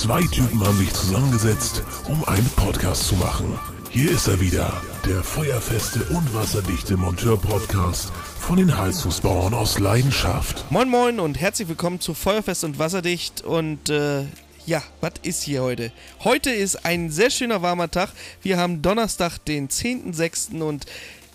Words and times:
Zwei 0.00 0.22
Typen 0.22 0.58
haben 0.64 0.78
sich 0.78 0.90
zusammengesetzt, 0.94 1.82
um 2.08 2.24
einen 2.24 2.48
Podcast 2.56 3.06
zu 3.06 3.16
machen. 3.16 3.58
Hier 3.90 4.10
ist 4.10 4.28
er 4.28 4.40
wieder, 4.40 4.80
der 5.06 5.22
feuerfeste 5.22 6.02
und 6.04 6.32
wasserdichte 6.32 6.96
Monteur-Podcast 6.96 8.10
von 8.38 8.56
den 8.56 8.78
Heizungsbauern 8.78 9.52
aus 9.52 9.78
Leidenschaft. 9.78 10.64
Moin 10.70 10.88
Moin 10.88 11.20
und 11.20 11.38
herzlich 11.38 11.68
willkommen 11.68 12.00
zu 12.00 12.14
Feuerfest 12.14 12.64
und 12.64 12.78
Wasserdicht 12.78 13.42
und 13.42 13.90
äh, 13.90 14.22
ja, 14.64 14.82
was 15.02 15.12
ist 15.22 15.42
hier 15.42 15.60
heute? 15.62 15.92
Heute 16.24 16.48
ist 16.48 16.86
ein 16.86 17.10
sehr 17.10 17.28
schöner 17.28 17.60
warmer 17.60 17.90
Tag. 17.90 18.08
Wir 18.40 18.56
haben 18.56 18.80
Donnerstag, 18.80 19.36
den 19.44 19.68
10.06. 19.68 20.62
und 20.62 20.86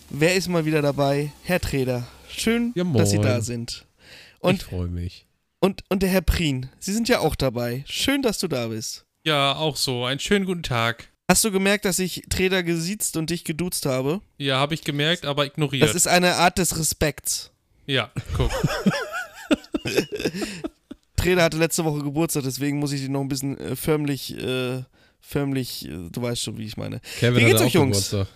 wer 0.10 0.34
ist 0.34 0.48
mal 0.50 0.66
wieder 0.66 0.82
dabei? 0.82 1.32
Herr 1.44 1.60
Treder. 1.62 2.08
Schön, 2.28 2.72
Ja, 2.74 2.84
dass 2.84 3.12
Sie 3.12 3.20
da 3.20 3.42
sind. 3.42 3.86
ich 4.40 4.44
Und, 4.44 4.64
freue 4.64 4.88
mich. 4.88 5.25
Und, 5.66 5.84
und 5.90 6.04
der 6.04 6.10
Herr 6.10 6.22
Prien, 6.22 6.70
Sie 6.80 6.94
sind 6.94 7.10
ja 7.10 7.20
auch 7.20 7.36
dabei. 7.36 7.84
Schön, 7.88 8.22
dass 8.22 8.38
du 8.38 8.48
da 8.48 8.68
bist. 8.68 9.04
Ja, 9.26 9.56
auch 9.56 9.78
so. 9.78 10.06
Einen 10.06 10.20
schönen 10.20 10.46
guten 10.46 10.62
Tag. 10.62 11.10
Hast 11.28 11.44
du 11.44 11.52
gemerkt, 11.52 11.86
dass 11.86 11.98
ich 11.98 12.22
Treder 12.30 12.62
gesiezt 12.62 13.18
und 13.18 13.32
dich 13.32 13.44
geduzt 13.44 13.88
habe? 13.88 14.22
Ja, 14.38 14.60
habe 14.60 14.76
ich 14.76 14.84
gemerkt, 14.84 15.26
aber 15.26 15.44
ignoriert. 15.48 15.82
Das 15.90 15.96
ist 15.96 16.08
eine 16.08 16.36
Art 16.36 16.60
des 16.60 16.78
Respekts. 16.78 17.50
ja, 17.88 18.12
guck. 18.38 18.52
Treder 21.16 21.42
hatte 21.44 21.58
letzte 21.58 21.84
Woche 21.84 22.04
Geburtstag, 22.04 22.44
deswegen 22.44 22.78
muss 22.78 22.92
ich 22.92 23.02
dich 23.02 23.10
noch 23.10 23.22
ein 23.22 23.28
bisschen 23.28 23.58
äh, 23.58 23.76
förmlich, 23.76 24.38
äh, 24.38 24.84
förmlich, 25.20 25.88
äh, 25.88 26.10
du 26.12 26.22
weißt 26.22 26.44
schon, 26.44 26.60
wie 26.60 26.66
ich 26.66 26.78
meine. 26.78 27.02
Kevin 27.20 27.40
Wie 27.42 27.46
geht's 27.46 27.56
hatte 27.56 27.64
euch, 27.66 27.70
auch 27.72 27.74
Jungs? 27.74 28.12
Geburtstag. 28.12 28.28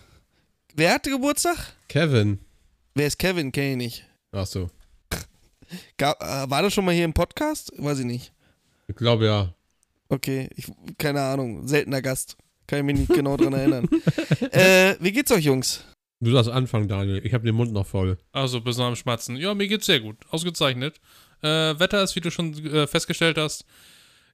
Wer 0.73 0.93
hatte 0.95 1.11
Geburtstag? 1.11 1.57
Kevin. 1.89 2.39
Wer 2.95 3.05
ist 3.05 3.19
Kevin? 3.19 3.51
Kenn 3.51 3.71
ich 3.73 3.77
nicht. 3.77 4.05
Ach 4.31 4.47
so. 4.47 4.71
Gab, 5.97 6.21
äh, 6.21 6.49
war 6.49 6.61
das 6.61 6.73
schon 6.73 6.85
mal 6.85 6.93
hier 6.93 7.05
im 7.05 7.13
Podcast? 7.13 7.71
Weiß 7.77 7.99
ich 7.99 8.05
nicht. 8.05 8.33
Ich 8.87 8.95
glaube 8.95 9.25
ja. 9.25 9.53
Okay, 10.09 10.49
ich, 10.55 10.71
keine 10.97 11.21
Ahnung. 11.21 11.67
Seltener 11.67 12.01
Gast. 12.01 12.35
Kann 12.67 12.79
ich 12.79 12.85
mich 12.85 12.99
nicht 12.99 13.13
genau 13.13 13.37
dran 13.37 13.53
erinnern. 13.53 13.87
Äh, 14.51 14.95
wie 14.99 15.11
geht's 15.11 15.31
euch, 15.31 15.45
Jungs? 15.45 15.83
Du 16.21 16.31
darfst 16.31 16.49
anfangen, 16.49 16.87
Daniel. 16.87 17.23
Ich 17.25 17.33
habe 17.33 17.45
den 17.45 17.55
Mund 17.55 17.71
noch 17.71 17.85
voll. 17.85 18.17
Also, 18.31 18.61
bis 18.61 18.79
am 18.79 18.95
Schmatzen. 18.95 19.35
Ja, 19.35 19.53
mir 19.53 19.67
geht's 19.67 19.85
sehr 19.85 19.99
gut. 19.99 20.17
Ausgezeichnet. 20.29 20.99
Äh, 21.41 21.79
Wetter 21.79 22.01
ist, 22.03 22.15
wie 22.15 22.21
du 22.21 22.31
schon 22.31 22.53
äh, 22.65 22.87
festgestellt 22.87 23.37
hast, 23.37 23.65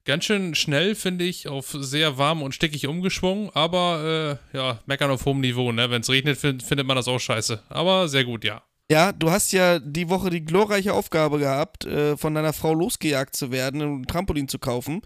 ganz 0.06 0.26
schön 0.26 0.56
schnell, 0.56 0.96
finde 0.96 1.26
ich, 1.26 1.48
auf 1.48 1.76
sehr 1.80 2.18
warm 2.18 2.42
und 2.44 2.54
stickig 2.56 2.88
umgeschwungen. 2.88 3.50
Aber, 3.54 4.40
äh, 4.54 4.58
ja, 4.58 4.80
meckern 4.86 5.12
auf 5.12 5.26
hohem 5.26 5.42
Niveau, 5.42 5.72
ne? 5.72 5.90
Wenn 5.90 6.02
es 6.02 6.10
regnet, 6.10 6.38
find, 6.38 6.64
findet 6.64 6.88
man 6.88 6.96
das 6.96 7.08
auch 7.08 7.20
scheiße. 7.20 7.62
Aber 7.70 8.08
sehr 8.08 8.24
gut, 8.24 8.44
ja. 8.44 8.64
Ja, 8.90 9.12
du 9.12 9.32
hast 9.32 9.52
ja 9.52 9.80
die 9.80 10.10
Woche 10.10 10.30
die 10.30 10.46
glorreiche 10.46 10.94
Aufgabe 10.94 11.40
gehabt, 11.40 11.86
äh, 11.86 12.18
von 12.18 12.36
deiner 12.36 12.54
Frau 12.54 12.74
losgejagt 12.74 13.36
zu 13.36 13.52
werden 13.52 13.82
und 13.82 14.02
ein 14.02 14.08
Trampolin 14.08 14.48
zu 14.48 14.60
kaufen. 14.60 15.02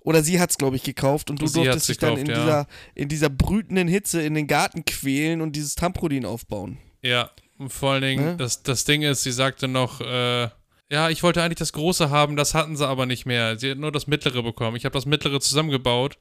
Oder 0.00 0.22
sie 0.22 0.38
hat's, 0.38 0.56
glaube 0.56 0.76
ich, 0.76 0.84
gekauft 0.84 1.30
und 1.30 1.42
du 1.42 1.48
Sie 1.48 1.54
durftest 1.64 1.88
dich 1.88 1.98
dann 1.98 2.16
in, 2.16 2.26
ja. 2.26 2.34
dieser, 2.34 2.66
in 2.94 3.08
dieser 3.08 3.28
brütenden 3.28 3.88
Hitze 3.88 4.22
in 4.22 4.34
den 4.34 4.46
Garten 4.46 4.84
quälen 4.84 5.40
und 5.40 5.56
dieses 5.56 5.74
Trampolin 5.74 6.24
aufbauen. 6.24 6.78
Ja, 7.02 7.30
und 7.58 7.72
vor 7.72 7.92
allen 7.92 8.02
Dingen, 8.02 8.24
Ne? 8.24 8.36
das, 8.36 8.62
das 8.62 8.84
Ding 8.84 9.02
ist, 9.02 9.24
sie 9.24 9.32
sagte 9.32 9.66
noch, 9.66 10.00
äh, 10.00 10.48
ja, 10.88 11.10
ich 11.10 11.24
wollte 11.24 11.42
eigentlich 11.42 11.58
das 11.58 11.72
große 11.72 12.10
haben, 12.10 12.36
das 12.36 12.54
hatten 12.54 12.76
sie 12.76 12.86
aber 12.86 13.06
nicht 13.06 13.26
mehr. 13.26 13.58
Sie 13.58 13.72
hat 13.72 13.78
nur 13.78 13.90
das 13.90 14.06
mittlere 14.06 14.44
bekommen. 14.44 14.76
Ich 14.76 14.84
habe 14.84 14.92
das 14.92 15.06
mittlere 15.06 15.40
zusammengebaut. 15.40 16.18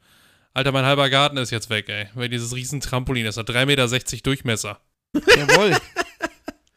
Alter, 0.55 0.71
mein 0.71 0.85
halber 0.85 1.11
Garten 1.11 1.37
ist 1.37 1.51
jetzt 1.51 1.69
weg, 1.69 1.87
ey. 1.89 2.07
Weil 2.15 2.29
dieses 2.29 2.55
riesen 2.55 2.79
Trampolin, 2.79 3.25
das 3.25 3.37
hat 3.37 3.47
3,60 3.49 3.65
Meter 3.65 4.17
Durchmesser. 4.23 4.79
Jawohl. 5.13 5.77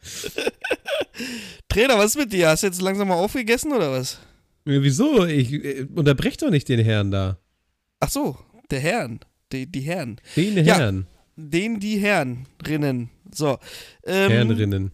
Trainer, 1.69 1.97
was 1.97 2.11
ist 2.15 2.17
mit 2.17 2.33
dir? 2.33 2.49
Hast 2.49 2.63
du 2.63 2.67
jetzt 2.67 2.81
langsam 2.81 3.07
mal 3.09 3.15
aufgegessen 3.15 3.71
oder 3.73 3.91
was? 3.91 4.15
Äh, 4.65 4.81
Wieso? 4.81 5.25
Ich 5.25 5.51
äh, 5.53 5.87
unterbrech 5.93 6.37
doch 6.37 6.49
nicht 6.49 6.69
den 6.69 6.79
Herrn 6.79 7.11
da. 7.11 7.37
Ach 7.99 8.09
so, 8.09 8.37
der 8.71 8.79
Herrn. 8.79 9.19
Die, 9.51 9.65
die 9.65 9.81
Herren. 9.81 10.21
Den 10.35 10.63
Ja. 10.63 10.77
Herrn. 10.77 11.07
Den, 11.35 11.79
die 11.79 11.97
Herrenrinnen. 11.99 13.09
So. 13.33 13.57
Ähm, 14.05 14.31
Herrenrinnen. 14.31 14.91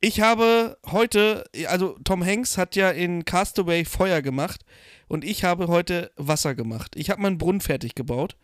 Ich 0.00 0.20
habe 0.22 0.78
heute, 0.86 1.44
also 1.66 1.98
Tom 2.04 2.24
Hanks 2.24 2.56
hat 2.56 2.74
ja 2.74 2.90
in 2.90 3.24
Castaway 3.26 3.84
Feuer 3.84 4.22
gemacht 4.22 4.62
und 5.08 5.24
ich 5.24 5.44
habe 5.44 5.68
heute 5.68 6.10
Wasser 6.16 6.54
gemacht. 6.54 6.94
Ich 6.96 7.10
habe 7.10 7.20
meinen 7.20 7.36
Brunnen 7.36 7.60
fertig 7.60 7.94
gebaut. 7.94 8.36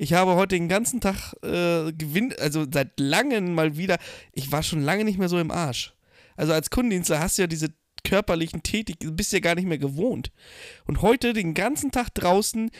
Ich 0.00 0.14
habe 0.14 0.34
heute 0.34 0.56
den 0.56 0.70
ganzen 0.70 1.02
Tag 1.02 1.34
äh, 1.42 1.92
gewinn, 1.92 2.34
also 2.40 2.64
seit 2.72 2.98
langem 2.98 3.54
mal 3.54 3.76
wieder, 3.76 3.98
ich 4.32 4.50
war 4.50 4.62
schon 4.62 4.80
lange 4.80 5.04
nicht 5.04 5.18
mehr 5.18 5.28
so 5.28 5.38
im 5.38 5.50
Arsch. 5.50 5.92
Also 6.36 6.54
als 6.54 6.70
Kundendienstler 6.70 7.20
hast 7.20 7.36
du 7.36 7.42
ja 7.42 7.46
diese 7.46 7.68
körperlichen 8.02 8.62
Tätig, 8.62 8.96
bist 9.00 9.34
ja 9.34 9.40
gar 9.40 9.56
nicht 9.56 9.66
mehr 9.66 9.76
gewohnt. 9.76 10.32
Und 10.86 11.02
heute 11.02 11.34
den 11.34 11.52
ganzen 11.52 11.90
Tag 11.90 12.14
draußen, 12.14 12.70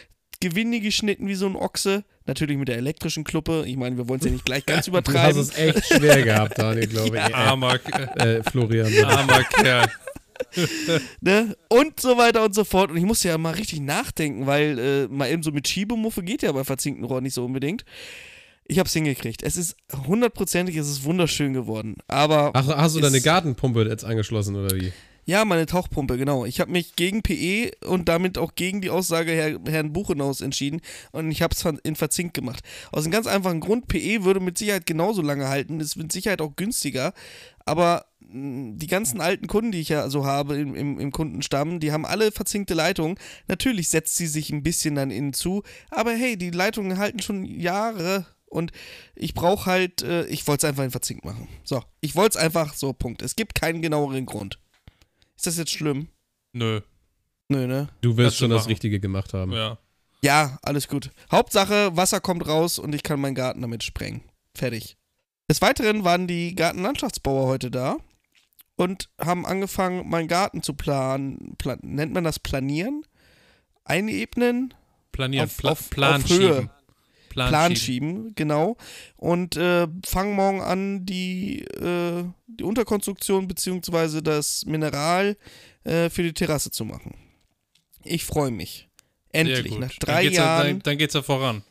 Gewinde 0.41 0.81
geschnitten 0.81 1.29
wie 1.29 1.35
so 1.35 1.45
ein 1.45 1.57
Ochse, 1.57 2.05
natürlich 2.25 2.57
mit 2.57 2.69
der 2.69 2.79
elektrischen 2.79 3.25
Kluppe. 3.25 3.65
Ich 3.67 3.77
meine, 3.77 3.99
wir 3.99 4.09
wollen 4.09 4.21
es 4.21 4.25
ja 4.25 4.33
nicht 4.33 4.47
gleich 4.47 4.65
ganz 4.65 4.87
Du 4.91 4.93
hast 4.93 5.07
übertreiben. 5.07 5.41
es 5.43 5.55
echt 5.59 5.85
schwer 5.89 6.23
gehabt, 6.23 6.59
Daniel, 6.59 6.87
glaube 6.87 7.17
ich. 7.29 7.35
Armer, 7.35 7.79
äh, 8.17 8.43
Florian. 8.45 8.91
armer 9.05 9.45
Kerl. 9.45 9.91
ne? 11.21 11.57
Und 11.69 12.01
so 12.01 12.17
weiter 12.17 12.45
und 12.45 12.55
so 12.55 12.65
fort. 12.65 12.91
Und 12.91 12.97
ich 12.97 13.05
musste 13.05 13.29
ja 13.29 13.39
mal 13.39 13.55
richtig 13.55 13.81
nachdenken, 13.81 14.47
weil 14.47 14.79
äh, 14.79 15.09
mal 15.09 15.31
eben 15.31 15.43
so 15.43 15.53
mit 15.53 15.69
Schiebemuffe 15.69 16.23
geht 16.23 16.43
ja 16.43 16.53
bei 16.53 16.65
verzinkten 16.65 17.05
Rohren 17.05 17.23
nicht 17.25 17.35
so 17.35 17.45
unbedingt. 17.45 17.85
Ich 18.67 18.79
hab's 18.79 18.93
hingekriegt. 18.93 19.43
Es 19.43 19.57
ist 19.57 19.77
hundertprozentig, 20.07 20.77
es 20.77 20.89
ist 20.89 21.05
wunderschön 21.05 21.53
geworden. 21.53 21.97
Aber 22.07 22.51
Ach, 22.55 22.69
hast 22.69 22.95
du 22.95 23.01
deine 23.01 23.21
Gartenpumpe 23.21 23.83
jetzt 23.85 24.05
angeschlossen 24.05 24.55
oder 24.57 24.77
wie? 24.77 24.93
ja, 25.31 25.45
meine 25.45 25.67
Tauchpumpe, 25.67 26.19
genau. 26.19 26.45
Ich 26.45 26.61
habe 26.61 26.73
mich 26.73 26.97
gegen 26.97 27.23
PE 27.23 27.71
und 27.87 28.09
damit 28.09 28.37
auch 28.37 28.57
gegen 28.57 28.81
die 28.81 28.91
Aussage 28.91 29.31
Herr, 29.31 29.61
Herrn 29.69 29.93
Buchenhaus 29.93 30.41
entschieden 30.41 30.81
und 31.13 31.31
ich 31.31 31.41
habe 31.41 31.55
es 31.55 31.65
in 31.85 31.95
verzinkt 31.95 32.35
gemacht. 32.35 32.65
Aus 32.91 33.05
einem 33.05 33.13
ganz 33.13 33.29
einfachen 33.29 33.61
Grund, 33.61 33.87
PE 33.87 34.25
würde 34.25 34.41
mit 34.41 34.59
Sicherheit 34.59 34.87
genauso 34.87 35.23
lange 35.23 35.49
halten, 35.49 35.79
ist 35.79 35.97
mit 35.97 36.11
Sicherheit 36.11 36.41
auch 36.41 36.57
günstiger, 36.57 37.13
aber 37.65 38.07
die 38.33 38.87
ganzen 38.87 39.21
alten 39.21 39.47
Kunden, 39.47 39.73
die 39.73 39.81
ich 39.81 39.89
ja 39.89 40.09
so 40.09 40.25
habe 40.25 40.57
im, 40.57 40.75
im, 40.75 40.99
im 40.99 41.11
Kundenstamm, 41.13 41.81
die 41.81 41.93
haben 41.93 42.07
alle 42.07 42.33
verzinkte 42.33 42.75
Leitungen. 42.75 43.19
Natürlich 43.49 43.89
setzt 43.89 44.17
sie 44.17 44.27
sich 44.27 44.51
ein 44.51 44.63
bisschen 44.63 44.95
dann 44.95 45.11
innen 45.11 45.33
zu, 45.33 45.63
aber 45.91 46.13
hey, 46.13 46.37
die 46.37 46.51
Leitungen 46.51 46.99
halten 46.99 47.21
schon 47.21 47.45
Jahre 47.45 48.27
und 48.47 48.73
ich 49.15 49.35
brauche 49.35 49.67
halt, 49.67 50.03
äh, 50.03 50.27
ich 50.27 50.47
wollte 50.47 50.67
es 50.67 50.71
einfach 50.71 50.85
in 50.85 50.91
verzinkt 50.91 51.25
machen. 51.25 51.49
So, 51.65 51.83
ich 52.01 52.17
wollte 52.17 52.39
es 52.39 52.45
einfach 52.45 52.75
so, 52.75 52.93
Punkt. 52.93 53.23
Es 53.23 53.37
gibt 53.37 53.55
keinen 53.55 53.83
genaueren 53.83 54.27
Grund. 54.27 54.59
Ist 55.37 55.47
das 55.47 55.57
jetzt 55.59 55.71
schlimm? 55.73 56.09
Nö, 56.53 56.81
Nö, 57.49 57.67
ne? 57.67 57.89
Du 58.01 58.17
wirst 58.17 58.25
Kannst 58.27 58.39
schon 58.39 58.51
das. 58.51 58.69
Richtige 58.69 59.01
gemacht 59.01 59.35
haben. 59.35 59.53
ja. 59.53 59.79
Ja, 60.23 60.59
alles 60.63 60.87
gut. 60.87 61.11
Hauptsache, 61.33 61.97
Wasser 61.97 62.21
kommt 62.21 62.47
raus 62.47 62.79
und 62.79 62.95
ich 62.95 63.03
kann 63.03 63.21
meinen 63.23 63.35
Garten 63.35 63.63
damit 63.63 63.83
sprengen. 63.83 64.21
Fertig. 64.55 64.99
Des 65.49 65.63
Weiteren 65.63 66.05
waren 66.05 66.27
die 66.27 66.55
Gartenlandschaftsbauer 66.55 67.47
heute 67.47 67.71
da 67.71 67.97
und 68.81 69.09
haben 69.21 69.45
angefangen, 69.47 70.09
meinen 70.09 70.29
Garten 70.29 70.63
zu 70.63 70.75
planen. 70.75 71.55
Plan 71.59 71.79
nennt 71.83 72.13
man 72.13 72.25
das 72.25 72.39
Planieren? 72.39 73.03
Einebnen? 73.85 74.75
Planieren, 75.13 75.47
Auf- 75.47 75.57
Pla 75.59 75.71
auf- 75.73 75.91
Plan 75.91 76.23
auf 76.23 76.31
Höhe. 76.31 76.55
schieben. 76.55 76.71
Plan, 77.29 77.49
Plan 77.49 77.77
schieben. 77.77 78.09
schieben, 78.17 78.35
genau. 78.35 78.77
Und 79.17 79.57
äh, 79.57 79.87
fangen 80.05 80.35
morgen 80.35 80.61
an, 80.61 81.07
die, 81.07 81.61
äh, 81.65 82.25
die 82.49 82.65
Unterkonstruktion 82.65 83.47
bzw. 83.47 84.21
das 84.21 84.65
Mineral 84.67 85.37
äh, 85.85 86.11
für 86.11 86.23
die 86.25 86.33
Terrasse 86.33 86.71
zu 86.73 86.85
machen. 86.85 87.15
Ich 88.03 88.25
freue 88.25 88.51
mich. 88.51 88.89
Endlich, 89.33 89.79
nach 89.79 89.91
Dann 89.91 89.97
drei 90.01 90.23
geht's 90.25 90.37
ja, 90.39 90.43
Jahren. 90.45 90.67
dann, 90.67 90.79
dann 90.81 90.99
geht's 90.99 91.15
ja 91.15 91.23
voran. 91.23 91.63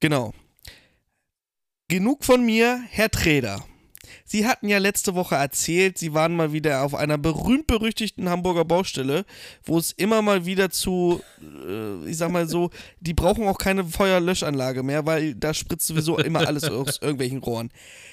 Genau. 0.00 0.34
Genug 1.88 2.24
von 2.24 2.44
mir, 2.44 2.82
Herr 2.90 3.10
Treder. 3.10 3.64
Sie 4.26 4.44
hatten 4.44 4.68
ja 4.68 4.78
letzte 4.78 5.14
Woche 5.14 5.36
erzählt, 5.36 5.98
Sie 5.98 6.12
waren 6.12 6.34
mal 6.34 6.52
wieder 6.52 6.82
auf 6.82 6.94
einer 6.96 7.16
berühmt-berüchtigten 7.16 8.28
Hamburger 8.28 8.64
Baustelle, 8.64 9.24
wo 9.64 9.78
es 9.78 9.92
immer 9.92 10.20
mal 10.20 10.44
wieder 10.44 10.68
zu, 10.70 11.22
äh, 11.40 12.10
ich 12.10 12.16
sag 12.16 12.32
mal 12.32 12.48
so, 12.48 12.70
die 13.00 13.14
brauchen 13.14 13.46
auch 13.46 13.58
keine 13.58 13.84
Feuerlöschanlage 13.84 14.82
mehr, 14.82 15.06
weil 15.06 15.36
da 15.36 15.54
spritzt 15.54 15.86
sowieso 15.86 16.18
immer 16.18 16.46
alles 16.46 16.64
aus 16.64 16.98
irgendwelchen 17.00 17.38
Rohren. 17.38 17.70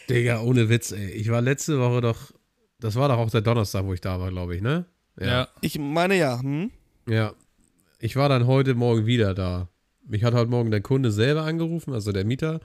Digga, 0.07 0.41
ohne 0.41 0.69
Witz, 0.69 0.91
ey. 0.91 1.09
Ich 1.11 1.29
war 1.31 1.41
letzte 1.41 1.79
Woche 1.79 2.01
doch. 2.01 2.31
Das 2.79 2.95
war 2.95 3.09
doch 3.09 3.17
auch 3.17 3.31
der 3.31 3.41
Donnerstag, 3.41 3.85
wo 3.85 3.93
ich 3.93 4.01
da 4.01 4.19
war, 4.19 4.29
glaube 4.29 4.55
ich, 4.55 4.61
ne? 4.61 4.85
Ja. 5.19 5.47
Ich 5.61 5.79
meine 5.79 6.15
ja, 6.15 6.39
hm? 6.39 6.69
Ja. 7.09 7.33
Ich 7.99 8.15
war 8.15 8.29
dann 8.29 8.45
heute 8.45 8.75
Morgen 8.75 9.05
wieder 9.05 9.33
da. 9.33 9.69
Mich 10.05 10.23
hat 10.23 10.33
heute 10.33 10.51
Morgen 10.51 10.69
der 10.69 10.81
Kunde 10.81 11.11
selber 11.11 11.43
angerufen, 11.43 11.93
also 11.93 12.11
der 12.11 12.25
Mieter, 12.25 12.59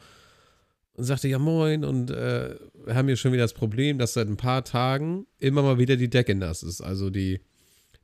und 0.99 1.05
sagte, 1.05 1.29
ja 1.29 1.39
moin, 1.39 1.85
und 1.85 2.11
äh, 2.11 2.57
wir 2.85 2.95
haben 2.97 3.07
hier 3.07 3.17
schon 3.17 3.33
wieder 3.33 3.45
das 3.45 3.55
Problem, 3.55 3.99
dass 3.99 4.15
seit 4.15 4.27
ein 4.29 4.37
paar 4.37 4.65
Tagen 4.65 5.27
immer 5.39 5.63
mal 5.63 5.79
wieder 5.79 5.97
die 5.97 6.11
Decke 6.11 6.35
nass 6.35 6.65
ist, 6.65 6.81
also 6.81 7.09
die, 7.09 7.41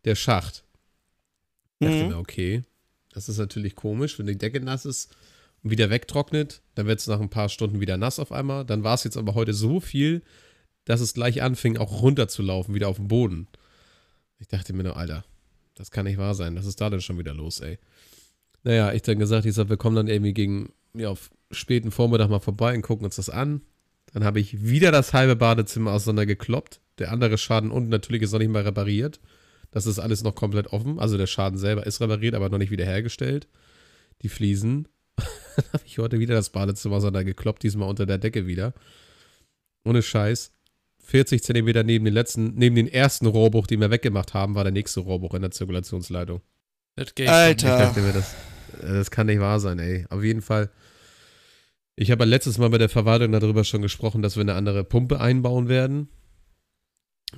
der 0.05 0.15
Schacht. 0.15 0.65
Ich 1.81 1.89
dachte 1.89 2.05
Mhm. 2.05 2.09
mir, 2.11 2.19
okay, 2.19 2.63
das 3.13 3.29
ist 3.29 3.39
natürlich 3.39 3.75
komisch, 3.75 4.17
wenn 4.19 4.27
die 4.27 4.39
Decke 4.39 4.61
nass 4.61 4.85
ist 4.87 5.13
und 5.65 5.71
wieder 5.71 5.91
wegtrocknet, 5.91 6.63
dann 6.77 6.87
wird 6.87 7.01
es 7.01 7.09
nach 7.09 7.21
ein 7.21 7.31
paar 7.31 7.49
Stunden 7.49 7.81
wieder 7.81 7.97
nass 7.97 8.21
auf 8.21 8.31
einmal. 8.31 8.65
Dann 8.65 8.85
war 8.85 8.95
es 8.95 9.03
jetzt 9.03 9.17
aber 9.17 9.35
heute 9.35 9.55
so 9.55 9.81
viel, 9.81 10.23
dass 10.85 11.01
es 11.01 11.15
gleich 11.15 11.43
anfing, 11.43 11.77
auch 11.77 12.01
runterzulaufen, 12.01 12.75
wieder 12.75 12.89
auf 12.89 12.97
den 12.97 13.09
Boden. 13.09 13.49
Ich 14.39 14.47
dachte 14.47 14.73
mir 14.73 14.85
nur, 14.85 14.97
Alter, 14.97 15.25
das 15.75 15.91
kann 15.91 16.05
nicht 16.05 16.19
wahr 16.19 16.35
sein. 16.37 16.55
Was 16.55 16.67
ist 16.67 16.81
da 16.81 16.91
denn 16.91 17.01
schon 17.01 17.19
wieder 17.19 17.35
los, 17.35 17.59
ey? 17.59 17.79
Naja, 18.63 18.93
ich 18.93 19.03
dann 19.03 19.19
gesagt, 19.19 19.47
ich 19.47 19.55
sag, 19.55 19.69
wir 19.69 19.77
kommen 19.77 19.97
dann 19.97 20.07
irgendwie 20.09 20.33
gegen, 20.33 20.73
ja, 20.95 21.09
auf 21.09 21.31
späten 21.51 21.91
Vormittag 21.91 22.29
mal 22.29 22.41
vorbei 22.41 22.75
und 22.75 22.83
gucken 22.83 23.05
uns 23.05 23.17
das 23.17 23.31
an. 23.31 23.63
Dann 24.13 24.25
habe 24.25 24.41
ich 24.41 24.65
wieder 24.65 24.93
das 24.93 25.13
halbe 25.13 25.37
Badezimmer 25.37 25.93
auseinandergekloppt. 25.93 26.81
Der 26.99 27.11
andere 27.11 27.39
Schaden 27.39 27.71
unten 27.71 27.91
natürlich 27.91 28.23
ist 28.23 28.33
noch 28.33 28.39
nicht 28.39 28.51
mal 28.51 28.63
repariert. 28.63 29.21
Das 29.71 29.87
ist 29.87 29.99
alles 29.99 30.23
noch 30.23 30.35
komplett 30.35 30.69
offen. 30.69 31.01
Also 31.01 31.19
der 31.19 31.27
Schaden 31.27 31.59
selber 31.59 31.85
ist 31.85 32.01
repariert, 32.01 32.35
aber 32.35 32.49
noch 32.49 32.59
nicht 32.59 32.71
wiederhergestellt. 32.71 33.49
Die 34.23 34.29
Fliesen. 34.29 34.87
dann 35.17 35.65
habe 35.73 35.83
ich 35.85 35.99
heute 35.99 36.21
wieder 36.21 36.35
das 36.35 36.51
Badezimmer 36.51 36.97
auseinandergekloppt, 36.97 37.63
diesmal 37.63 37.89
unter 37.89 38.07
der 38.07 38.19
Decke 38.19 38.47
wieder. 38.47 38.73
Ohne 39.85 40.03
Scheiß. 40.03 40.53
40 41.05 41.43
Zentimeter 41.43 41.83
neben 41.83 42.05
den 42.05 42.15
letzten, 42.15 42.55
neben 42.55 42.77
den 42.77 42.89
ersten 42.89 43.27
Rohrbruch, 43.27 43.67
den 43.67 43.81
wir 43.81 43.91
weggemacht 43.91 44.33
haben, 44.33 44.55
war 44.55 44.65
der 44.65 44.73
nächste 44.73 45.01
Rohrbruch 45.01 45.35
in 45.35 45.43
der 45.43 45.51
Zirkulationsleitung. 45.51 46.41
Das 46.97 47.15
geht 47.15 47.29
Alter. 47.29 47.77
Ich 47.77 47.85
dachte 47.85 48.01
mir, 48.01 48.13
das, 48.13 48.35
äh, 48.81 48.95
das 48.95 49.11
kann 49.11 49.27
nicht 49.27 49.41
wahr 49.41 49.61
sein, 49.61 49.79
ey. 49.79 50.07
Auf 50.09 50.23
jeden 50.23 50.41
Fall. 50.41 50.71
Ich 51.97 52.11
habe 52.11 52.25
letztes 52.25 52.59
Mal 52.59 52.71
mit 52.71 52.81
der 52.81 52.89
Verwaltung 52.89 53.33
darüber 53.33 53.63
schon 53.65 53.83
gesprochen, 53.83 54.21
dass 54.23 54.37
wir 54.37 54.41
eine 54.43 54.55
andere 54.55 54.85
Pumpe 54.85 55.21
einbauen 55.21 55.69
werden. 55.69 56.09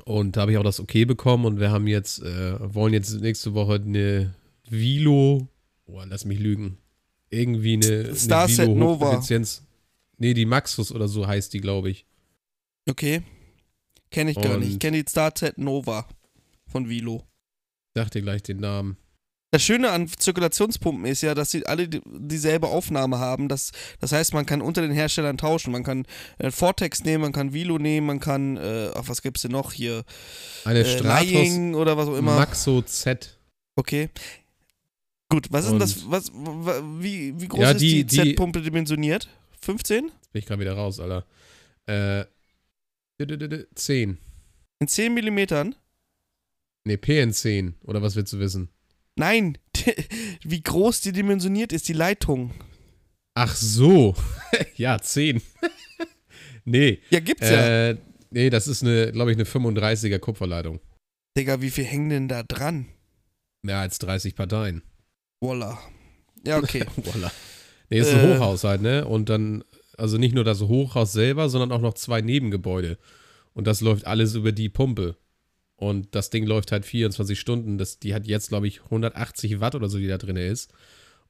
Und 0.04 0.36
da 0.36 0.42
habe 0.42 0.52
ich 0.52 0.58
auch 0.58 0.62
das 0.64 0.80
Okay 0.80 1.04
bekommen 1.04 1.44
und 1.44 1.58
wir 1.60 1.70
haben 1.70 1.86
jetzt, 1.86 2.22
äh, 2.22 2.74
wollen 2.74 2.92
jetzt 2.92 3.20
nächste 3.20 3.54
Woche 3.54 3.74
eine 3.74 4.34
Vilo, 4.68 5.48
oh, 5.86 6.02
lass 6.06 6.24
mich 6.24 6.38
lügen, 6.38 6.78
irgendwie 7.30 7.74
eine, 7.74 8.14
Starset 8.14 8.60
eine 8.60 8.74
Vilo 8.74 8.84
Nova. 8.84 9.06
Hocheffizienz. 9.12 9.62
Nee, 10.18 10.34
die 10.34 10.46
Maxus 10.46 10.92
oder 10.92 11.08
so 11.08 11.26
heißt 11.26 11.52
die, 11.52 11.60
glaube 11.60 11.90
ich. 11.90 12.06
Okay. 12.88 13.22
Kenne 14.10 14.30
ich 14.30 14.36
gar 14.40 14.56
nicht. 14.58 14.68
Ich 14.68 14.72
Und- 14.74 14.80
kenne 14.80 15.02
die 15.02 15.08
StarZ 15.10 15.58
Nova 15.58 16.06
von 16.66 16.88
Vilo. 16.88 17.24
Dachte 17.94 18.22
gleich 18.22 18.42
den 18.42 18.60
Namen. 18.60 18.96
Das 19.52 19.62
Schöne 19.62 19.90
an 19.90 20.08
Zirkulationspumpen 20.08 21.06
ist 21.06 21.22
ja, 21.22 21.34
dass 21.34 21.50
sie 21.52 21.64
alle 21.66 21.88
die- 21.88 22.02
dieselbe 22.04 22.66
Aufnahme 22.66 23.18
haben. 23.20 23.48
Das, 23.48 23.70
das 24.00 24.12
heißt, 24.12 24.34
man 24.34 24.44
kann 24.44 24.60
unter 24.60 24.82
den 24.82 24.90
Herstellern 24.90 25.38
tauschen. 25.38 25.72
Man 25.72 25.84
kann 25.84 26.04
äh, 26.38 26.50
Vortex 26.50 27.04
nehmen, 27.04 27.22
man 27.22 27.32
kann 27.32 27.52
Vilo 27.52 27.78
nehmen, 27.78 28.06
man 28.08 28.20
kann, 28.20 28.56
äh, 28.56 28.90
ach, 28.94 29.04
was 29.06 29.22
gibt's 29.22 29.42
denn 29.42 29.52
noch 29.52 29.72
hier? 29.72 30.04
Eine 30.64 30.80
Äh, 30.80 30.84
Stratos 30.98 31.30
Lying 31.30 31.74
oder 31.74 31.96
was 31.96 32.08
auch 32.08 32.16
immer. 32.16 32.34
Maxo 32.36 32.82
Z. 32.82 33.38
Okay. 33.76 34.10
Gut, 35.28 35.46
was 35.50 35.64
ist 35.64 35.70
denn 35.70 35.78
das, 35.78 35.96
Und- 35.98 36.10
was, 36.10 36.30
wa- 36.34 36.82
wie, 36.98 37.40
wie 37.40 37.48
groß 37.48 37.60
Ja, 37.60 37.70
ist 37.70 37.80
die, 37.80 38.04
die- 38.04 38.06
die- 38.06 38.16
Z-Pumpe 38.16 38.60
dimensioniert? 38.62 39.28
15? 39.60 40.06
Jetzt 40.06 40.32
bin 40.32 40.40
ich 40.40 40.46
gerade 40.46 40.60
wieder 40.60 40.74
raus, 40.74 40.98
Alter. 41.00 41.24
Äh, 41.86 42.24
d- 43.20 43.26
d- 43.26 43.36
d- 43.36 43.48
d- 43.48 43.66
10. 43.74 44.18
In 44.80 44.88
10 44.88 45.14
Millimetern? 45.14 45.74
Nee, 46.84 46.94
PN10. 46.96 47.74
Oder 47.84 48.02
was 48.02 48.14
willst 48.16 48.32
du 48.32 48.38
wissen? 48.38 48.68
Nein, 49.16 49.58
wie 50.44 50.62
groß 50.62 51.00
die 51.00 51.12
dimensioniert 51.12 51.72
ist, 51.72 51.88
die 51.88 51.94
Leitung. 51.94 52.52
Ach 53.34 53.54
so. 53.54 54.14
ja, 54.76 54.98
10. 54.98 55.42
nee. 56.64 57.00
Ja, 57.10 57.20
gibt's 57.20 57.48
ja. 57.48 57.88
Äh, 57.90 57.96
nee, 58.30 58.50
das 58.50 58.68
ist 58.68 58.82
eine, 58.82 59.12
glaube 59.12 59.32
ich, 59.32 59.36
eine 59.36 59.44
35er 59.46 60.18
Kupferleitung. 60.18 60.80
Digga, 61.36 61.60
wie 61.60 61.70
viel 61.70 61.84
hängen 61.84 62.08
denn 62.10 62.28
da 62.28 62.42
dran? 62.42 62.86
Mehr 63.62 63.78
als 63.78 63.98
30 63.98 64.34
Parteien. 64.36 64.82
Voila. 65.40 65.78
Ja, 66.46 66.58
okay. 66.58 66.84
Voila. 66.96 67.30
Nee, 67.90 68.00
ist 68.00 68.12
ein 68.12 68.20
Äh. 68.20 68.36
Hochhaus 68.36 68.64
halt, 68.64 68.80
ne? 68.82 69.06
Und 69.06 69.28
dann, 69.28 69.64
also 69.98 70.18
nicht 70.18 70.34
nur 70.34 70.44
das 70.44 70.60
Hochhaus 70.62 71.12
selber, 71.12 71.48
sondern 71.48 71.72
auch 71.72 71.80
noch 71.80 71.94
zwei 71.94 72.20
Nebengebäude. 72.20 72.98
Und 73.52 73.66
das 73.66 73.80
läuft 73.80 74.06
alles 74.06 74.34
über 74.34 74.52
die 74.52 74.68
Pumpe. 74.68 75.16
Und 75.76 76.14
das 76.14 76.30
Ding 76.30 76.46
läuft 76.46 76.72
halt 76.72 76.84
24 76.86 77.38
Stunden. 77.38 77.76
Das, 77.78 77.98
die 77.98 78.14
hat 78.14 78.26
jetzt, 78.26 78.48
glaube 78.48 78.66
ich, 78.66 78.82
180 78.84 79.60
Watt 79.60 79.74
oder 79.74 79.88
so, 79.88 79.98
die 79.98 80.06
da 80.08 80.16
drin 80.18 80.36
ist. 80.36 80.72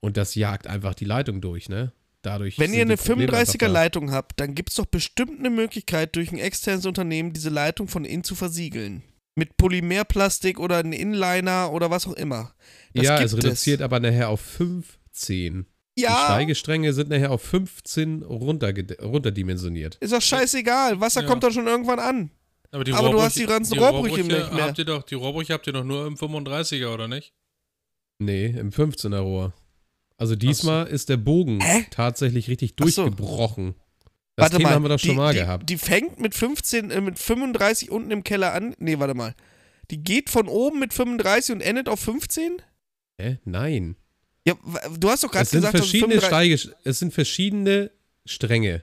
Und 0.00 0.16
das 0.16 0.34
jagt 0.36 0.66
einfach 0.68 0.94
die 0.94 1.04
Leitung 1.04 1.40
durch, 1.40 1.68
ne? 1.68 1.92
Dadurch. 2.22 2.58
Wenn 2.58 2.70
ihr 2.72 2.76
die 2.84 2.92
eine 2.92 2.96
Probleme 2.96 3.32
einfach 3.32 3.54
35er 3.54 3.58
da. 3.58 3.66
Leitung 3.66 4.10
habt, 4.12 4.38
dann 4.40 4.54
gibt's 4.54 4.74
doch 4.76 4.86
bestimmt 4.86 5.38
eine 5.38 5.50
Möglichkeit, 5.50 6.14
durch 6.16 6.30
ein 6.32 6.38
externes 6.38 6.86
Unternehmen 6.86 7.32
diese 7.32 7.50
Leitung 7.50 7.88
von 7.88 8.04
innen 8.04 8.24
zu 8.24 8.34
versiegeln. 8.34 9.02
Mit 9.36 9.56
Polymerplastik 9.56 10.58
oder 10.58 10.78
ein 10.78 10.92
Inliner 10.92 11.72
oder 11.72 11.90
was 11.90 12.06
auch 12.06 12.14
immer. 12.14 12.54
Das 12.94 13.04
ja, 13.04 13.18
gibt 13.18 13.26
es 13.32 13.36
reduziert 13.36 13.82
aber 13.82 14.00
nachher 14.00 14.28
auf 14.30 14.40
15. 14.40 15.66
Die 15.98 16.02
Ja, 16.02 16.24
Steigestränge 16.26 16.92
sind 16.92 17.10
nachher 17.10 17.30
auf 17.30 17.42
15 17.42 18.22
runterged- 18.24 19.00
runterdimensioniert. 19.02 19.96
ist 20.00 20.12
doch 20.12 20.22
scheißegal. 20.22 21.00
Wasser 21.00 21.22
Ja. 21.22 21.26
kommt 21.28 21.42
doch 21.42 21.52
schon 21.52 21.66
irgendwann 21.66 21.98
an. 21.98 22.30
Aber, 22.76 22.84
die 22.84 22.92
Aber 22.92 23.08
du 23.10 23.16
Rohrbrüche- 23.16 23.24
hast 23.24 23.38
die 23.38 23.46
ganzen 23.46 23.78
Rohrbrüche 23.78 24.16
nicht 24.22 24.26
mehr. 24.28 24.50
Habt 24.66 24.78
ihr 24.78 24.84
doch, 24.84 25.02
die 25.02 25.14
Rohrbrüche 25.14 25.54
habt 25.54 25.66
ihr 25.66 25.72
doch 25.72 25.82
nur 25.84 26.06
im 26.06 26.14
35er, 26.16 26.92
oder 26.92 27.08
nicht? 27.08 27.32
Nee, 28.18 28.46
im 28.46 28.70
15er 28.70 29.18
Rohr. 29.18 29.54
Also 30.18 30.36
diesmal 30.36 30.86
ist 30.86 31.08
der 31.08 31.16
Bogen 31.16 31.60
Hä? 31.60 31.86
tatsächlich 31.90 32.48
richtig 32.48 32.74
Ach 32.80 32.86
so. 32.88 33.04
durchgebrochen. 33.04 33.74
Das 34.36 34.44
warte 34.44 34.56
Thema 34.58 34.68
mal, 34.68 34.74
haben 34.74 34.82
wir 34.84 34.88
doch 34.90 34.98
schon 34.98 35.10
die, 35.10 35.16
mal 35.16 35.32
die, 35.32 35.38
gehabt. 35.40 35.70
Die 35.70 35.78
fängt 35.78 36.20
mit 36.20 36.34
15, 36.34 36.90
äh, 36.90 37.00
mit 37.00 37.18
35 37.18 37.90
unten 37.90 38.10
im 38.10 38.22
Keller 38.24 38.52
an. 38.52 38.74
Nee, 38.78 38.98
warte 38.98 39.14
mal. 39.14 39.34
Die 39.90 40.02
geht 40.02 40.28
von 40.28 40.48
oben 40.48 40.78
mit 40.80 40.92
35 40.92 41.54
und 41.54 41.60
endet 41.62 41.88
auf 41.88 42.00
15? 42.00 42.60
Hä? 43.18 43.38
Nein. 43.44 43.96
Ja, 44.46 44.54
du 44.98 45.08
hast 45.10 45.24
doch 45.24 45.30
gerade 45.30 45.44
Es 45.44 45.50
sind, 45.50 45.60
gesagt, 45.60 45.74
dass 45.74 45.80
es 45.82 45.90
verschiedene 45.90 46.20
35 46.20 46.60
Steige, 46.60 46.76
es 46.84 46.98
sind 46.98 47.14
verschiedene 47.14 47.90
Stränge. 48.26 48.82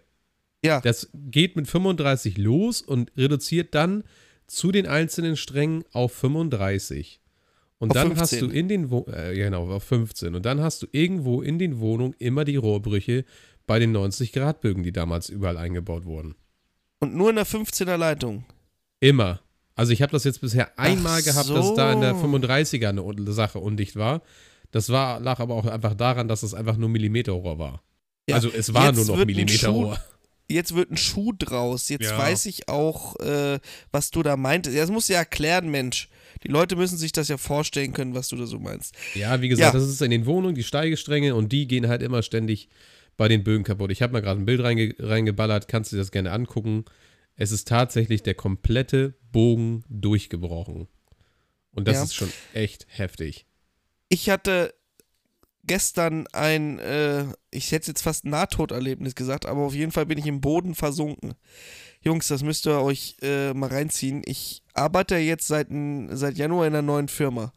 Ja. 0.63 0.81
Das 0.81 1.09
geht 1.13 1.55
mit 1.55 1.67
35 1.67 2.37
los 2.37 2.81
und 2.81 3.11
reduziert 3.17 3.75
dann 3.75 4.03
zu 4.47 4.71
den 4.71 4.87
einzelnen 4.87 5.35
Strängen 5.35 5.83
auf 5.91 6.13
35. 6.13 7.19
Und 7.79 7.89
Auf 7.91 7.95
dann 7.95 8.15
15. 8.15 8.21
hast 8.21 8.41
du 8.41 8.57
in 8.57 8.69
den 8.69 8.91
Wo 8.91 9.05
äh, 9.07 9.35
genau, 9.35 9.69
auf 9.69 9.83
15. 9.83 10.35
Und 10.35 10.45
dann 10.45 10.61
hast 10.61 10.81
du 10.83 10.87
irgendwo 10.91 11.41
in 11.41 11.59
den 11.59 11.79
Wohnungen 11.79 12.15
immer 12.17 12.45
die 12.45 12.55
Rohrbrüche 12.55 13.25
bei 13.67 13.79
den 13.79 13.91
90 13.91 14.31
Grad 14.31 14.61
Bögen, 14.61 14.83
die 14.83 14.93
damals 14.93 15.27
überall 15.29 15.57
eingebaut 15.57 16.05
wurden. 16.05 16.35
Und 16.99 17.13
nur 17.15 17.29
in 17.29 17.35
der 17.35 17.45
15er 17.45 17.97
Leitung. 17.97 18.45
Immer. 19.01 19.41
Also 19.75 19.91
ich 19.91 20.01
habe 20.01 20.11
das 20.13 20.23
jetzt 20.23 20.39
bisher 20.39 20.77
einmal 20.79 21.19
Ach 21.21 21.25
gehabt, 21.25 21.49
dass 21.49 21.73
da 21.73 21.91
in 21.91 21.99
der 22.01 22.15
so. 22.15 22.25
35er 22.25 22.89
eine 22.89 23.31
Sache 23.33 23.59
undicht 23.59 23.95
war. 23.97 24.21
Das 24.71 24.89
war, 24.89 25.19
lag 25.19 25.39
aber 25.39 25.55
auch 25.55 25.65
einfach 25.65 25.93
daran, 25.93 26.27
dass 26.27 26.43
es 26.43 26.53
einfach 26.53 26.77
nur 26.77 26.89
Millimeterrohr 26.89 27.59
war. 27.59 27.83
Ja, 28.29 28.35
Also 28.35 28.49
es 28.49 28.73
war 28.73 28.91
nur 28.93 29.05
noch 29.05 29.25
Millimeterrohr. 29.25 29.99
Jetzt 30.53 30.73
wird 30.75 30.91
ein 30.91 30.97
Schuh 30.97 31.33
draus. 31.37 31.89
Jetzt 31.89 32.05
Ja. 32.11 32.17
weiß 32.17 32.45
ich 32.45 32.69
auch, 32.69 33.15
äh, 33.19 33.59
was 33.91 34.11
du 34.11 34.23
da 34.23 34.37
meintest. 34.37 34.75
Ja, 34.75 34.81
Das 34.83 34.91
musst 34.91 35.09
du 35.09 35.13
ja 35.13 35.19
erklären, 35.19 35.69
Mensch. 35.69 36.09
Die 36.43 36.47
Leute 36.49 36.75
müssen 36.75 36.97
sich 36.97 37.11
das 37.11 37.27
ja 37.27 37.37
vorstellen 37.37 37.93
können, 37.93 38.13
was 38.13 38.27
du 38.29 38.35
da 38.35 38.45
so 38.45 38.59
meinst. 38.59 38.95
Ja, 39.15 39.41
wie 39.41 39.47
gesagt, 39.49 39.73
Ja. 39.73 39.79
das 39.79 39.87
ist 39.89 40.01
in 40.01 40.11
den 40.11 40.25
Wohnungen, 40.25 40.55
die 40.55 40.63
Steigestränge 40.63 41.35
und 41.35 41.51
die 41.51 41.67
gehen 41.67 41.87
halt 41.87 42.01
immer 42.01 42.21
ständig 42.23 42.69
bei 43.17 43.27
den 43.27 43.43
Bögen 43.43 43.63
kaputt. 43.63 43.91
Ich 43.91 44.01
habe 44.01 44.13
mal 44.13 44.21
gerade 44.21 44.41
ein 44.41 44.45
Bild 44.45 44.61
reinge 44.61 44.93
reingeballert, 44.99 45.67
kannst 45.67 45.91
du 45.91 45.95
dir 45.95 46.01
das 46.01 46.11
gerne 46.11 46.31
angucken. 46.31 46.85
Es 47.35 47.51
ist 47.51 47.67
tatsächlich 47.67 48.23
der 48.23 48.35
komplette 48.35 49.15
Bogen 49.31 49.83
durchgebrochen. 49.89 50.87
Und 51.71 51.87
das 51.87 51.95
Ja. 51.97 52.03
ist 52.03 52.13
schon 52.15 52.31
echt 52.53 52.85
heftig. 52.89 53.45
Ich 54.09 54.29
hatte 54.29 54.73
gestern 55.65 56.27
ein, 56.33 56.79
äh, 56.79 57.25
ich 57.51 57.71
hätte 57.71 57.87
jetzt 57.87 58.01
fast 58.01 58.25
Nahtoderlebnis 58.25 59.15
gesagt, 59.15 59.45
aber 59.45 59.61
auf 59.61 59.73
jeden 59.73 59.91
Fall 59.91 60.05
bin 60.05 60.17
ich 60.17 60.27
im 60.27 60.41
Boden 60.41 60.75
versunken. 60.75 61.33
Jungs, 62.01 62.27
das 62.27 62.43
müsst 62.43 62.67
ihr 62.67 62.81
euch 62.81 63.15
äh, 63.21 63.53
mal 63.53 63.69
reinziehen. 63.69 64.21
Ich 64.25 64.61
arbeite 64.73 65.15
jetzt 65.17 65.47
seit, 65.47 65.67
seit 66.09 66.37
Januar 66.37 66.67
in 66.67 66.73
einer 66.73 66.81
neuen 66.81 67.07
Firma. 67.07 67.53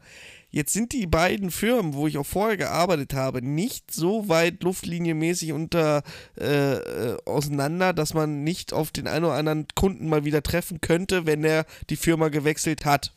Jetzt 0.49 0.71
sind 0.71 0.93
die 0.93 1.07
beiden 1.07 1.51
Firmen, 1.51 1.93
wo 1.93 2.07
ich 2.07 2.17
auch 2.17 2.25
vorher 2.25 2.55
gearbeitet 2.55 3.13
habe, 3.13 3.41
nicht 3.41 3.91
so 3.91 4.29
weit 4.29 4.63
luftlinienmäßig 4.63 5.51
unter 5.51 6.03
äh, 6.39 6.75
äh, 6.75 7.17
auseinander, 7.25 7.91
dass 7.91 8.13
man 8.13 8.43
nicht 8.43 8.71
auf 8.71 8.91
den 8.91 9.07
einen 9.07 9.25
oder 9.25 9.33
anderen 9.33 9.67
Kunden 9.75 10.07
mal 10.07 10.23
wieder 10.23 10.41
treffen 10.41 10.79
könnte, 10.79 11.25
wenn 11.25 11.43
er 11.43 11.65
die 11.89 11.97
Firma 11.97 12.29
gewechselt 12.29 12.85
hat. 12.85 13.13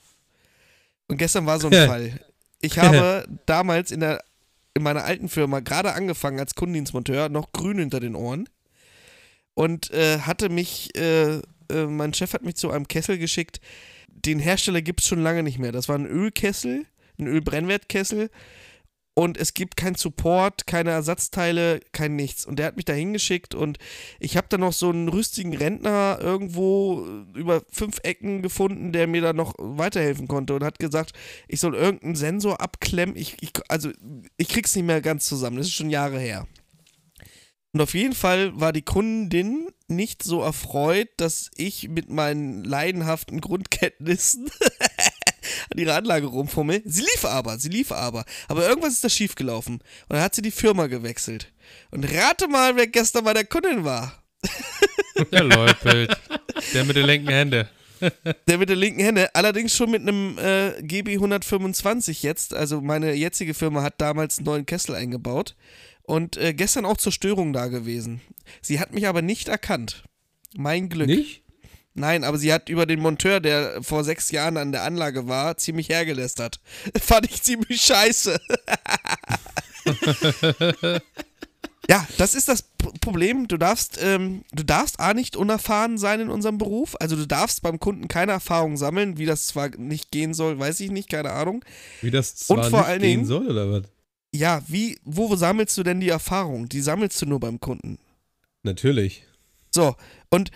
Und 1.07 1.19
gestern 1.19 1.47
war 1.47 1.61
so 1.61 1.69
ein 1.69 1.73
Fall. 1.89 2.21
Ich 2.61 2.81
habe 2.81 3.25
damals 3.47 3.93
in, 3.93 4.01
der, 4.01 4.25
in 4.75 4.83
meiner 4.83 5.05
alten 5.05 5.29
Firma 5.29 5.61
gerade 5.61 5.93
angefangen 5.95 6.39
als 6.39 6.55
Kundendienstmonteur, 6.55 7.29
noch 7.29 7.53
grün 7.53 7.79
hinter 7.79 8.01
den 8.01 8.15
Ohren. 8.15 8.49
Und 9.55 9.91
äh, 9.91 10.21
hatte 10.21 10.49
mich, 10.49 10.97
äh, 10.97 11.41
äh, 11.71 11.87
mein 11.87 12.15
Chef 12.15 12.33
hat 12.33 12.43
mich 12.45 12.57
zu 12.57 12.71
einem 12.71 12.89
Kessel 12.89 13.19
geschickt. 13.19 13.61
Den 14.09 14.39
Hersteller 14.39 14.83
gibt 14.83 15.01
es 15.01 15.09
schon 15.09 15.23
lange 15.23 15.43
nicht 15.43 15.59
mehr. 15.59 15.73
Das 15.73 15.89
war 15.89 15.99
ein 15.99 16.07
Ölkessel, 16.07 16.87
ein 17.19 17.27
Ölbrennwertkessel. 17.27 18.31
Und 19.21 19.37
es 19.37 19.53
gibt 19.53 19.77
keinen 19.77 19.97
Support, 19.97 20.67
keine 20.67 20.93
Ersatzteile, 20.93 21.81
kein 21.93 22.17
nichts. 22.17 22.47
Und 22.47 22.59
der 22.59 22.65
hat 22.65 22.77
mich 22.77 22.87
da 22.87 22.95
hingeschickt 22.95 23.55
und 23.55 23.77
ich 24.19 24.39
habe 24.39 24.47
dann 24.49 24.61
noch 24.61 24.73
so 24.73 24.89
einen 24.89 25.11
rüstigen 25.11 25.55
Rentner 25.55 26.17
irgendwo 26.23 27.07
äh, 27.07 27.39
über 27.39 27.61
fünf 27.71 28.01
Ecken 28.03 28.41
gefunden, 28.41 28.93
der 28.93 29.07
mir 29.07 29.21
da 29.21 29.35
noch 29.35 29.53
weiterhelfen 29.59 30.27
konnte 30.27 30.55
und 30.55 30.65
hat 30.65 30.79
gesagt, 30.79 31.13
ich 31.49 31.61
soll 31.61 31.75
irgendeinen 31.75 32.15
Sensor 32.15 32.63
abklemmen. 32.63 33.15
Ich, 33.15 33.37
ich, 33.43 33.51
also, 33.69 33.91
ich 34.39 34.49
krieg's 34.49 34.75
nicht 34.75 34.87
mehr 34.87 35.03
ganz 35.03 35.27
zusammen. 35.27 35.59
Das 35.59 35.67
ist 35.67 35.75
schon 35.75 35.91
Jahre 35.91 36.19
her. 36.19 36.47
Und 37.75 37.83
auf 37.83 37.93
jeden 37.93 38.15
Fall 38.15 38.59
war 38.59 38.73
die 38.73 38.81
Kundin 38.81 39.69
nicht 39.87 40.23
so 40.23 40.41
erfreut, 40.41 41.09
dass 41.19 41.51
ich 41.57 41.89
mit 41.91 42.09
meinen 42.09 42.65
leidenhaften 42.65 43.43
Grundkenntnissen 43.43 44.51
an 45.71 45.79
ihrer 45.79 45.97
Anlage 45.97 46.27
rumfummeln. 46.27 46.83
Sie 46.85 47.03
lief 47.03 47.25
aber, 47.25 47.59
sie 47.59 47.69
lief 47.69 47.93
aber. 47.93 48.25
Aber 48.49 48.69
irgendwas 48.69 48.95
ist 48.95 49.05
da 49.05 49.09
schiefgelaufen. 49.09 49.75
Und 49.75 49.83
dann 50.09 50.23
hat 50.23 50.35
sie 50.35 50.43
die 50.43 50.51
Firma 50.51 50.87
gewechselt. 50.87 51.53
Und 51.91 52.05
rate 52.05 52.49
mal, 52.49 52.77
wer 52.77 52.87
gestern 52.87 53.25
bei 53.25 53.35
der 53.35 53.45
Kundin 53.45 53.85
war. 53.85 54.23
Der 55.33 55.45
Leupelt. 55.45 56.17
Der 56.73 56.85
mit 56.85 56.97
den 56.97 57.05
linken 57.05 57.29
Händen. 57.29 57.69
Der 58.49 58.59
mit 58.59 58.69
der 58.69 58.77
linken 58.77 59.01
Hände, 59.01 59.35
allerdings 59.35 59.77
schon 59.77 59.91
mit 59.91 60.03
einem 60.03 60.39
äh, 60.39 60.81
GB 60.83 61.15
125 61.15 62.23
jetzt. 62.23 62.55
Also 62.55 62.81
meine 62.81 63.13
jetzige 63.13 63.55
Firma 63.55 63.83
hat 63.83 64.01
damals 64.01 64.39
einen 64.39 64.47
neuen 64.47 64.67
Kessel 64.67 64.95
eingebaut 64.95 65.55
und 66.03 66.37
äh, 66.37 66.55
gestern 66.55 66.87
auch 66.87 66.97
zur 66.97 67.13
Störung 67.13 67.53
da 67.53 67.67
gewesen. 67.69 68.21
Sie 68.63 68.81
hat 68.81 68.93
mich 68.93 69.07
aber 69.07 69.23
nicht 69.23 69.49
erkannt. 69.49 70.05
Mein 70.57 70.89
Glück. 70.89 71.09
Nicht? 71.09 71.40
Nein, 71.95 72.23
aber 72.25 72.39
sie 72.39 72.53
hat 72.53 72.69
über 72.69 72.87
den 72.87 73.01
Monteur, 73.01 73.41
der 73.41 73.83
vor 73.83 74.05
sechs 74.05 74.31
Jahren 74.31 74.57
an 74.57 74.73
der 74.73 74.85
Anlage 74.85 75.27
war, 75.27 75.57
ziemlich 75.57 75.89
hergelästert. 75.89 76.61
Fand 77.01 77.27
ich 77.31 77.43
ziemlich 77.43 77.81
scheiße. 77.83 78.39
ja, 81.89 82.07
das 82.19 82.35
ist 82.35 82.49
das 82.49 82.63
Problem. 83.01 83.49
Du 83.49 83.57
darfst, 83.57 83.99
ähm, 84.03 84.45
du 84.53 84.63
darfst 84.63 85.01
A 85.01 85.15
nicht 85.15 85.37
unerfahren 85.37 85.99
sein 85.99 86.21
in 86.21 86.31
unserem 86.31 86.59
Beruf. 86.59 86.97
Also 87.01 87.17
du 87.17 87.27
darfst 87.27 87.63
beim 87.63 87.81
Kunden 87.81 88.09
keine 88.09 88.33
Erfahrung 88.33 88.77
sammeln, 88.77 89.19
wie 89.19 89.27
das 89.27 89.47
zwar 89.47 89.69
nicht 89.77 90.11
gehen 90.11 90.35
soll, 90.35 90.59
weiß 90.59 90.81
ich 90.81 90.91
nicht, 90.91 91.09
keine 91.09 91.33
Ahnung. 91.33 91.65
Wie 92.03 92.11
das 92.11 92.37
zwar 92.37 92.59
Und 92.59 92.71
vor 92.71 92.81
nicht 92.81 92.89
allen 92.89 93.03
gehen 93.03 93.11
Dingen- 93.11 93.27
soll, 93.27 93.51
oder 93.51 93.71
was? 93.73 93.83
Ja, 94.33 94.63
wie, 94.69 94.97
wo 95.03 95.35
sammelst 95.35 95.77
du 95.77 95.83
denn 95.83 95.99
die 95.99 96.09
Erfahrung? 96.09 96.69
Die 96.69 96.81
sammelst 96.81 97.21
du 97.21 97.27
nur 97.27 97.41
beim 97.41 97.59
Kunden. 97.59 97.99
Natürlich. 98.63 99.27
So, 99.73 99.97
und 100.31 100.53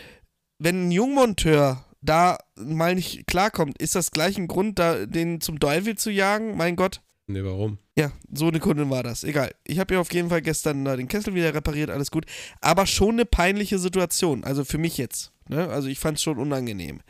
wenn 0.65 0.89
ein 0.89 0.91
Jungmonteur 0.91 1.85
da 2.01 2.39
mal 2.57 2.95
nicht 2.95 3.27
klarkommt, 3.27 3.81
ist 3.81 3.95
das 3.95 4.11
gleich 4.11 4.39
ein 4.39 4.49
Grund, 4.49 4.79
da 4.79 5.07
den 5.07 5.41
zum 5.41 5.61
Teufel 5.61 5.97
zu 5.97 6.11
jagen? 6.11 6.57
Mein 6.57 6.75
Gott. 6.75 7.01
Nee, 7.27 7.45
warum? 7.45 7.79
Ja, 7.97 8.13
so 8.33 8.49
eine 8.49 8.61
Kundin 8.61 8.91
war 8.91 9.03
das. 9.03 9.25
Egal. 9.25 9.55
Ich 9.65 9.79
habe 9.79 9.95
ja 9.95 10.01
auf 10.01 10.13
jeden 10.13 10.29
Fall 10.29 10.43
gestern 10.43 10.85
den 10.85 11.09
Kessel 11.09 11.35
wieder 11.35 11.55
repariert, 11.55 11.91
alles 11.91 12.11
gut. 12.11 12.27
Aber 12.61 12.87
schon 12.87 13.13
eine 13.13 13.25
peinliche 13.25 13.79
Situation. 13.79 14.45
Also 14.45 14.65
für 14.65 14.79
mich 14.79 14.99
jetzt. 14.99 15.33
Ne? 15.49 15.69
Also 15.69 15.89
ich 15.89 15.99
fand 15.99 16.19
es 16.19 16.23
schon 16.23 16.39
unangenehm. 16.39 17.01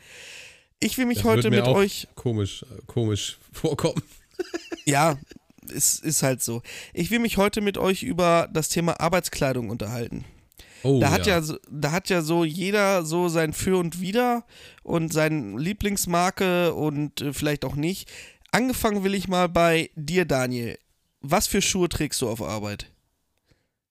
Ich 0.81 0.97
will 0.97 1.05
mich 1.05 1.19
Das 1.19 1.25
heute 1.25 1.49
mit 1.49 1.65
euch. 1.65 2.07
Komisch, 2.15 2.65
komisch 2.87 3.39
vorkommen. 3.51 4.01
Ja, 4.87 5.17
es 5.73 5.97
ist 5.97 6.21
halt 6.21 6.43
so. 6.43 6.61
Ich 6.93 7.09
will 7.09 7.17
mich 7.17 7.37
heute 7.37 7.61
mit 7.61 7.79
euch 7.79 8.03
über 8.03 8.47
das 8.53 8.69
Thema 8.69 8.99
Arbeitskleidung 8.99 9.71
unterhalten. 9.71 10.25
Oh, 10.83 10.99
Da 10.99 11.11
hat 11.11 11.25
ja. 11.27 11.41
so- 11.41 11.57
da 11.69 11.91
hat 11.91 12.09
ja 12.09 12.21
so 12.21 12.43
jeder 12.43 13.05
so 13.05 13.27
sein 13.29 13.53
Für 13.53 13.77
und 13.79 14.01
Wider 14.01 14.45
und 14.83 15.11
seine 15.13 15.57
Lieblingsmarke 15.59 16.73
und 16.73 17.21
äh, 17.21 17.33
vielleicht 17.33 17.65
auch 17.65 17.75
nicht. 17.75 18.09
Angefangen 18.51 19.03
will 19.03 19.15
ich 19.15 19.27
mal 19.27 19.49
bei 19.49 19.89
dir, 19.95 20.25
Daniel. 20.25 20.77
Was 21.21 21.47
für 21.47 21.61
Schuhe 21.61 21.89
trägst 21.89 22.21
du 22.21 22.29
auf 22.29 22.41
Arbeit? 22.41 22.91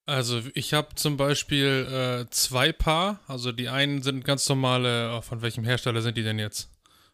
Also 0.06 0.42
ich 0.54 0.74
habe 0.74 0.94
zum 0.96 1.16
Beispiel 1.16 2.24
äh, 2.26 2.30
zwei 2.30 2.72
Paar. 2.72 3.20
Also 3.26 3.52
die 3.52 3.68
einen 3.68 4.02
sind 4.02 4.24
ganz 4.24 4.48
normale, 4.48 5.16
oh, 5.16 5.22
von 5.22 5.40
welchem 5.42 5.64
Hersteller 5.64 6.02
sind 6.02 6.16
die 6.16 6.22
denn 6.22 6.38
jetzt? 6.38 6.68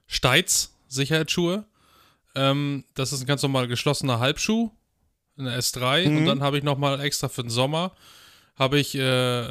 Steiz, 0.06 0.72
Sicherheitsschuhe. 0.88 1.64
Ähm, 2.34 2.84
das 2.94 3.12
ist 3.12 3.20
ein 3.22 3.26
ganz 3.26 3.42
normal 3.42 3.68
geschlossener 3.68 4.18
Halbschuh, 4.18 4.70
eine 5.38 5.56
S3. 5.56 6.08
Mhm. 6.08 6.16
Und 6.18 6.26
dann 6.26 6.42
habe 6.42 6.58
ich 6.58 6.64
nochmal 6.64 7.00
extra 7.00 7.28
für 7.28 7.42
den 7.42 7.50
Sommer, 7.50 7.92
habe 8.56 8.78
ich 8.78 8.94
äh, 8.94 9.00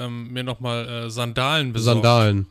ähm, 0.05 0.31
mir 0.31 0.43
nochmal 0.43 0.87
äh, 0.87 1.09
Sandalen 1.09 1.73
besorgt. 1.73 1.97
Sandalen. 2.03 2.47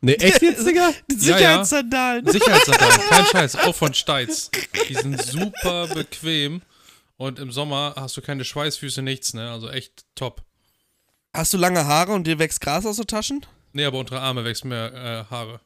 Nee, 0.00 0.14
echt 0.14 0.42
jetzt, 0.42 0.66
Digga? 0.66 0.90
Die 1.08 1.14
Ja, 1.14 1.38
ja. 1.38 1.38
Sicherheitssandalen. 1.38 2.26
Sicherheitssandalen, 2.26 3.00
kein 3.08 3.26
Scheiß, 3.26 3.56
auch 3.56 3.74
von 3.74 3.94
Steiz. 3.94 4.50
Die 4.88 4.94
sind 4.94 5.22
super 5.22 5.86
bequem. 5.88 6.62
Und 7.16 7.38
im 7.38 7.52
Sommer 7.52 7.94
hast 7.96 8.16
du 8.16 8.20
keine 8.20 8.44
Schweißfüße, 8.44 9.00
nichts, 9.00 9.32
ne? 9.32 9.50
Also 9.50 9.68
echt 9.70 10.04
top. 10.16 10.42
Hast 11.32 11.52
du 11.54 11.56
lange 11.58 11.86
Haare 11.86 12.12
und 12.12 12.26
dir 12.26 12.38
wächst 12.40 12.60
Gras 12.60 12.84
aus 12.84 12.96
den 12.96 13.06
Taschen? 13.06 13.46
Nee, 13.72 13.84
aber 13.84 13.98
unter 13.98 14.20
Arme 14.20 14.44
wächst 14.44 14.64
mir 14.64 14.92
äh, 14.92 15.30
Haare. 15.30 15.60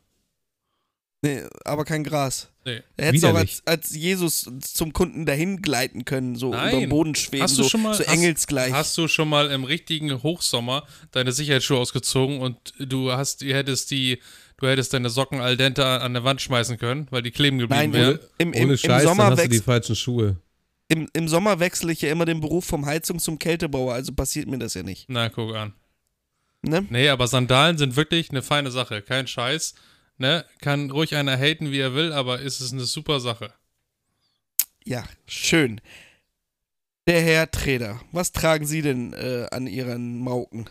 Nee, 1.23 1.43
aber 1.65 1.85
kein 1.85 2.05
Gras. 2.05 2.49
Nee. 2.67 2.83
Er 2.97 3.07
hätte 3.07 3.19
auch 3.29 3.31
Widerlich. 3.31 3.63
als, 3.65 3.85
als 3.85 3.95
Jesus 3.95 4.51
zum 4.61 4.93
Kunden 4.93 5.25
dahin 5.25 5.63
gleiten 5.63 6.05
können, 6.05 6.35
so 6.35 6.51
Nein. 6.51 6.71
über 6.71 6.81
den 6.81 6.89
Boden 6.91 7.15
schweben, 7.15 7.45
Hast 7.45 7.57
du 7.57 7.63
so, 7.63 7.69
schon 7.69 7.83
mal- 7.83 7.95
so 7.95 8.01
hast- 8.05 8.13
engelsgleich. 8.13 8.73
Hast 8.73 8.99
du 8.99 9.07
schon 9.07 9.29
mal 9.29 9.51
im 9.53 9.63
richtigen 9.63 10.23
Hochsommer 10.23 10.85
deine 11.13 11.31
Sicherheitsschuhe 11.31 11.79
ausgezogen 11.79 12.41
und 12.41 12.57
du 12.81 13.13
hast, 13.13 13.43
du 13.43 13.55
hättest 13.55 13.93
die, 13.93 14.19
du 14.57 14.67
hättest 14.67 14.93
deine 14.93 15.11
Socken 15.11 15.41
al 15.41 15.57
dente 15.57 15.87
an 15.87 16.13
der 16.13 16.25
Wand 16.25 16.43
schmeißen 16.43 16.77
können, 16.77 17.07
weil 17.11 17.23
die 17.23 17.31
kleben 17.31 17.59
geblieben 17.59 17.79
Nein, 17.81 17.93
wären? 17.93 18.19
im, 18.39 18.53
im, 18.53 18.63
Ohne 18.65 18.73
im, 18.73 18.79
Scheiß, 18.79 19.05
Sommer 19.05 19.25
dann 19.31 19.39
hast 19.39 19.45
du 19.45 19.49
die 19.49 19.61
falschen 19.61 19.95
Schuhe. 19.95 20.37
im, 20.89 21.09
Im 21.13 21.29
Sommer 21.29 21.61
wechsle 21.61 21.93
ich 21.93 22.03
ja 22.03 22.11
immer 22.11 22.25
den 22.25 22.41
Beruf 22.41 22.65
vom 22.65 22.85
Heizung 22.85 23.21
zum 23.21 23.39
Kältebauer, 23.39 23.95
also 23.95 24.13
passiert 24.13 24.49
mir 24.49 24.59
das 24.59 24.75
ja 24.75 24.83
nicht. 24.83 25.05
Na, 25.09 25.29
guck 25.29 25.55
an. 25.55 25.73
Ne? 26.63 26.85
Nee, 26.91 27.11
aber 27.11 27.29
Sandalen 27.29 27.79
sind 27.79 27.95
wirklich 27.95 28.31
eine 28.31 28.43
feine 28.43 28.73
Sache. 28.73 29.01
Kein 29.03 29.29
Scheiß. 29.29 29.75
Ne? 30.19 30.45
Kann 30.61 30.91
ruhig 30.91 31.15
einer 31.15 31.37
haten, 31.37 31.71
wie 31.71 31.81
er 31.81 31.95
will, 31.95 32.13
aber 32.13 32.41
ist 32.41 32.61
es 32.61 32.73
eine 32.73 32.85
super 32.85 33.21
Sache. 33.21 33.53
Ja, 34.85 35.05
schön. 35.27 35.81
Der 37.07 37.21
Herr 37.21 37.51
Treder, 37.51 38.01
was 38.13 38.33
tragen 38.33 38.67
Sie 38.67 38.83
denn 38.83 39.13
äh, 39.13 39.47
an 39.51 39.67
Ihren 39.67 40.19
Mauken? 40.19 40.69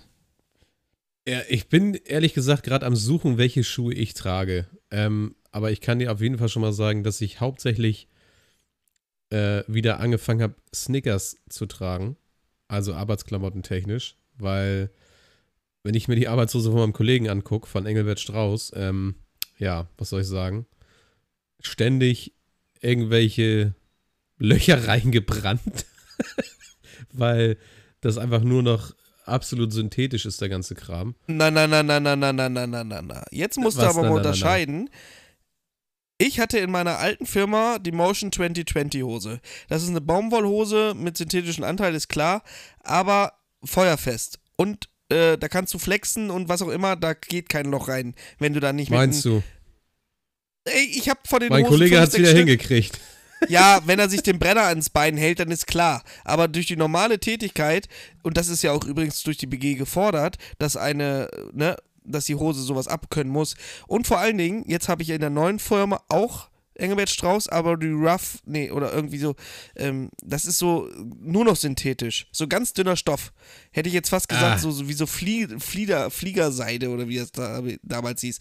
Ja, 1.28 1.42
ich 1.48 1.70
bin 1.70 1.96
ehrlich 2.06 2.34
gesagt 2.34 2.64
gerade 2.64 2.86
am 2.86 2.96
Suchen, 2.96 3.38
welche 3.38 3.64
Schuhe 3.64 3.94
ich 3.94 4.14
trage. 4.14 4.68
Ähm, 4.92 5.36
aber 5.52 5.72
ich 5.72 5.82
kann 5.82 6.00
dir 6.00 6.12
auf 6.12 6.22
jeden 6.22 6.38
Fall 6.38 6.50
schon 6.50 6.62
mal 6.62 6.74
sagen, 6.74 7.04
dass 7.04 7.22
ich 7.22 7.40
hauptsächlich 7.40 8.08
äh, 9.30 9.64
wieder 9.68 10.00
angefangen 10.00 10.42
habe, 10.42 10.56
Snickers 10.74 11.38
zu 11.50 11.66
tragen. 11.66 12.18
Also 12.68 12.94
Arbeitsklamotten 12.94 13.64
technisch, 13.64 14.18
weil 14.38 14.92
wenn 15.84 15.94
ich 15.94 16.08
mir 16.08 16.16
die 16.16 16.28
Arbeitshose 16.28 16.72
von 16.72 16.80
meinem 16.80 16.94
Kollegen 16.94 17.30
angucke, 17.30 17.68
von 17.68 17.86
Engelbert 17.86 18.20
Strauß, 18.20 18.74
ähm, 18.76 19.16
ja, 19.58 19.88
was 19.98 20.10
soll 20.10 20.22
ich 20.22 20.28
sagen? 20.28 20.66
Ständig 21.62 22.34
irgendwelche 22.82 23.74
Löcher 24.38 24.88
reingebrannt, 24.88 25.86
weil 27.12 27.58
das 28.02 28.18
einfach 28.18 28.42
nur 28.44 28.64
noch 28.64 28.94
absolut 29.26 29.74
synthetisch 29.74 30.26
ist, 30.26 30.42
der 30.42 30.50
ganze 30.50 30.76
Kram. 30.76 31.16
Na, 31.28 31.50
na, 31.50 31.68
na, 31.68 31.82
na, 31.82 32.00
na, 32.00 32.16
na, 32.16 32.32
na, 32.32 32.50
na, 32.50 32.68
na, 32.68 32.84
na, 32.84 33.02
na. 33.02 33.24
Jetzt 33.32 33.58
musst 33.58 33.78
du 33.78 33.82
Was? 33.82 33.96
aber 33.96 34.04
Na, 34.04 34.10
mal 34.10 34.16
na, 34.18 34.22
na, 34.22 34.24
na. 34.24 34.30
unterscheiden. 34.30 34.90
Ich 36.18 36.40
hatte 36.40 36.60
in 36.60 36.72
meiner 36.72 36.98
alten 37.00 37.26
Firma 37.26 37.78
die 37.80 37.92
Motion 37.92 38.32
2020 38.32 39.04
Hose. 39.04 39.42
Das 39.68 39.84
ist 39.84 39.90
eine 39.90 40.00
Baumwollhose 40.02 40.94
mit 40.96 41.18
synthetischem 41.18 41.66
Anteil, 41.66 41.94
ist 41.94 42.08
klar, 42.08 42.42
aber 42.84 43.34
feuerfest. 43.64 44.40
Und 44.56 44.88
äh, 45.10 45.38
da 45.38 45.48
kannst 45.48 45.74
du 45.74 45.80
flexen 45.80 46.30
und 46.32 46.50
was 46.50 46.62
auch 46.62 46.70
immer, 46.70 46.96
da 46.96 47.14
geht 47.14 47.50
kein 47.50 47.66
Loch 47.68 47.88
rein, 47.88 48.16
wenn 48.40 48.54
du 48.54 48.60
da 48.60 48.74
nicht 48.74 48.90
Meinst 48.92 49.26
mit. 49.26 49.34
du? 49.34 49.36
einem- 49.38 49.44
Ey, 50.68 50.86
ich 50.98 51.10
hab 51.10 51.28
von 51.28 51.40
den 51.40 51.50
Mein 51.50 51.64
Hosen 51.66 51.74
Kollege 51.78 51.98
es 51.98 52.14
wieder 52.14 52.28
Stück. 52.28 52.38
hingekriegt. 52.38 53.00
Ja, 53.50 53.82
wenn 53.86 54.00
er 54.00 54.10
sich 54.10 54.24
den 54.24 54.40
Brenner 54.40 54.64
ans 54.64 54.90
Bein 54.90 55.18
hält, 55.18 55.40
dann 55.40 55.52
ist 55.52 55.68
klar. 55.68 56.04
Aber 56.24 56.48
durch 56.48 56.66
die 56.68 56.78
normale 56.78 57.20
Tätigkeit, 57.20 57.90
und 58.24 58.38
das 58.38 58.48
ist 58.48 58.64
ja 58.64 58.72
auch 58.72 58.86
übrigens 58.86 59.22
durch 59.24 59.38
die 59.38 59.46
BG 59.46 59.76
gefordert, 59.76 60.38
dass 60.58 60.78
eine, 60.78 61.30
ne, 61.52 61.76
dass 62.06 62.26
die 62.26 62.36
Hose 62.36 62.64
sowas 62.64 62.88
abkönnen 62.88 63.32
muss. 63.32 63.56
Und 63.88 64.08
vor 64.08 64.20
allen 64.20 64.38
Dingen, 64.38 64.64
jetzt 64.68 64.88
habe 64.88 65.04
ich 65.04 65.10
in 65.10 65.20
der 65.20 65.30
neuen 65.30 65.60
Firma 65.60 66.02
auch 66.08 66.48
Engelbert 66.76 67.10
Strauß, 67.10 67.48
aber 67.50 67.78
die 67.78 67.88
Rough, 67.92 68.40
nee, 68.46 68.70
oder 68.72 68.94
irgendwie 68.94 69.18
so, 69.18 69.36
ähm, 69.76 70.10
das 70.24 70.46
ist 70.46 70.58
so 70.60 70.90
nur 71.20 71.46
noch 71.46 71.56
synthetisch. 71.56 72.28
So 72.32 72.48
ganz 72.48 72.74
dünner 72.74 72.96
Stoff. 72.96 73.34
Hätte 73.72 73.88
ich 73.90 73.96
jetzt 73.96 74.10
fast 74.10 74.30
gesagt, 74.30 74.58
Ah. 74.58 74.60
so, 74.60 74.72
so 74.72 74.88
wie 74.88 74.94
so 74.94 75.06
Flie 75.06 75.48
Flieder, 75.60 76.10
Fliegerseide 76.12 76.90
oder 76.90 77.08
wie 77.08 77.18
es 77.18 77.32
da, 77.32 77.62
damals 77.84 78.22
hieß. 78.22 78.40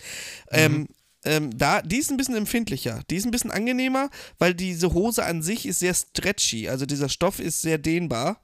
Ähm, 0.50 0.88
ähm, 1.25 1.57
da, 1.57 1.81
die 1.81 1.97
ist 1.97 2.11
ein 2.11 2.17
bisschen 2.19 2.37
empfindlicher. 2.37 3.00
Die 3.09 3.17
ist 3.17 3.25
ein 3.25 3.31
bisschen 3.31 3.50
angenehmer, 3.50 4.11
weil 4.38 4.53
diese 4.55 4.93
Hose 4.93 5.25
an 5.25 5.43
sich 5.43 5.64
ist 5.64 5.79
sehr 5.79 5.95
stretchy. 5.95 6.69
Also 6.69 6.85
dieser 6.85 7.09
Stoff 7.09 7.41
ist 7.41 7.62
sehr 7.62 7.79
dehnbar. 7.79 8.43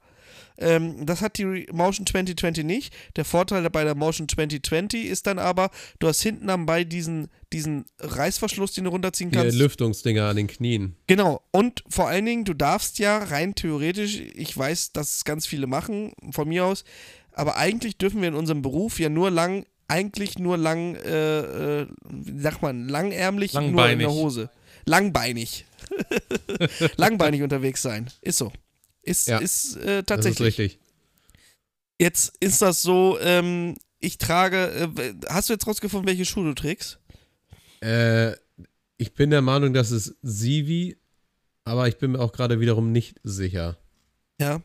Ähm, 0.61 1.05
das 1.05 1.21
hat 1.21 1.37
die 1.37 1.67
Motion 1.71 2.05
2020 2.05 2.63
nicht. 2.63 2.93
Der 3.15 3.25
Vorteil 3.25 3.67
bei 3.69 3.83
der 3.83 3.95
Motion 3.95 4.29
2020 4.29 5.05
ist 5.05 5.27
dann 5.27 5.39
aber, 5.39 5.71
du 5.99 6.07
hast 6.07 6.21
hinten 6.21 6.49
am 6.49 6.65
Bein 6.65 6.87
diesen, 6.87 7.29
diesen 7.51 7.85
Reißverschluss, 7.99 8.73
den 8.73 8.85
du 8.85 8.91
runterziehen 8.91 9.31
Die 9.31 9.37
kannst. 9.37 9.57
Lüftungsdinger 9.57 10.29
an 10.29 10.35
den 10.35 10.47
Knien. 10.47 10.95
Genau. 11.07 11.41
Und 11.51 11.83
vor 11.89 12.07
allen 12.07 12.25
Dingen, 12.25 12.45
du 12.45 12.53
darfst 12.53 12.99
ja 12.99 13.17
rein 13.17 13.55
theoretisch, 13.55 14.21
ich 14.35 14.55
weiß, 14.55 14.93
dass 14.93 15.17
es 15.17 15.25
ganz 15.25 15.47
viele 15.47 15.67
machen, 15.67 16.13
von 16.31 16.47
mir 16.47 16.65
aus, 16.65 16.83
aber 17.33 17.57
eigentlich 17.57 17.97
dürfen 17.97 18.21
wir 18.21 18.27
in 18.27 18.35
unserem 18.35 18.61
Beruf 18.61 18.99
ja 18.99 19.09
nur 19.09 19.31
lang, 19.31 19.65
eigentlich 19.87 20.37
nur 20.39 20.57
lang, 20.57 20.95
äh, 20.95 21.81
äh, 21.81 21.87
wie 22.09 22.39
sagt 22.41 22.61
man, 22.61 22.87
langärmlich, 22.87 23.53
nur 23.53 23.63
in 23.63 23.67
Langbeinig. 23.75 24.05
der 24.07 24.13
Hose. 24.15 24.49
Langbeinig. 24.85 25.65
Langbeinig 26.97 27.41
unterwegs 27.43 27.81
sein. 27.81 28.09
Ist 28.21 28.37
so. 28.37 28.51
Ist, 29.03 29.27
Ja, 29.27 29.39
ist 29.39 29.75
äh, 29.77 29.85
Das 29.85 29.99
ist 29.99 30.05
tatsächlich. 30.05 30.59
richtig. 30.59 30.79
Jetzt 31.99 32.33
ist 32.39 32.61
das 32.61 32.81
so, 32.81 33.19
ähm, 33.19 33.75
ich 33.99 34.17
trage, 34.17 34.89
äh, 34.97 35.13
hast 35.29 35.49
du 35.49 35.53
jetzt 35.53 35.67
rausgefunden, 35.67 36.07
welche 36.07 36.25
Schuhe 36.25 36.45
du 36.45 36.53
trägst? 36.53 36.99
Äh, 37.81 38.31
ich 38.97 39.13
bin 39.13 39.29
der 39.29 39.41
Meinung, 39.41 39.73
dass 39.73 39.91
es 39.91 40.15
Sivi 40.21 40.97
Aber 41.63 41.87
ich 41.87 41.97
bin 41.97 42.13
mir 42.13 42.19
auch 42.19 42.31
gerade 42.31 42.59
wiederum 42.59 42.91
nicht 42.91 43.19
sicher. 43.23 43.77
Ja. 44.39 44.61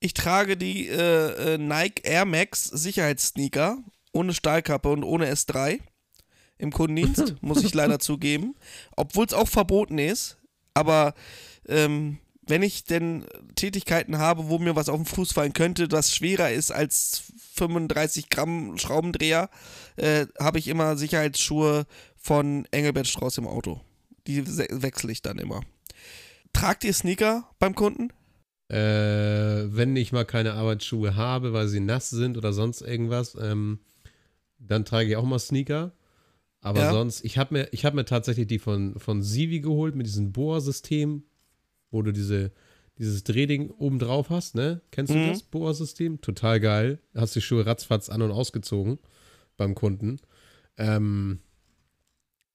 Ich 0.00 0.12
trage 0.12 0.58
die 0.58 0.88
äh, 0.88 1.54
äh, 1.54 1.58
Nike 1.58 2.02
Air 2.04 2.26
Max 2.26 2.64
Sicherheitssneaker 2.64 3.78
ohne 4.12 4.34
Stahlkappe 4.34 4.90
und 4.90 5.02
ohne 5.04 5.30
S3 5.32 5.80
im 6.58 6.72
Kundendienst, 6.72 7.36
muss 7.42 7.64
ich 7.64 7.72
leider 7.74 7.98
zugeben. 7.98 8.54
Obwohl 8.96 9.24
es 9.26 9.32
auch 9.32 9.48
verboten 9.48 9.98
ist. 9.98 10.36
Aber 10.74 11.14
ähm, 11.68 12.18
wenn 12.46 12.62
ich 12.62 12.84
denn 12.84 13.24
Tätigkeiten 13.54 14.18
habe, 14.18 14.48
wo 14.48 14.58
mir 14.58 14.76
was 14.76 14.88
auf 14.88 14.96
den 14.96 15.06
Fuß 15.06 15.32
fallen 15.32 15.52
könnte, 15.52 15.88
das 15.88 16.14
schwerer 16.14 16.50
ist 16.50 16.70
als 16.70 17.24
35 17.54 18.28
Gramm 18.28 18.78
Schraubendreher, 18.78 19.50
äh, 19.96 20.26
habe 20.38 20.58
ich 20.58 20.68
immer 20.68 20.96
Sicherheitsschuhe 20.96 21.86
von 22.16 22.66
Engelbert 22.70 23.06
Strauß 23.08 23.38
im 23.38 23.46
Auto. 23.46 23.80
Die 24.26 24.46
wechsle 24.46 25.12
ich 25.12 25.22
dann 25.22 25.38
immer. 25.38 25.62
Tragt 26.52 26.84
ihr 26.84 26.92
Sneaker 26.92 27.48
beim 27.58 27.74
Kunden? 27.74 28.10
Äh, 28.68 28.76
wenn 28.76 29.94
ich 29.94 30.12
mal 30.12 30.24
keine 30.24 30.54
Arbeitsschuhe 30.54 31.14
habe, 31.14 31.52
weil 31.52 31.68
sie 31.68 31.80
nass 31.80 32.10
sind 32.10 32.36
oder 32.36 32.52
sonst 32.52 32.80
irgendwas, 32.80 33.36
ähm, 33.40 33.78
dann 34.58 34.84
trage 34.84 35.10
ich 35.10 35.16
auch 35.16 35.24
mal 35.24 35.38
Sneaker. 35.38 35.92
Aber 36.60 36.80
Ja. 36.80 36.90
sonst, 36.90 37.24
ich 37.24 37.38
habe 37.38 37.54
mir, 37.54 37.68
ich 37.72 37.84
hab 37.84 37.94
mir 37.94 38.04
tatsächlich 38.04 38.48
die 38.48 38.58
von, 38.58 38.98
von 38.98 39.22
Sivi 39.22 39.60
geholt 39.60 39.94
mit 39.94 40.06
diesem 40.06 40.32
Boa-System, 40.32 41.22
wo 41.90 42.02
du 42.02 42.12
diese, 42.12 42.52
dieses 42.98 43.24
Drehding 43.24 43.70
oben 43.70 43.98
drauf 43.98 44.30
hast, 44.30 44.54
ne? 44.54 44.80
Kennst 44.90 45.12
du 45.12 45.18
Mhm. 45.18 45.28
das 45.28 45.42
Boa-System? 45.42 46.20
Total 46.20 46.60
geil. 46.60 46.98
Hast 47.14 47.34
die 47.36 47.40
Schuhe 47.40 47.66
ratzfatz 47.66 48.08
an- 48.08 48.22
und 48.22 48.30
ausgezogen 48.30 48.98
beim 49.56 49.74
Kunden. 49.74 50.18
Ähm, 50.78 51.40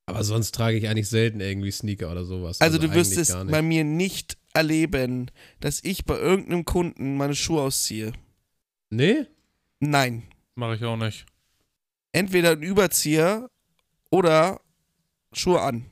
aber 0.05 0.23
sonst 0.23 0.53
trage 0.53 0.77
ich 0.77 0.87
eigentlich 0.87 1.09
selten 1.09 1.39
irgendwie 1.39 1.71
Sneaker 1.71 2.11
oder 2.11 2.25
sowas. 2.25 2.59
Also, 2.61 2.77
du 2.77 2.93
wirst 2.93 3.17
es 3.17 3.31
bei 3.49 3.61
mir 3.61 3.83
nicht 3.83 4.37
erleben, 4.53 5.31
dass 5.59 5.83
ich 5.83 6.05
bei 6.05 6.17
irgendeinem 6.19 6.65
Kunden 6.65 7.15
meine 7.17 7.35
Schuhe 7.35 7.61
ausziehe. 7.61 8.11
Nee? 8.89 9.25
Nein. 9.79 10.23
Mache 10.55 10.75
ich 10.75 10.83
auch 10.83 10.97
nicht. 10.97 11.25
Entweder 12.11 12.51
ein 12.51 12.61
Überzieher 12.61 13.49
oder 14.09 14.59
Schuhe 15.31 15.61
an. 15.61 15.85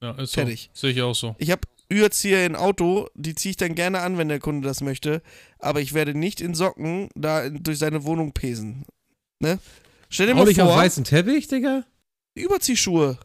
Ja, 0.00 0.12
ist 0.12 0.32
Fertig. 0.34 0.70
so. 0.72 0.80
Sehe 0.86 0.92
ich 0.92 1.02
auch 1.02 1.14
so. 1.14 1.36
Ich 1.38 1.50
habe 1.50 1.60
Überzieher 1.88 2.44
in 2.44 2.54
Auto, 2.54 3.08
die 3.14 3.34
ziehe 3.34 3.50
ich 3.50 3.56
dann 3.56 3.74
gerne 3.74 4.00
an, 4.00 4.18
wenn 4.18 4.28
der 4.28 4.40
Kunde 4.40 4.66
das 4.66 4.80
möchte. 4.80 5.22
Aber 5.58 5.80
ich 5.80 5.94
werde 5.94 6.14
nicht 6.14 6.40
in 6.40 6.54
Socken 6.54 7.08
da 7.14 7.48
durch 7.48 7.78
seine 7.78 8.04
Wohnung 8.04 8.32
pesen. 8.32 8.84
Ne? 9.40 9.58
Stell 10.10 10.26
dir 10.26 10.32
Auch 10.32 10.44
mal 10.44 10.48
auf 10.48 10.54
vor, 10.54 10.76
weißen 10.76 11.04
Teppich, 11.04 11.48
Digga? 11.48 11.84
Überziehschuhe. 12.34 13.18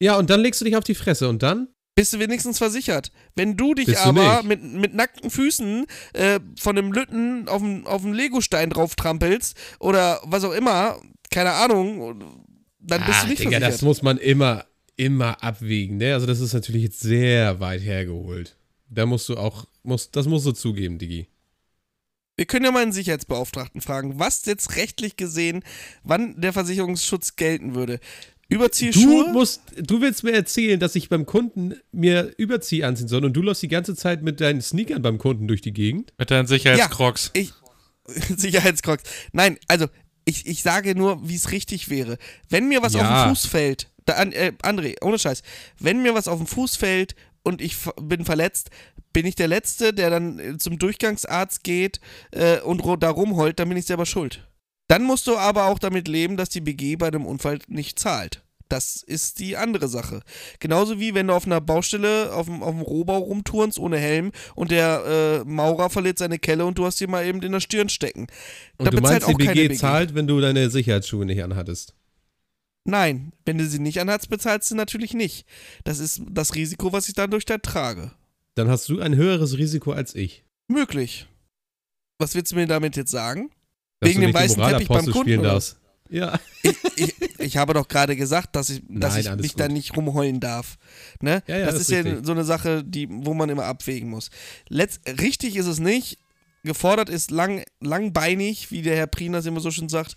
Ja, 0.00 0.16
und 0.16 0.30
dann 0.30 0.40
legst 0.40 0.60
du 0.60 0.64
dich 0.64 0.76
auf 0.76 0.84
die 0.84 0.94
Fresse 0.94 1.28
und 1.28 1.42
dann? 1.42 1.68
Bist 1.94 2.12
du 2.12 2.20
wenigstens 2.20 2.58
versichert. 2.58 3.10
Wenn 3.34 3.56
du 3.56 3.74
dich 3.74 3.86
Bist 3.86 4.04
du 4.04 4.10
aber 4.10 4.42
nicht. 4.42 4.44
mit, 4.44 4.62
mit 4.62 4.94
nackten 4.94 5.30
Füßen 5.30 5.84
äh, 6.12 6.38
von 6.56 6.78
einem 6.78 6.92
Lütten 6.92 7.48
auf 7.48 7.60
einen 7.60 7.86
auf 7.86 8.04
einen 8.04 8.14
Legostein 8.14 8.70
drauf 8.70 8.94
trampelst 8.94 9.56
oder 9.80 10.20
was 10.24 10.44
auch 10.44 10.52
immer, 10.52 11.00
keine 11.32 11.52
Ahnung, 11.52 12.20
dann 12.78 13.04
bist 13.04 13.18
ah, 13.18 13.22
du 13.22 13.28
nicht 13.30 13.40
Digga, 13.40 13.50
versichert. 13.50 13.74
das 13.74 13.82
muss 13.82 14.02
man 14.02 14.18
immer, 14.18 14.64
immer 14.98 15.42
abwiegen, 15.42 15.96
ne? 15.96 16.12
Also 16.12 16.26
das 16.26 16.40
ist 16.40 16.52
natürlich 16.52 16.82
jetzt 16.82 17.00
sehr 17.00 17.60
weit 17.60 17.80
hergeholt. 17.80 18.56
Da 18.90 19.06
musst 19.06 19.28
du 19.30 19.36
auch, 19.36 19.66
musst, 19.82 20.14
das 20.16 20.26
musst 20.26 20.44
du 20.44 20.52
zugeben, 20.52 20.98
Digi. 20.98 21.28
Wir 22.36 22.46
können 22.46 22.64
ja 22.64 22.70
mal 22.70 22.82
einen 22.82 22.92
Sicherheitsbeauftragten 22.92 23.80
fragen, 23.80 24.18
was 24.18 24.44
jetzt 24.44 24.76
rechtlich 24.76 25.16
gesehen, 25.16 25.62
wann 26.04 26.40
der 26.40 26.52
Versicherungsschutz 26.52 27.36
gelten 27.36 27.74
würde. 27.74 27.98
Du 28.48 28.56
Überziehschuhe? 28.56 29.28
musst, 29.32 29.60
du 29.76 30.00
willst 30.00 30.24
mir 30.24 30.32
erzählen, 30.32 30.80
dass 30.80 30.94
ich 30.94 31.08
beim 31.08 31.26
Kunden 31.26 31.74
mir 31.92 32.32
Überzieh 32.38 32.82
anziehen 32.84 33.08
soll 33.08 33.24
und 33.24 33.34
du 33.34 33.42
läufst 33.42 33.62
die 33.62 33.68
ganze 33.68 33.94
Zeit 33.94 34.22
mit 34.22 34.40
deinen 34.40 34.62
Sneakern 34.62 35.02
beim 35.02 35.18
Kunden 35.18 35.48
durch 35.48 35.60
die 35.60 35.72
Gegend? 35.72 36.12
Mit 36.18 36.30
deinen 36.30 36.46
Sicherheitscrocs. 36.46 37.30
Ich. 37.34 37.52
Sicherheitscrocs. 38.36 39.02
Nein, 39.32 39.58
also 39.68 39.86
ich, 40.24 40.46
ich 40.46 40.62
sage 40.62 40.94
nur, 40.94 41.28
wie 41.28 41.34
es 41.34 41.50
richtig 41.52 41.90
wäre. 41.90 42.18
Wenn 42.48 42.68
mir 42.68 42.82
was 42.82 42.94
Ja. 42.94 43.00
auf 43.00 43.24
den 43.26 43.34
Fuß 43.34 43.46
fällt, 43.46 43.90
da, 44.08 44.22
äh, 44.22 44.52
André, 44.62 44.96
ohne 45.02 45.18
Scheiß, 45.18 45.42
wenn 45.78 46.02
mir 46.02 46.14
was 46.14 46.28
auf 46.28 46.38
den 46.38 46.46
Fuß 46.46 46.76
fällt 46.76 47.14
und 47.42 47.60
ich 47.60 47.76
bin 48.00 48.24
verletzt, 48.24 48.70
bin 49.12 49.26
ich 49.26 49.34
der 49.34 49.48
Letzte, 49.48 49.92
der 49.92 50.10
dann 50.10 50.38
äh, 50.38 50.58
zum 50.58 50.78
Durchgangsarzt 50.78 51.64
geht 51.64 52.00
äh, 52.30 52.60
und 52.60 52.82
da 53.02 53.10
rumheult, 53.10 53.58
dann 53.58 53.68
bin 53.68 53.78
ich 53.78 53.86
selber 53.86 54.06
schuld. 54.06 54.46
Dann 54.88 55.02
musst 55.02 55.26
du 55.26 55.36
aber 55.36 55.66
auch 55.66 55.78
damit 55.78 56.08
leben, 56.08 56.36
dass 56.36 56.48
die 56.48 56.60
BG 56.62 56.96
bei 56.96 57.10
dem 57.10 57.26
Unfall 57.26 57.58
nicht 57.68 57.98
zahlt. 57.98 58.42
Das 58.68 59.02
ist 59.02 59.38
die 59.38 59.56
andere 59.56 59.88
Sache. 59.88 60.20
Genauso 60.60 61.00
wie 61.00 61.14
wenn 61.14 61.28
du 61.28 61.34
auf 61.34 61.46
einer 61.46 61.60
Baustelle 61.60 62.32
auf 62.34 62.46
dem, 62.46 62.62
auf 62.62 62.74
dem 62.74 62.82
Rohbau 62.82 63.18
rumturnst 63.18 63.78
ohne 63.78 63.98
Helm 63.98 64.30
und 64.54 64.70
der 64.70 65.42
äh, 65.46 65.48
Maurer 65.48 65.88
verliert 65.88 66.18
seine 66.18 66.38
Kelle 66.38 66.66
und 66.66 66.76
du 66.76 66.84
hast 66.84 67.00
dir 67.00 67.08
mal 67.08 67.24
eben 67.24 67.42
in 67.42 67.52
der 67.52 67.60
Stirn 67.60 67.88
stecken. 67.88 68.26
Und 68.76 68.86
Da 68.86 68.90
du 68.90 69.00
meinst, 69.00 69.26
die 69.28 69.34
BG 69.34 69.68
BG. 69.68 69.74
zahlt, 69.76 70.14
wenn 70.14 70.26
du 70.26 70.40
deine 70.40 70.68
Sicherheitsschuhe 70.68 71.24
nicht 71.24 71.42
anhattest? 71.42 71.94
Nein, 72.88 73.32
wenn 73.44 73.58
du 73.58 73.66
sie 73.66 73.80
nicht 73.80 74.00
anhast, 74.00 74.30
bezahlst 74.30 74.70
du 74.70 74.74
natürlich 74.74 75.12
nicht. 75.12 75.46
Das 75.84 75.98
ist 75.98 76.22
das 76.30 76.54
Risiko, 76.54 76.90
was 76.90 77.06
ich 77.06 77.14
dadurch 77.14 77.44
da 77.44 77.58
trage. 77.58 78.12
Dann 78.54 78.68
hast 78.68 78.88
du 78.88 79.00
ein 79.00 79.14
höheres 79.14 79.58
Risiko 79.58 79.92
als 79.92 80.14
ich. 80.14 80.42
Möglich. 80.68 81.26
Was 82.18 82.34
willst 82.34 82.52
du 82.52 82.56
mir 82.56 82.66
damit 82.66 82.96
jetzt 82.96 83.10
sagen? 83.10 83.50
Dass 84.00 84.08
Wegen 84.08 84.22
dem 84.22 84.32
weißen 84.32 84.62
Teppich 84.62 84.88
beim 84.88 85.04
Kunden, 85.04 85.42
darfst. 85.42 85.78
Ja. 86.08 86.40
Ich, 86.62 86.76
ich, 86.96 87.14
ich 87.38 87.56
habe 87.58 87.74
doch 87.74 87.86
gerade 87.88 88.16
gesagt, 88.16 88.56
dass 88.56 88.70
ich, 88.70 88.80
dass 88.88 89.22
Nein, 89.22 89.34
ich 89.34 89.42
mich 89.42 89.54
da 89.54 89.66
gut. 89.66 89.74
nicht 89.74 89.94
rumheulen 89.94 90.40
darf. 90.40 90.78
Ne? 91.20 91.42
Ja, 91.46 91.58
ja, 91.58 91.66
das 91.66 91.74
ist 91.74 91.90
ist 91.90 92.06
ja 92.06 92.24
so 92.24 92.32
eine 92.32 92.44
Sache, 92.44 92.82
die, 92.84 93.06
wo 93.10 93.34
man 93.34 93.50
immer 93.50 93.64
abwägen 93.64 94.08
muss. 94.08 94.30
Letzt, 94.70 95.02
richtig 95.20 95.56
ist 95.56 95.66
es 95.66 95.78
nicht. 95.78 96.18
Gefordert 96.64 97.10
ist 97.10 97.30
lang, 97.30 97.64
langbeinig, 97.80 98.70
wie 98.70 98.80
der 98.80 98.96
Herr 98.96 99.06
Prinas 99.06 99.44
immer 99.44 99.60
so 99.60 99.70
schön 99.70 99.90
sagt, 99.90 100.16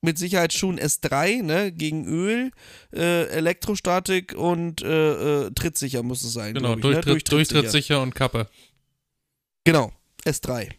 mit 0.00 0.16
Sicherheitsschuhen 0.18 0.78
S3, 0.78 1.42
ne, 1.42 1.72
gegen 1.72 2.06
Öl, 2.06 2.50
äh, 2.94 3.26
Elektrostatik 3.28 4.34
und 4.34 4.82
äh, 4.82 5.46
äh, 5.46 5.50
trittsicher 5.50 6.02
muss 6.02 6.22
es 6.22 6.32
sein. 6.32 6.54
Genau, 6.54 6.74
ich, 6.76 6.80
Durchtritt, 6.80 7.06
ne? 7.06 7.12
Durchtrittsicher. 7.12 7.60
durchtrittssicher 7.62 8.02
und 8.02 8.14
Kappe. 8.14 8.48
Genau, 9.64 9.92
S3. 10.24 10.70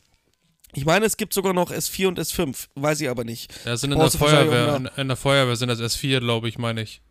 Ich 0.73 0.86
meine, 0.86 1.05
es 1.05 1.17
gibt 1.17 1.34
sogar 1.34 1.53
noch 1.53 1.71
S4 1.71 2.08
und 2.08 2.19
S5, 2.19 2.67
weiß 2.75 3.01
ich 3.01 3.10
aber 3.10 3.23
nicht. 3.23 3.51
Ja, 3.65 3.75
sind 3.75 3.91
in 3.91 3.99
der 3.99 4.12
Feuerwehr, 4.12 4.75
in, 4.75 4.86
in 4.97 5.08
der 5.08 5.17
Feuerwehr 5.17 5.55
sind 5.55 5.69
das 5.69 5.79
S4, 5.79 6.19
glaube 6.19 6.47
ich, 6.47 6.58
meine 6.58 6.82
ich. 6.84 7.01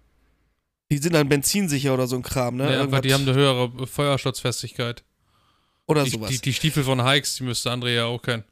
Die 0.91 0.99
sind 0.99 1.13
dann 1.13 1.29
benzinsicher 1.29 1.93
oder 1.93 2.07
so 2.07 2.17
ein 2.17 2.23
Kram, 2.23 2.57
ne? 2.57 2.73
Ja, 2.73 2.91
weil 2.91 3.03
die 3.03 3.13
haben 3.13 3.23
eine 3.29 3.35
höhere 3.35 3.87
Feuerschutzfestigkeit. 3.87 5.05
oder 5.87 6.05
Die, 6.05 6.11
sowas. 6.11 6.31
die, 6.31 6.41
die 6.41 6.55
Stiefel 6.55 6.85
von 6.85 7.05
Hikes, 7.07 7.37
die 7.37 7.43
müsste 7.43 7.71
André 7.71 7.95
ja 7.95 8.07
auch 8.07 8.23
kennen. 8.23 8.45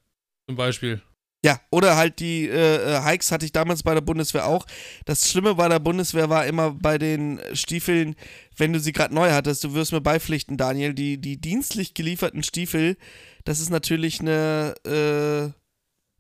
Zum 0.46 0.56
Beispiel. 0.56 1.00
Ja, 1.44 1.60
oder 1.70 1.96
halt 1.96 2.18
die 2.18 2.48
äh, 2.48 2.96
äh, 2.96 3.02
Hikes 3.02 3.30
hatte 3.30 3.44
ich 3.44 3.52
damals 3.52 3.82
bei 3.82 3.94
der 3.94 4.00
Bundeswehr 4.00 4.46
auch. 4.46 4.66
Das 5.04 5.30
Schlimme 5.30 5.54
bei 5.54 5.68
der 5.68 5.78
Bundeswehr 5.78 6.28
war 6.28 6.46
immer 6.46 6.72
bei 6.72 6.98
den 6.98 7.40
Stiefeln, 7.52 8.16
wenn 8.56 8.72
du 8.72 8.80
sie 8.80 8.92
gerade 8.92 9.14
neu 9.14 9.30
hattest, 9.30 9.62
du 9.62 9.74
wirst 9.74 9.92
mir 9.92 10.00
beipflichten, 10.00 10.56
Daniel, 10.56 10.94
die, 10.94 11.20
die 11.20 11.40
dienstlich 11.40 11.94
gelieferten 11.94 12.42
Stiefel, 12.42 12.96
das 13.44 13.60
ist 13.60 13.70
natürlich 13.70 14.20
eine, 14.20 14.74
äh, 14.84 15.52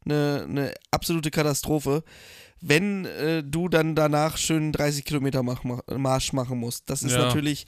eine, 0.04 0.46
eine 0.48 0.74
absolute 0.92 1.30
Katastrophe, 1.30 2.04
wenn 2.60 3.04
äh, 3.04 3.42
du 3.44 3.68
dann 3.68 3.94
danach 3.94 4.36
schön 4.36 4.72
30 4.72 5.04
Kilometer 5.04 5.42
mach, 5.42 5.62
Marsch 5.94 6.32
machen 6.32 6.58
musst. 6.58 6.88
Das 6.90 7.02
ist 7.02 7.12
Ja. 7.12 7.18
natürlich 7.26 7.66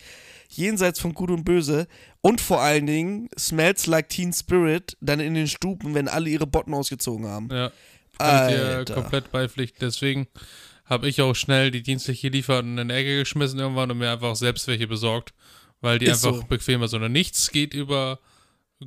jenseits 0.49 0.99
von 0.99 1.13
Gut 1.15 1.31
und 1.31 1.45
Böse. 1.45 1.87
Und 2.21 2.41
vor 2.41 2.61
allen 2.63 2.87
Dingen 2.87 3.29
Smells 3.39 3.87
Like 3.87 4.09
Teen 4.09 4.33
Spirit 4.33 4.97
dann 5.01 5.21
in 5.21 5.35
den 5.35 5.47
Stuben, 5.47 5.95
wenn 5.95 6.09
alle 6.09 6.31
ihre 6.31 6.47
Botten 6.47 6.75
ausgezogen 6.75 7.27
haben. 7.27 7.49
Ja, 7.53 7.71
kann 8.19 8.49
ich 8.51 8.57
dir 8.57 8.85
komplett 8.95 9.31
beipflichten. 9.31 9.79
Deswegen 9.81 10.27
habe 10.87 11.07
ich 11.09 11.21
auch 11.21 11.35
schnell 11.35 11.71
die 11.71 11.83
dienstlich 11.83 12.23
gelieferten 12.23 12.79
in 12.79 12.89
die 12.89 12.95
Ecke 12.95 13.19
geschmissen 13.19 13.59
irgendwann 13.59 13.91
und 13.91 13.99
mir 13.99 14.11
einfach 14.11 14.35
selbst 14.37 14.67
welche 14.69 14.87
besorgt. 14.89 15.35
Weil 15.81 15.99
die 15.99 16.07
Ist 16.07 16.25
einfach 16.25 16.41
so. 16.41 16.47
bequemer 16.49 16.89
sind. 16.89 17.03
Und 17.03 17.13
nichts 17.13 17.51
geht 17.51 17.73
über 17.75 18.19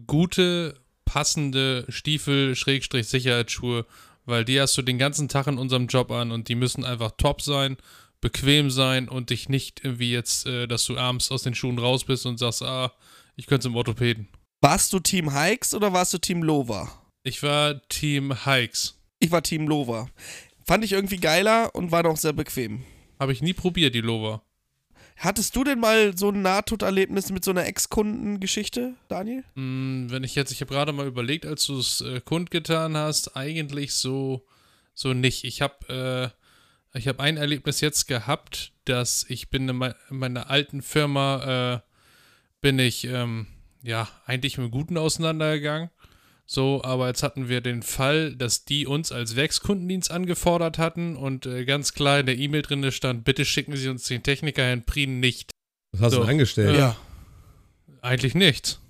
gute, 0.07 0.75
passende 1.05 1.85
Stiefel, 1.89 2.55
Schrägstrich, 2.55 3.07
Sicherheitsschuhe, 3.07 3.85
weil 4.31 4.43
die 4.43 4.59
hast 4.59 4.75
du 4.75 4.81
den 4.81 4.97
ganzen 4.97 5.29
Tag 5.29 5.45
in 5.45 5.59
unserem 5.59 5.85
Job 5.85 6.09
an 6.09 6.31
und 6.31 6.47
die 6.47 6.55
müssen 6.55 6.83
einfach 6.83 7.11
top 7.17 7.43
sein, 7.43 7.77
bequem 8.19 8.71
sein 8.71 9.07
und 9.07 9.29
dich 9.29 9.49
nicht 9.49 9.81
irgendwie 9.83 10.11
jetzt, 10.11 10.47
äh, 10.47 10.67
dass 10.67 10.85
du 10.85 10.97
abends 10.97 11.29
aus 11.29 11.43
den 11.43 11.53
Schuhen 11.53 11.77
raus 11.77 12.05
bist 12.05 12.25
und 12.25 12.39
sagst, 12.39 12.63
ah, 12.63 12.91
ich 13.35 13.45
könnte 13.45 13.63
zum 13.63 13.75
Orthopäden. 13.75 14.27
Warst 14.61 14.93
du 14.93 14.99
Team 14.99 15.35
Hikes 15.37 15.75
oder 15.75 15.93
warst 15.93 16.13
du 16.13 16.17
Team 16.17 16.41
Lova? 16.41 16.89
Ich 17.23 17.43
war 17.43 17.87
Team 17.89 18.45
Hikes. 18.45 18.99
Ich 19.19 19.31
war 19.31 19.43
Team 19.43 19.67
Lova. 19.67 20.09
Fand 20.65 20.83
ich 20.83 20.93
irgendwie 20.93 21.17
geiler 21.17 21.75
und 21.75 21.91
war 21.91 22.03
doch 22.03 22.17
sehr 22.17 22.33
bequem. 22.33 22.83
Habe 23.19 23.33
ich 23.33 23.41
nie 23.41 23.53
probiert, 23.53 23.93
die 23.93 24.01
Lover. 24.01 24.41
Hattest 25.23 25.55
du 25.55 25.63
denn 25.63 25.79
mal 25.79 26.17
so 26.17 26.29
ein 26.29 26.41
Nahtoderlebnis 26.41 27.31
mit 27.31 27.43
so 27.45 27.51
einer 27.51 27.67
Ex-Kundengeschichte, 27.67 28.95
Daniel? 29.07 29.43
Mm, 29.53 30.09
Wenn 30.09 30.23
ich 30.23 30.33
jetzt, 30.33 30.51
ich 30.51 30.61
habe 30.61 30.73
gerade 30.73 30.93
mal 30.93 31.05
überlegt, 31.05 31.45
als 31.45 31.63
du 31.67 31.77
es 31.77 32.01
äh, 32.01 32.21
kundgetan 32.21 32.97
hast, 32.97 33.37
eigentlich 33.37 33.93
so, 33.93 34.43
so 34.95 35.13
nicht. 35.13 35.43
Ich 35.43 35.61
habe 35.61 36.33
äh, 36.95 36.99
hab 37.07 37.19
ein 37.19 37.37
Erlebnis 37.37 37.81
jetzt 37.81 38.07
gehabt, 38.07 38.71
dass 38.85 39.23
ich 39.29 39.51
bin 39.51 39.69
in, 39.69 39.75
mei- 39.75 39.93
in 40.09 40.17
meiner 40.17 40.49
alten 40.49 40.81
Firma 40.81 41.75
äh, 41.75 41.79
bin 42.61 42.79
ich, 42.79 43.03
ähm, 43.03 43.45
ja, 43.83 44.07
eigentlich 44.25 44.57
mit 44.57 44.65
dem 44.69 44.71
Guten 44.71 44.97
auseinandergegangen. 44.97 45.91
So, 46.53 46.81
aber 46.83 47.07
jetzt 47.07 47.23
hatten 47.23 47.47
wir 47.47 47.61
den 47.61 47.81
Fall, 47.81 48.35
dass 48.35 48.65
die 48.65 48.85
uns 48.85 49.13
als 49.13 49.37
Werkskundendienst 49.37 50.11
angefordert 50.11 50.77
hatten 50.79 51.15
und 51.15 51.45
äh, 51.45 51.63
ganz 51.63 51.93
klar 51.93 52.19
in 52.19 52.25
der 52.25 52.37
E-Mail 52.37 52.61
drin 52.61 52.91
stand, 52.91 53.23
bitte 53.23 53.45
schicken 53.45 53.77
Sie 53.77 53.87
uns 53.87 54.03
den 54.03 54.21
Techniker 54.21 54.61
Herrn 54.61 54.83
Prien 54.83 55.21
nicht. 55.21 55.51
Was 55.93 56.01
hast 56.01 56.11
So. 56.11 56.17
du 56.17 56.23
denn 56.23 56.31
angestellt? 56.31 56.77
Ja. 56.77 56.97
Eigentlich 58.01 58.35
nichts. 58.35 58.81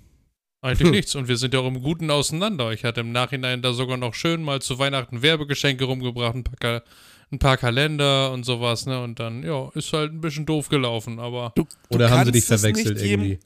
Eigentlich 0.60 0.86
Hm. 0.88 0.90
nichts. 0.90 1.14
Und 1.14 1.28
wir 1.28 1.36
sind 1.36 1.54
ja 1.54 1.60
auch 1.60 1.68
im 1.68 1.82
Guten 1.82 2.10
auseinander. 2.10 2.72
Ich 2.72 2.82
hatte 2.82 3.00
im 3.02 3.12
Nachhinein 3.12 3.62
da 3.62 3.72
sogar 3.72 3.96
noch 3.96 4.14
schön 4.14 4.42
mal 4.42 4.60
zu 4.60 4.80
Weihnachten 4.80 5.22
Werbegeschenke 5.22 5.84
rumgebracht, 5.84 6.34
ein 6.34 6.42
paar, 6.42 6.56
Ka 6.56 6.82
ein 7.30 7.38
paar 7.38 7.58
Kalender 7.58 8.32
und 8.32 8.42
sowas, 8.42 8.86
ne? 8.86 9.00
Und 9.04 9.20
dann, 9.20 9.44
ja, 9.44 9.70
ist 9.74 9.92
halt 9.92 10.12
ein 10.12 10.20
bisschen 10.20 10.46
doof 10.46 10.68
gelaufen, 10.68 11.20
aber 11.20 11.52
Du, 11.54 11.62
du 11.90 11.94
Oder 11.94 12.10
haben 12.10 12.24
sie 12.24 12.32
dich 12.32 12.44
verwechselt 12.44 13.00
irgendwie? 13.00 13.38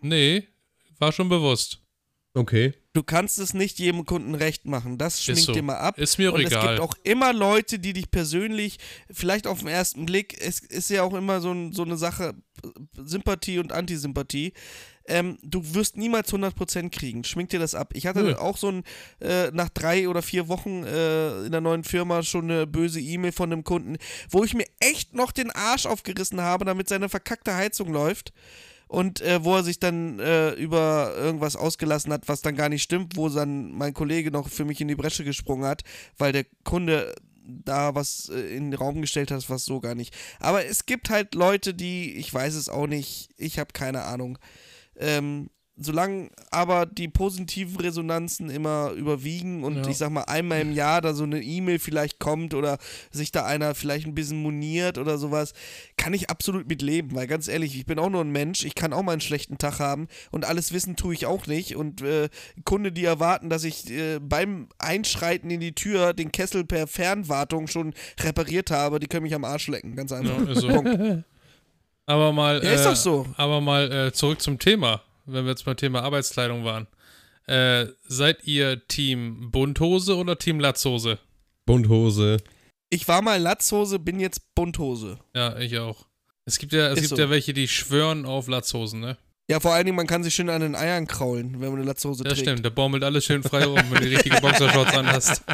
nee, 0.00 0.48
war 0.98 1.12
schon 1.12 1.28
bewusst. 1.28 1.78
Okay. 2.34 2.72
Du 2.94 3.02
kannst 3.02 3.38
es 3.38 3.52
nicht 3.52 3.78
jedem 3.78 4.06
Kunden 4.06 4.34
recht 4.34 4.64
machen. 4.64 4.96
Das 4.96 5.22
schminkt 5.22 5.42
so. 5.42 5.52
dir 5.52 5.62
mal 5.62 5.76
ab. 5.76 5.98
Ist 5.98 6.18
mir 6.18 6.30
auch 6.30 6.34
und 6.34 6.40
es 6.40 6.50
egal. 6.50 6.68
gibt 6.68 6.80
auch 6.80 6.94
immer 7.04 7.32
Leute, 7.32 7.78
die 7.78 7.92
dich 7.92 8.10
persönlich, 8.10 8.78
vielleicht 9.10 9.46
auf 9.46 9.58
den 9.58 9.68
ersten 9.68 10.06
Blick, 10.06 10.36
es 10.40 10.60
ist 10.60 10.88
ja 10.88 11.02
auch 11.02 11.12
immer 11.12 11.40
so, 11.40 11.52
ein, 11.52 11.72
so 11.72 11.82
eine 11.82 11.96
Sache, 11.96 12.34
Sympathie 12.96 13.58
und 13.58 13.72
Antisympathie. 13.72 14.54
Ähm, 15.06 15.38
du 15.42 15.74
wirst 15.74 15.96
niemals 15.96 16.32
100% 16.32 16.90
kriegen. 16.90 17.24
Schmink 17.24 17.50
dir 17.50 17.58
das 17.58 17.74
ab. 17.74 17.90
Ich 17.94 18.06
hatte 18.06 18.22
Nö. 18.22 18.34
auch 18.36 18.56
so 18.56 18.68
ein, 18.68 18.84
äh, 19.20 19.50
nach 19.50 19.68
drei 19.68 20.08
oder 20.08 20.22
vier 20.22 20.48
Wochen 20.48 20.84
äh, 20.84 21.44
in 21.44 21.52
der 21.52 21.60
neuen 21.60 21.84
Firma 21.84 22.22
schon 22.22 22.50
eine 22.50 22.66
böse 22.66 23.00
E-Mail 23.00 23.32
von 23.32 23.52
einem 23.52 23.64
Kunden, 23.64 23.96
wo 24.30 24.44
ich 24.44 24.54
mir 24.54 24.66
echt 24.80 25.14
noch 25.14 25.32
den 25.32 25.50
Arsch 25.50 25.86
aufgerissen 25.86 26.40
habe, 26.40 26.64
damit 26.64 26.88
seine 26.88 27.08
verkackte 27.08 27.54
Heizung 27.54 27.92
läuft. 27.92 28.32
Und 28.92 29.22
äh, 29.22 29.42
wo 29.42 29.56
er 29.56 29.62
sich 29.62 29.80
dann 29.80 30.18
äh, 30.18 30.50
über 30.50 31.14
irgendwas 31.16 31.56
ausgelassen 31.56 32.12
hat, 32.12 32.28
was 32.28 32.42
dann 32.42 32.56
gar 32.56 32.68
nicht 32.68 32.82
stimmt, 32.82 33.16
wo 33.16 33.30
dann 33.30 33.72
mein 33.72 33.94
Kollege 33.94 34.30
noch 34.30 34.50
für 34.50 34.66
mich 34.66 34.82
in 34.82 34.88
die 34.88 34.94
Bresche 34.94 35.24
gesprungen 35.24 35.64
hat, 35.64 35.80
weil 36.18 36.32
der 36.32 36.44
Kunde 36.62 37.14
da 37.42 37.94
was 37.94 38.28
äh, 38.28 38.54
in 38.54 38.70
den 38.70 38.78
Raum 38.78 39.00
gestellt 39.00 39.30
hat, 39.30 39.48
was 39.48 39.64
so 39.64 39.80
gar 39.80 39.94
nicht. 39.94 40.14
Aber 40.40 40.66
es 40.66 40.84
gibt 40.84 41.08
halt 41.08 41.34
Leute, 41.34 41.72
die, 41.72 42.16
ich 42.16 42.34
weiß 42.34 42.54
es 42.54 42.68
auch 42.68 42.86
nicht, 42.86 43.30
ich 43.38 43.58
habe 43.58 43.72
keine 43.72 44.02
Ahnung. 44.02 44.36
Ähm, 44.98 45.48
solange 45.76 46.28
aber 46.50 46.84
die 46.86 47.08
positiven 47.08 47.80
Resonanzen 47.80 48.50
immer 48.50 48.90
überwiegen 48.90 49.64
und 49.64 49.76
Ja. 49.76 49.88
ich 49.88 49.96
sag 49.96 50.10
mal 50.10 50.24
einmal 50.24 50.60
im 50.60 50.72
Jahr 50.72 51.00
da 51.00 51.14
so 51.14 51.24
eine 51.24 51.40
E-Mail 51.42 51.78
vielleicht 51.78 52.18
kommt 52.18 52.52
oder 52.52 52.76
sich 53.10 53.32
da 53.32 53.46
einer 53.46 53.74
vielleicht 53.74 54.06
ein 54.06 54.14
bisschen 54.14 54.42
moniert 54.42 54.98
oder 54.98 55.16
sowas, 55.16 55.54
kann 55.96 56.12
ich 56.12 56.28
absolut 56.28 56.68
mit 56.68 56.82
leben, 56.82 57.14
weil 57.14 57.26
ganz 57.26 57.48
ehrlich, 57.48 57.74
ich 57.76 57.86
bin 57.86 57.98
auch 57.98 58.10
nur 58.10 58.20
ein 58.22 58.30
Mensch, 58.30 58.64
ich 58.64 58.74
kann 58.74 58.92
auch 58.92 59.02
mal 59.02 59.12
einen 59.12 59.20
schlechten 59.22 59.56
Tag 59.56 59.78
haben 59.80 60.08
und 60.30 60.44
alles 60.44 60.72
wissen 60.74 60.94
tue 60.94 61.14
ich 61.14 61.24
auch 61.24 61.46
nicht 61.46 61.74
und 61.74 62.02
äh, 62.02 62.28
Kunde, 62.64 62.92
die 62.92 63.04
erwarten, 63.04 63.48
dass 63.48 63.64
ich 63.64 63.90
äh, 63.90 64.18
beim 64.20 64.68
Einschreiten 64.78 65.50
in 65.50 65.60
die 65.60 65.74
Tür 65.74 66.12
den 66.12 66.32
Kessel 66.32 66.64
per 66.64 66.86
Fernwartung 66.86 67.66
schon 67.66 67.94
repariert 68.20 68.70
habe, 68.70 69.00
die 69.00 69.06
können 69.06 69.22
mich 69.24 69.34
am 69.34 69.44
Arsch 69.44 69.68
lecken, 69.68 69.96
ganz 69.96 70.12
einfach. 70.12 70.38
Ja, 70.44 70.52
ist 70.52 70.60
so. 70.60 70.68
Punkt. 70.68 71.24
Aber 72.06 72.32
mal, 72.32 72.62
Ja, 72.62 72.70
äh, 72.70 72.74
ist 72.74 72.84
doch 72.84 72.96
so. 72.96 73.26
aber 73.36 73.60
mal 73.60 73.90
äh, 73.90 74.12
zurück 74.12 74.42
zum 74.42 74.58
Thema, 74.58 75.00
wenn 75.26 75.44
wir 75.44 75.50
jetzt 75.50 75.64
beim 75.64 75.76
Thema 75.76 76.02
Arbeitskleidung 76.02 76.64
waren. 76.64 76.86
Äh, 77.46 77.86
seid 78.06 78.44
ihr 78.44 78.86
Team 78.88 79.50
Bunthose 79.50 80.16
oder 80.16 80.38
Team 80.38 80.60
Latzhose? 80.60 81.18
Bunthose. 81.66 82.38
Ich 82.90 83.08
war 83.08 83.22
mal 83.22 83.40
Latzhose, 83.40 83.98
bin 83.98 84.20
jetzt 84.20 84.54
Bunthose. 84.54 85.18
Ja, 85.34 85.58
ich 85.58 85.78
auch. 85.78 86.06
Es 86.44 86.58
gibt 86.58 86.72
ja, 86.72 86.88
es 86.88 86.94
Ist 86.98 87.02
gibt 87.08 87.16
so. 87.16 87.22
ja 87.22 87.30
welche, 87.30 87.52
die 87.52 87.68
schwören 87.68 88.26
auf 88.26 88.48
Latzhosen, 88.48 89.00
ne? 89.00 89.16
Ja, 89.50 89.58
vor 89.60 89.72
allen 89.72 89.84
Dingen, 89.86 89.96
man 89.96 90.06
kann 90.06 90.22
sich 90.22 90.34
schön 90.34 90.48
an 90.50 90.60
den 90.60 90.74
Eiern 90.76 91.06
kraulen, 91.06 91.54
wenn 91.60 91.70
man 91.70 91.78
eine 91.80 91.84
Latzhose 91.84 92.22
Ja, 92.24 92.30
trägt. 92.30 92.42
stimmt. 92.42 92.64
Da 92.64 92.70
baumelt 92.70 93.02
alles 93.04 93.24
schön 93.24 93.42
frei 93.42 93.64
rum, 93.64 93.78
wenn 93.90 94.02
du 94.02 94.08
die 94.08 94.14
richtige 94.14 94.36
Boxershorts 94.40 94.94
anhast. 94.94 95.42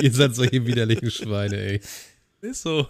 Ihr 0.00 0.12
seid 0.12 0.34
solche 0.34 0.64
widerlichen 0.66 1.10
Schweine, 1.10 1.56
ey. 1.56 1.80
Ist 2.42 2.62
so. 2.62 2.88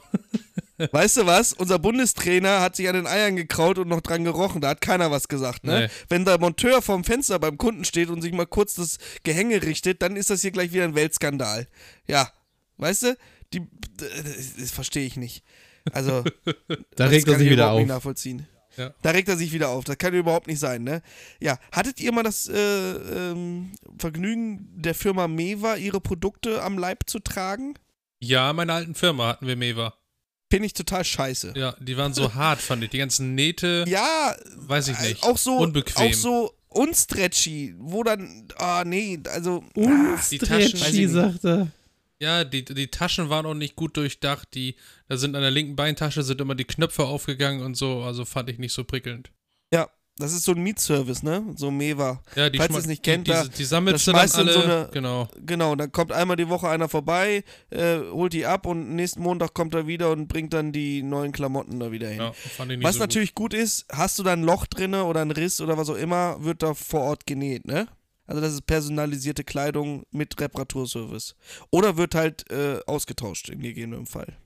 Weißt 0.90 1.18
du 1.18 1.26
was? 1.26 1.52
Unser 1.52 1.78
Bundestrainer 1.78 2.60
hat 2.60 2.76
sich 2.76 2.88
an 2.88 2.94
den 2.94 3.06
Eiern 3.06 3.36
gekraut 3.36 3.78
und 3.78 3.88
noch 3.88 4.00
dran 4.00 4.24
gerochen. 4.24 4.60
Da 4.60 4.70
hat 4.70 4.80
keiner 4.80 5.10
was 5.10 5.28
gesagt, 5.28 5.64
ne? 5.64 5.80
Nee. 5.82 5.88
Wenn 6.08 6.24
der 6.24 6.38
Monteur 6.38 6.82
vorm 6.82 7.04
Fenster 7.04 7.38
beim 7.38 7.58
Kunden 7.58 7.84
steht 7.84 8.08
und 8.08 8.22
sich 8.22 8.32
mal 8.32 8.46
kurz 8.46 8.74
das 8.74 8.98
Gehänge 9.22 9.62
richtet, 9.62 10.02
dann 10.02 10.16
ist 10.16 10.30
das 10.30 10.40
hier 10.40 10.50
gleich 10.50 10.72
wieder 10.72 10.84
ein 10.84 10.94
Weltskandal. 10.94 11.68
Ja. 12.06 12.30
Weißt 12.78 13.02
du? 13.04 13.16
Die, 13.52 13.66
das, 13.96 14.70
verstehe 14.70 15.06
ich 15.06 15.16
nicht. 15.16 15.44
Also, 15.92 16.24
Da 16.96 17.06
regt 17.06 17.28
er 17.28 17.38
sich 17.38 17.46
ich 17.46 17.52
wieder 17.52 17.70
auf. 17.70 17.78
nicht 17.78 17.88
nachvollziehen. 17.88 18.46
Ja. 18.76 18.94
Da 19.02 19.10
regt 19.10 19.28
er 19.28 19.36
sich 19.36 19.52
wieder 19.52 19.68
auf. 19.68 19.84
Das 19.84 19.98
kann 19.98 20.14
überhaupt 20.14 20.46
nicht 20.46 20.58
sein, 20.58 20.82
ne? 20.82 21.02
Ja. 21.40 21.58
Hattet 21.72 22.00
ihr 22.00 22.10
mal 22.12 22.22
das 22.22 22.48
äh, 22.48 22.56
ähm, 22.56 23.72
Vergnügen 23.98 24.70
der 24.74 24.94
Firma 24.94 25.28
Meva, 25.28 25.76
ihre 25.76 26.00
Produkte 26.00 26.62
am 26.62 26.78
Leib 26.78 27.04
zu 27.06 27.18
tragen? 27.18 27.74
Ja, 28.20 28.50
in 28.50 28.56
meiner 28.56 28.74
alten 28.74 28.94
Firma 28.94 29.28
hatten 29.28 29.46
wir 29.46 29.56
Meva. 29.56 29.94
Finde 30.52 30.66
ich 30.66 30.74
total 30.74 31.02
scheiße. 31.02 31.54
Ja, 31.56 31.74
die 31.80 31.96
waren 31.96 32.12
so 32.12 32.34
hart, 32.34 32.60
fand 32.60 32.84
ich. 32.84 32.90
Die 32.90 32.98
ganzen 32.98 33.34
Nähte, 33.34 33.86
Ja, 33.88 34.36
weiß 34.56 34.88
ich 34.88 35.00
nicht. 35.00 35.22
Auch 35.22 35.38
so, 35.38 35.56
Unbequem. 35.56 36.08
auch 36.08 36.12
so 36.12 36.52
unstretchy, 36.68 37.74
wo 37.78 38.02
dann, 38.02 38.48
ah 38.56 38.84
nee, 38.84 39.18
also, 39.32 39.64
die 39.74 39.80
Taschen- 39.80 40.10
Weiß 40.10 40.32
ich 40.32 40.78
Stretchy, 40.78 40.96
nicht. 41.06 41.10
sagt 41.10 41.44
er. 41.46 41.68
Ja, 42.20 42.44
die, 42.44 42.66
die 42.66 42.88
Taschen 42.88 43.30
waren 43.30 43.46
auch 43.46 43.54
nicht 43.54 43.76
gut 43.76 43.96
durchdacht. 43.96 44.48
Die, 44.52 44.76
da 45.08 45.16
sind 45.16 45.34
an 45.36 45.40
der 45.40 45.50
linken 45.50 45.74
Beintasche 45.74 46.22
sind 46.22 46.38
immer 46.42 46.54
die 46.54 46.64
Knöpfe 46.66 47.04
aufgegangen 47.04 47.62
und 47.62 47.74
so. 47.74 48.02
Also 48.02 48.26
fand 48.26 48.50
ich 48.50 48.58
nicht 48.58 48.74
so 48.74 48.84
prickelnd. 48.84 49.30
Das 50.18 50.32
ist 50.32 50.44
so 50.44 50.52
ein 50.52 50.62
Mietservice, 50.62 51.22
ne? 51.22 51.42
So 51.56 51.70
Meva. 51.70 52.22
Ja, 52.36 52.50
die 52.50 52.58
Falls 52.58 52.72
ihr 52.74 52.78
es 52.78 52.86
nicht 52.86 53.04
die, 53.06 53.10
kennt, 53.10 53.26
die, 53.26 53.32
da- 53.32 53.44
die 53.44 53.64
sammelt 53.64 53.94
das 53.94 54.04
sie 54.04 54.12
dann 54.12 54.30
alle. 54.48 54.52
so 54.52 54.60
eine- 54.62 54.88
genau. 54.92 55.28
Genau, 55.44 55.74
dann 55.74 55.90
kommt 55.90 56.12
einmal 56.12 56.36
die 56.36 56.48
Woche 56.48 56.68
einer 56.68 56.88
vorbei, 56.88 57.44
äh, 57.70 57.98
holt 58.10 58.32
die 58.34 58.44
ab 58.46 58.66
und 58.66 58.94
nächsten 58.94 59.22
Montag 59.22 59.54
kommt 59.54 59.74
er 59.74 59.86
wieder 59.86 60.10
und 60.12 60.28
bringt 60.28 60.52
dann 60.52 60.70
die 60.72 61.02
neuen 61.02 61.32
Klamotten 61.32 61.80
da 61.80 61.90
wieder 61.92 62.08
hin. 62.08 62.18
Ja, 62.20 62.32
fand 62.32 62.70
ich 62.72 62.78
nicht 62.78 62.86
Was 62.86 62.96
so 62.96 63.00
natürlich 63.00 63.34
gut. 63.34 63.54
ist, 63.54 63.86
hast 63.90 64.18
du 64.18 64.22
da 64.22 64.32
ein 64.34 64.42
Loch 64.44 64.66
drinne 64.66 65.04
oder 65.04 65.22
einen 65.22 65.30
Riss 65.30 65.60
oder 65.60 65.76
was 65.78 65.88
auch 65.88 65.96
immer, 65.96 66.42
wird 66.44 66.62
da 66.62 66.74
vor 66.74 67.00
Ort 67.00 67.26
genäht, 67.26 67.66
ne? 67.66 67.88
Also 68.26 68.40
das 68.40 68.52
ist 68.52 68.66
personalisierte 68.66 69.44
Kleidung 69.44 70.04
mit 70.10 70.40
Reparaturservice. 70.40 71.34
Oder 71.70 71.96
wird 71.96 72.14
halt 72.14 72.50
äh, 72.50 72.78
ausgetauscht 72.86 73.48
in 73.48 73.60
gegebenem 73.60 74.06
Fall. 74.06 74.36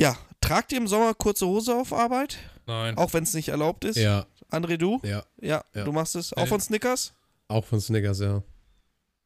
Ja, 0.00 0.16
tragt 0.40 0.72
ihr 0.72 0.78
im 0.78 0.86
Sommer 0.88 1.14
kurze 1.14 1.46
Hose 1.46 1.74
auf 1.74 1.92
Arbeit? 1.92 2.36
gut. 2.36 2.38
Nein. 2.68 2.96
Auch 2.98 3.12
wenn 3.14 3.22
es 3.24 3.32
nicht 3.34 3.48
erlaubt 3.48 3.84
ist? 3.84 3.96
Ja, 3.96 4.26
André, 4.50 4.76
du? 4.76 5.00
ja. 5.02 5.24
Ja, 5.40 5.64
Ja. 5.74 5.84
du 5.84 5.92
machst 5.92 6.14
es. 6.16 6.32
Auch 6.32 6.42
Nee. 6.42 6.48
von 6.48 6.60
Snickers? 6.60 7.12
Auch 7.48 7.64
von 7.64 7.80
Snickers, 7.80 8.20
ja. 8.20 8.42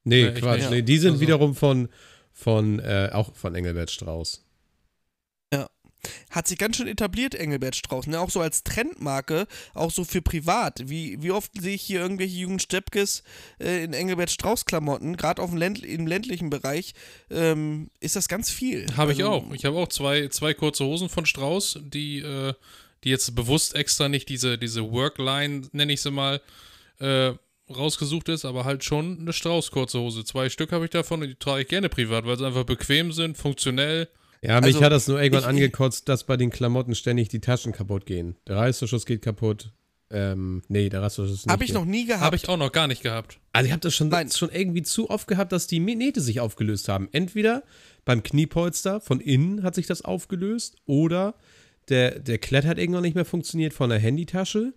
Nee, 0.04 0.28
ich 0.28 0.34
Quatsch. 0.40 0.70
Nee, 0.70 0.82
die 0.82 0.98
sind 0.98 1.12
Also- 1.12 1.20
wiederum 1.20 1.54
von, 1.54 1.88
von 2.32 2.78
äh, 2.80 3.10
auch 3.12 3.34
von 3.34 3.54
Engelbert 3.54 3.90
Strauß. 3.90 4.44
Hat 6.30 6.48
sich 6.48 6.56
ganz 6.56 6.78
schön 6.78 6.86
etabliert, 6.86 7.34
Engelbert 7.34 7.76
Strauß. 7.76 8.06
Ne? 8.06 8.18
Auch 8.18 8.30
so 8.30 8.40
als 8.40 8.64
Trendmarke, 8.64 9.46
auch 9.74 9.90
so 9.90 10.04
für 10.04 10.22
privat. 10.22 10.88
Wie, 10.88 11.22
wie 11.22 11.30
oft 11.30 11.52
sehe 11.60 11.74
ich 11.74 11.82
hier 11.82 12.00
irgendwelche 12.00 12.38
Jugend 12.38 12.62
Steppkes 12.62 13.22
äh, 13.60 13.84
in 13.84 13.92
Engelbert 13.92 14.30
Strauß-Klamotten, 14.30 15.18
gerade 15.18 15.42
auf 15.42 15.50
dem 15.50 15.58
Länd 15.58 15.84
im 15.84 16.06
ländlichen 16.06 16.48
Bereich, 16.48 16.94
ähm, 17.30 17.90
ist 18.00 18.16
das 18.16 18.28
ganz 18.28 18.48
viel. 18.48 18.86
Habe 18.96 19.12
ich 19.12 19.18
Also, 19.18 19.30
auch. 19.30 19.52
Ich 19.52 19.66
habe 19.66 19.76
auch 19.76 19.88
zwei, 19.88 20.28
zwei 20.28 20.54
kurze 20.54 20.86
Hosen 20.86 21.10
von 21.10 21.26
Strauß, 21.26 21.80
die, 21.82 22.20
äh, 22.20 22.54
die 23.04 23.10
jetzt 23.10 23.34
bewusst 23.34 23.74
extra 23.74 24.08
nicht 24.08 24.28
diese, 24.28 24.58
diese 24.58 24.90
Workline, 24.90 25.62
nenne 25.72 25.92
ich 25.92 26.02
sie 26.02 26.10
mal, 26.10 26.40
äh, 26.98 27.32
rausgesucht 27.72 28.28
ist, 28.28 28.44
aber 28.44 28.64
halt 28.64 28.82
schon 28.84 29.20
eine 29.20 29.32
Strauß-kurze 29.32 30.00
Hose. 30.00 30.24
Zwei 30.24 30.48
Stück 30.48 30.72
habe 30.72 30.84
ich 30.84 30.90
davon 30.90 31.22
und 31.22 31.28
die 31.28 31.34
trage 31.36 31.62
ich 31.62 31.68
gerne 31.68 31.88
privat, 31.88 32.26
weil 32.26 32.36
sie 32.36 32.46
einfach 32.46 32.64
bequem 32.64 33.12
sind, 33.12 33.36
funktionell. 33.36 34.08
Ja, 34.42 34.56
mich 34.60 34.74
Also, 34.74 34.82
hat 34.84 34.92
das 34.92 35.06
nur 35.06 35.20
irgendwann 35.22 35.42
ich- 35.44 35.48
angekotzt, 35.48 36.08
dass 36.08 36.24
bei 36.24 36.36
den 36.36 36.50
Klamotten 36.50 36.94
ständig 36.94 37.28
die 37.28 37.40
Taschen 37.40 37.72
kaputt 37.72 38.06
gehen. 38.06 38.36
Der 38.48 38.56
Reißverschluss 38.56 39.06
geht 39.06 39.22
kaputt. 39.22 39.70
Ähm, 40.12 40.62
nee, 40.66 40.88
der 40.88 41.02
Reißverschluss 41.02 41.44
nicht. 41.46 41.52
Habe 41.52 41.62
ich 41.62 41.72
noch 41.72 41.84
nie 41.84 42.06
gehabt. 42.06 42.22
Habe 42.24 42.34
ich 42.36 42.48
auch 42.48 42.56
noch 42.56 42.72
gar 42.72 42.88
nicht 42.88 43.02
gehabt. 43.02 43.38
Also 43.52 43.66
ich 43.66 43.72
habe 43.72 43.80
das 43.80 43.94
schon, 43.94 44.08
Nein. 44.08 44.28
schon 44.30 44.50
irgendwie 44.50 44.82
zu 44.82 45.08
oft 45.08 45.28
gehabt, 45.28 45.52
dass 45.52 45.68
die 45.68 45.78
Nähte 45.78 46.20
sich 46.20 46.40
aufgelöst 46.40 46.88
haben. 46.88 47.08
Entweder 47.12 47.62
beim 48.04 48.24
Kniepolster 48.24 49.00
von 49.00 49.20
innen 49.20 49.62
hat 49.62 49.76
sich 49.76 49.86
das 49.86 50.02
aufgelöst 50.02 50.76
oder 50.86 51.34
der, 51.90 52.18
der 52.20 52.38
Klett 52.38 52.64
hat 52.64 52.78
irgendwann 52.78 53.02
nicht 53.02 53.14
mehr 53.14 53.24
funktioniert 53.24 53.74
von 53.74 53.90
der 53.90 53.98
Handytasche 53.98 54.72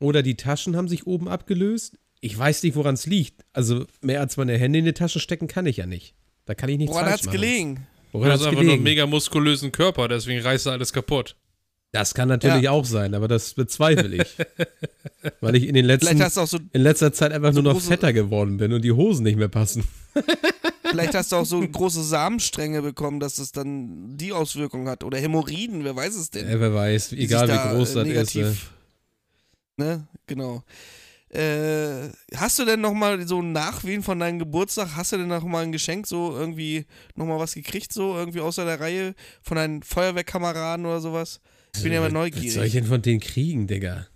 oder 0.00 0.22
die 0.22 0.36
Taschen 0.36 0.76
haben 0.76 0.88
sich 0.88 1.06
oben 1.06 1.28
abgelöst. 1.28 1.98
Ich 2.20 2.36
weiß 2.36 2.62
nicht, 2.64 2.74
woran 2.76 2.94
es 2.94 3.06
liegt. 3.06 3.44
Also 3.52 3.84
mehr 4.00 4.20
als 4.20 4.36
meine 4.36 4.56
Hände 4.58 4.80
in 4.80 4.84
die 4.84 4.92
Tasche 4.92 5.20
stecken 5.20 5.46
kann 5.46 5.66
ich 5.66 5.76
ja 5.76 5.86
nicht. 5.86 6.14
Da 6.46 6.54
kann 6.54 6.68
ich 6.68 6.78
nichts 6.78 6.92
Woran 6.92 7.04
falsch 7.06 7.14
hat's 7.18 7.26
machen. 7.26 7.40
gelegen? 7.40 7.86
Du 8.12 8.24
hast 8.24 8.32
hat's 8.32 8.44
einfach 8.46 8.62
nur 8.62 8.72
einen 8.72 8.82
mega 8.82 9.06
muskulösen 9.06 9.70
Körper, 9.70 10.08
deswegen 10.08 10.40
reißt 10.40 10.66
er 10.66 10.72
alles 10.72 10.92
kaputt. 10.92 11.36
Das 11.92 12.14
kann 12.14 12.28
natürlich 12.28 12.62
Ja. 12.62 12.70
auch 12.72 12.84
sein, 12.84 13.14
aber 13.14 13.28
das 13.28 13.54
bezweifle 13.54 14.16
ich. 14.22 14.36
Weil 15.40 15.56
ich 15.56 15.66
in 15.66 15.74
den 15.74 15.84
letzten 15.84 16.06
Vielleicht 16.08 16.22
hast 16.22 16.36
du 16.36 16.40
auch 16.42 16.46
so, 16.46 16.58
in 16.72 16.82
letzter 16.82 17.12
Zeit 17.12 17.32
einfach 17.32 17.52
nur 17.52 17.62
noch 17.62 17.78
große- 17.80 17.88
fetter 17.88 18.12
geworden 18.12 18.56
bin 18.58 18.72
und 18.72 18.82
die 18.82 18.92
Hosen 18.92 19.24
nicht 19.24 19.36
mehr 19.38 19.48
passen. 19.48 19.84
vielleicht 20.90 21.14
hast 21.14 21.32
du 21.32 21.36
auch 21.36 21.44
so 21.46 21.60
große 21.60 22.02
Samenstränge 22.02 22.82
bekommen, 22.82 23.20
dass 23.20 23.38
es 23.38 23.52
dann 23.52 24.16
die 24.16 24.32
Auswirkung 24.32 24.88
hat. 24.88 25.04
Oder 25.04 25.18
Hämorrhoiden, 25.18 25.84
wer 25.84 25.94
weiß 25.96 26.14
es 26.14 26.30
denn? 26.30 26.48
Ja, 26.48 26.58
wer 26.60 26.74
weiß, 26.74 27.12
egal 27.12 27.48
wie 27.48 27.52
da, 27.52 27.72
groß 27.72 27.90
äh, 27.90 27.94
das 27.94 28.04
ist. 28.06 28.34
negativ- 28.34 28.70
ne? 29.76 29.86
Ne, 29.86 30.08
genau. 30.26 30.64
Äh, 31.30 32.08
hast 32.34 32.58
du 32.58 32.64
denn 32.64 32.80
nochmal 32.80 33.26
so 33.28 33.40
ein 33.42 33.52
Nachwehen 33.52 34.02
von 34.02 34.18
deinem 34.18 34.38
Geburtstag? 34.38 34.96
Hast 34.96 35.12
du 35.12 35.18
denn 35.18 35.28
nochmal 35.28 35.64
ein 35.64 35.72
Geschenk, 35.72 36.06
so 36.06 36.34
irgendwie 36.36 36.86
nochmal 37.16 37.38
was 37.38 37.52
gekriegt, 37.54 37.92
so 37.92 38.16
irgendwie 38.16 38.40
außer 38.40 38.64
der 38.64 38.80
Reihe 38.80 39.14
von 39.42 39.56
deinen 39.56 39.82
Feuerwehrkameraden 39.82 40.86
oder 40.86 41.00
sowas? 41.00 41.40
Ich 41.76 41.82
bin 41.82 41.92
ja 41.92 42.00
mal 42.00 42.06
Was 42.06 42.12
soll 42.14 42.26
ich 42.28 42.34
neugierig. 42.34 42.72
denn 42.72 42.84
von 42.86 43.02
denen 43.02 43.20
kriegen, 43.20 43.66
Digga? 43.66 44.06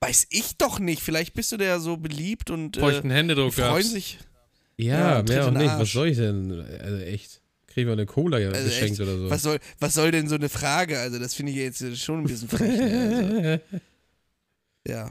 Weiß 0.00 0.28
ich 0.30 0.56
doch 0.58 0.78
nicht. 0.78 1.02
Vielleicht 1.02 1.34
bist 1.34 1.50
du 1.52 1.56
der 1.56 1.80
so 1.80 1.96
beliebt 1.96 2.50
und 2.50 2.76
äh, 2.76 2.80
Bräuchten 2.80 3.08
die 3.08 3.14
Händedruck 3.16 3.52
freuen 3.52 3.74
gab's. 3.74 3.90
sich. 3.90 4.18
Ja, 4.82 5.16
Ja, 5.16 5.22
mehr 5.22 5.46
auch 5.46 5.50
nicht. 5.50 5.78
Was 5.78 5.92
soll 5.92 6.08
ich 6.08 6.16
denn? 6.16 6.52
Also 6.82 6.96
echt. 6.98 7.40
Kriegen 7.66 7.86
wir 7.86 7.92
eine 7.92 8.06
Cola 8.06 8.38
ja 8.38 8.50
Also 8.50 8.64
geschenkt 8.64 8.92
echt, 8.92 9.00
oder 9.00 9.16
so. 9.16 9.30
Was 9.30 9.42
soll, 9.42 9.58
was 9.78 9.94
soll 9.94 10.10
denn 10.10 10.28
so 10.28 10.34
eine 10.34 10.48
Frage? 10.48 10.98
Also, 10.98 11.20
das 11.20 11.34
finde 11.34 11.52
ich 11.52 11.58
jetzt 11.58 11.98
schon 11.98 12.20
ein 12.20 12.26
bisschen 12.26 12.48
frech. 12.48 12.68
ne? 12.68 13.60
also, 13.70 13.82
ja. 14.88 15.10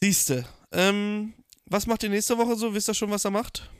Siehste. 0.00 0.44
Ähm, 0.72 1.32
was 1.66 1.86
macht 1.86 2.02
ihr 2.02 2.08
nächste 2.08 2.36
Woche 2.36 2.56
so? 2.56 2.74
Wisst 2.74 2.88
ihr 2.88 2.94
schon, 2.94 3.10
was 3.10 3.24
er 3.24 3.30
macht? 3.30 3.70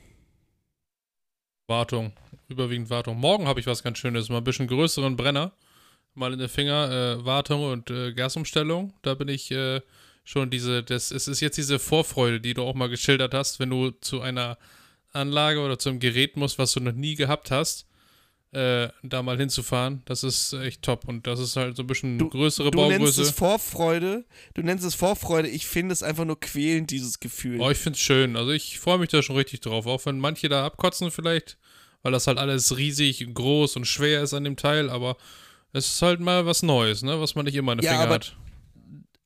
Wartung. 1.67 2.13
Überwiegend 2.47 2.89
Wartung. 2.89 3.17
Morgen 3.19 3.47
habe 3.47 3.59
ich 3.59 3.67
was 3.67 3.83
ganz 3.83 3.97
Schönes. 3.97 4.29
Mal 4.29 4.37
ein 4.37 4.43
bisschen 4.43 4.67
größeren 4.67 5.15
Brenner. 5.17 5.51
Mal 6.13 6.31
in 6.33 6.39
den 6.39 6.49
Finger. 6.49 7.17
Äh, 7.19 7.25
Wartung 7.25 7.71
und 7.71 7.89
äh, 7.89 8.13
Gasumstellung. 8.13 8.93
Da 9.01 9.15
bin 9.15 9.27
ich 9.27 9.51
äh, 9.51 9.81
schon 10.25 10.49
diese. 10.49 10.83
Das, 10.83 11.11
es 11.11 11.29
ist 11.29 11.39
jetzt 11.39 11.57
diese 11.57 11.79
Vorfreude, 11.79 12.41
die 12.41 12.53
du 12.53 12.63
auch 12.63 12.73
mal 12.75 12.89
geschildert 12.89 13.33
hast, 13.33 13.59
wenn 13.61 13.69
du 13.69 13.91
zu 13.91 14.19
einer 14.21 14.57
Anlage 15.13 15.61
oder 15.61 15.79
zu 15.79 15.87
einem 15.89 15.99
Gerät 16.01 16.35
musst, 16.35 16.59
was 16.59 16.73
du 16.73 16.81
noch 16.81 16.91
nie 16.91 17.15
gehabt 17.15 17.49
hast. 17.51 17.87
Äh, 18.51 18.87
da 19.03 19.21
mal 19.21 19.37
hinzufahren, 19.37 20.01
das 20.05 20.23
ist 20.23 20.53
echt 20.53 20.81
top. 20.81 21.05
Und 21.09 21.27
das 21.27 21.41
ist 21.41 21.57
halt 21.57 21.75
so 21.75 21.83
ein 21.83 21.87
bisschen 21.87 22.17
Du- 22.17 22.29
größere 22.29 22.71
Du 22.71 22.77
nennst 22.79 22.99
Baugröße. 22.99 23.21
es 23.23 23.31
Vorfreude. 23.31 24.23
Du 24.53 24.61
nennst 24.61 24.85
es 24.85 24.95
Vorfreude. 24.95 25.49
Ich 25.49 25.67
finde 25.67 25.91
es 25.91 26.01
einfach 26.03 26.23
nur 26.23 26.39
quälend, 26.39 26.89
dieses 26.91 27.19
Gefühl. 27.19 27.59
Oh, 27.59 27.69
ich 27.69 27.77
find's 27.77 27.99
schön. 27.99 28.37
Also 28.37 28.51
ich 28.51 28.79
freue 28.79 28.97
mich 28.97 29.09
da 29.09 29.21
schon 29.21 29.35
richtig 29.35 29.59
drauf. 29.59 29.85
Auch 29.87 30.05
wenn 30.05 30.19
manche 30.19 30.47
da 30.47 30.65
abkotzen 30.65 31.11
vielleicht, 31.11 31.57
weil 32.01 32.13
das 32.13 32.27
halt 32.27 32.37
alles 32.37 32.77
riesig, 32.77 33.27
groß 33.33 33.75
und 33.75 33.85
schwer 33.87 34.21
ist 34.23 34.33
an 34.33 34.45
dem 34.45 34.55
Teil, 34.55 34.89
aber 34.89 35.17
es 35.73 35.87
ist 35.87 36.01
halt 36.01 36.21
mal 36.21 36.45
was 36.45 36.63
Neues, 36.63 37.03
ne? 37.03 37.19
Was 37.19 37.35
man 37.35 37.43
nicht 37.43 37.55
immer 37.55 37.73
in 37.73 37.79
den 37.79 37.85
Ja, 37.85 37.99
Finger 37.99 38.07
hat. 38.13 38.37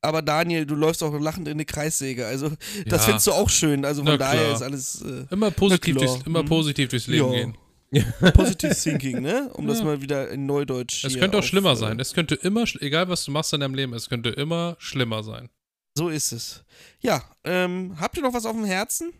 Aber 0.01 0.21
Daniel, 0.21 0.65
du 0.65 0.75
läufst 0.75 1.03
auch 1.03 1.17
lachend 1.19 1.47
in 1.47 1.53
eine 1.55 1.65
Kreissäge. 1.65 2.25
Also, 2.25 2.49
das 2.85 3.01
Ja. 3.01 3.05
findest 3.07 3.27
du 3.27 3.31
auch 3.33 3.49
schön. 3.49 3.83
Also, 3.85 4.05
von 4.05 4.17
daher 4.17 4.53
ist 4.53 4.61
alles 4.61 5.01
äh, 5.01 5.25
Immer 5.29 5.51
positiv, 5.51 5.97
durchs, 5.97 6.19
immer 6.25 6.43
Mhm. 6.43 6.47
positiv 6.47 6.89
durchs 6.89 7.07
Leben 7.07 7.31
gehen. 7.31 7.57
positive 8.33 8.75
Thinking, 8.75 9.21
ne? 9.21 9.49
Um 9.55 9.67
das 9.67 9.79
Ja. 9.79 9.85
mal 9.85 10.01
wieder 10.01 10.29
in 10.29 10.45
Neudeutsch 10.45 11.03
Es 11.03 11.17
könnte 11.17 11.37
auch 11.37 11.39
auf, 11.41 11.47
schlimmer 11.47 11.71
äh, 11.71 11.75
sein. 11.75 11.99
Es 11.99 12.13
könnte 12.13 12.35
immer, 12.35 12.63
egal 12.81 13.09
was 13.09 13.25
du 13.25 13.31
machst 13.31 13.51
in 13.53 13.59
deinem 13.61 13.73
Leben, 13.73 13.93
es 13.93 14.07
könnte 14.09 14.29
immer 14.29 14.75
schlimmer 14.79 15.23
sein. 15.23 15.49
So 15.97 16.07
ist 16.09 16.31
es. 16.31 16.63
Ja, 17.01 17.23
ähm, 17.43 17.95
habt 17.99 18.15
ihr 18.15 18.23
noch 18.23 18.33
was 18.33 18.45
auf 18.45 18.55
dem 18.55 18.63
Herzen? 18.65 19.11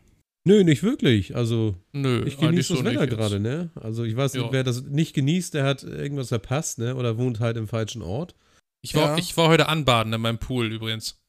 Nö, 0.46 0.64
nicht 0.64 0.84
wirklich. 0.84 1.36
Also, 1.36 1.76
Nö, 1.92 2.24
ich 2.26 2.38
genieße 2.38 2.70
so 2.70 2.76
das 2.76 2.86
Wetter 2.86 3.02
nicht 3.02 3.10
jetzt. 3.10 3.18
gerade, 3.20 3.40
ne? 3.40 3.72
Also, 3.76 4.04
ich 4.06 4.16
weiß 4.16 4.34
nicht, 4.36 4.44
Ja. 4.44 4.52
wer 4.52 4.64
das 4.64 4.84
nicht 4.84 5.14
genießt, 5.14 5.54
der 5.56 5.66
hat 5.66 5.84
irgendwas 5.84 6.30
verpasst, 6.30 6.78
ne? 6.78 6.96
Oder 6.96 7.18
wohnt 7.18 7.40
halt 7.42 7.58
im 7.58 7.68
falschen 7.68 8.02
Ort. 8.02 8.36
Ich 8.82 8.96
war, 8.96 9.10
Ja. 9.12 9.18
ich 9.18 9.36
war 9.38 9.50
heute 9.50 9.68
anbaden 9.68 10.14
in 10.14 10.22
meinem 10.22 10.38
Pool 10.40 10.72
übrigens. 10.72 11.20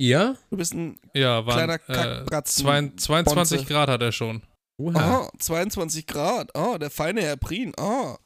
Ja? 0.00 0.36
Du 0.50 0.56
bist 0.56 0.74
ein 0.74 0.98
Ja, 1.14 1.44
waren 1.46 1.54
kleiner 1.56 1.74
äh, 1.74 1.78
Kackbratzen. 1.78 2.64
22, 2.64 3.04
22 3.06 3.58
Bonze. 3.58 3.72
Grad 3.72 3.88
hat 3.88 4.02
er 4.02 4.12
schon. 4.12 4.42
Oha. 4.80 5.22
Oh, 5.26 5.30
22 5.38 6.06
Grad. 6.06 6.50
Oh, 6.54 6.76
der 6.78 6.90
feine 6.90 7.22
Herr 7.22 7.36
Prien. 7.36 7.72
Oh. 7.78 8.16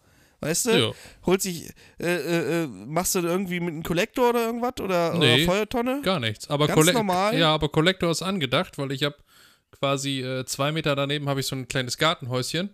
Weißt 0.40 0.66
du? 0.66 0.70
Ja. 0.88 0.90
Holt 1.24 1.40
sich, 1.40 1.70
äh, 2.00 2.04
äh, 2.14 2.64
äh, 2.64 2.66
machst 2.66 3.14
du 3.14 3.20
irgendwie 3.20 3.60
mit 3.60 3.70
einem 3.70 3.84
Kollektor 3.84 4.30
oder 4.30 4.46
irgendwas? 4.46 4.72
Oder, 4.80 5.14
Nee. 5.14 5.34
oder 5.44 5.44
Feuertonne? 5.52 6.02
Gar 6.02 6.18
nichts. 6.20 6.50
Aber 6.50 6.66
Ganz 6.66 6.78
Kolle- 6.80 6.92
normal? 6.92 7.38
Ja, 7.38 7.54
aber 7.54 7.68
Collector 7.68 8.10
ist 8.10 8.22
angedacht, 8.22 8.76
weil 8.76 8.90
ich 8.90 9.04
habe 9.04 9.14
quasi 9.70 10.20
äh, 10.20 10.44
zwei 10.44 10.72
Meter 10.72 10.96
daneben 10.96 11.28
habe 11.28 11.40
ich 11.40 11.46
so 11.46 11.54
ein 11.56 11.68
kleines 11.68 11.96
Gartenhäuschen. 11.96 12.70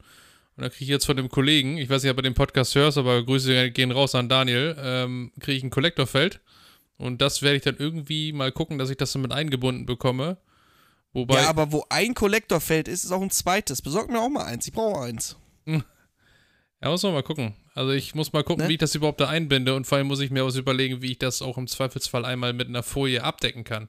Und 0.58 0.64
da 0.64 0.70
kriege 0.70 0.84
ich 0.86 0.90
jetzt 0.90 1.06
von 1.06 1.16
dem 1.16 1.28
Kollegen, 1.28 1.78
ich 1.78 1.88
weiß 1.88 2.02
nicht, 2.02 2.10
ob 2.10 2.16
du 2.16 2.22
den 2.24 2.34
Podcast 2.34 2.74
hörst, 2.74 2.98
aber 2.98 3.24
Grüße 3.24 3.70
gehen 3.70 3.92
raus 3.92 4.16
an 4.16 4.28
Daniel, 4.28 4.76
ähm, 4.82 5.30
kriege 5.38 5.56
ich 5.56 5.62
ein 5.62 5.70
Kollektorfeld. 5.70 6.40
Und 6.96 7.22
das 7.22 7.42
werde 7.42 7.58
ich 7.58 7.62
dann 7.62 7.76
irgendwie 7.78 8.32
mal 8.32 8.50
gucken, 8.50 8.76
dass 8.76 8.90
ich 8.90 8.96
das 8.96 9.12
so 9.12 9.20
mit 9.20 9.30
eingebunden 9.30 9.86
bekomme. 9.86 10.36
Wobei, 11.12 11.42
ja, 11.42 11.48
aber 11.48 11.70
wo 11.70 11.84
ein 11.90 12.12
Kollektorfeld 12.12 12.88
ist, 12.88 13.04
ist 13.04 13.12
auch 13.12 13.22
ein 13.22 13.30
zweites. 13.30 13.82
Besorg 13.82 14.10
mir 14.10 14.20
auch 14.20 14.28
mal 14.28 14.46
eins. 14.46 14.66
Ich 14.66 14.72
brauche 14.72 15.00
eins. 15.00 15.36
ja, 15.66 15.80
muss 16.82 17.04
man 17.04 17.12
mal 17.12 17.22
gucken. 17.22 17.54
Also 17.76 17.92
ich 17.92 18.16
muss 18.16 18.32
mal 18.32 18.42
gucken, 18.42 18.64
Ne? 18.64 18.68
wie 18.68 18.72
ich 18.72 18.78
das 18.80 18.96
überhaupt 18.96 19.20
da 19.20 19.28
einbinde 19.28 19.76
und 19.76 19.86
vor 19.86 19.98
allem 19.98 20.08
muss 20.08 20.18
ich 20.18 20.32
mir 20.32 20.44
was 20.44 20.56
überlegen, 20.56 21.02
wie 21.02 21.12
ich 21.12 21.18
das 21.20 21.40
auch 21.40 21.56
im 21.56 21.68
Zweifelsfall 21.68 22.24
einmal 22.24 22.52
mit 22.52 22.66
einer 22.66 22.82
Folie 22.82 23.22
abdecken 23.22 23.62
kann. 23.62 23.88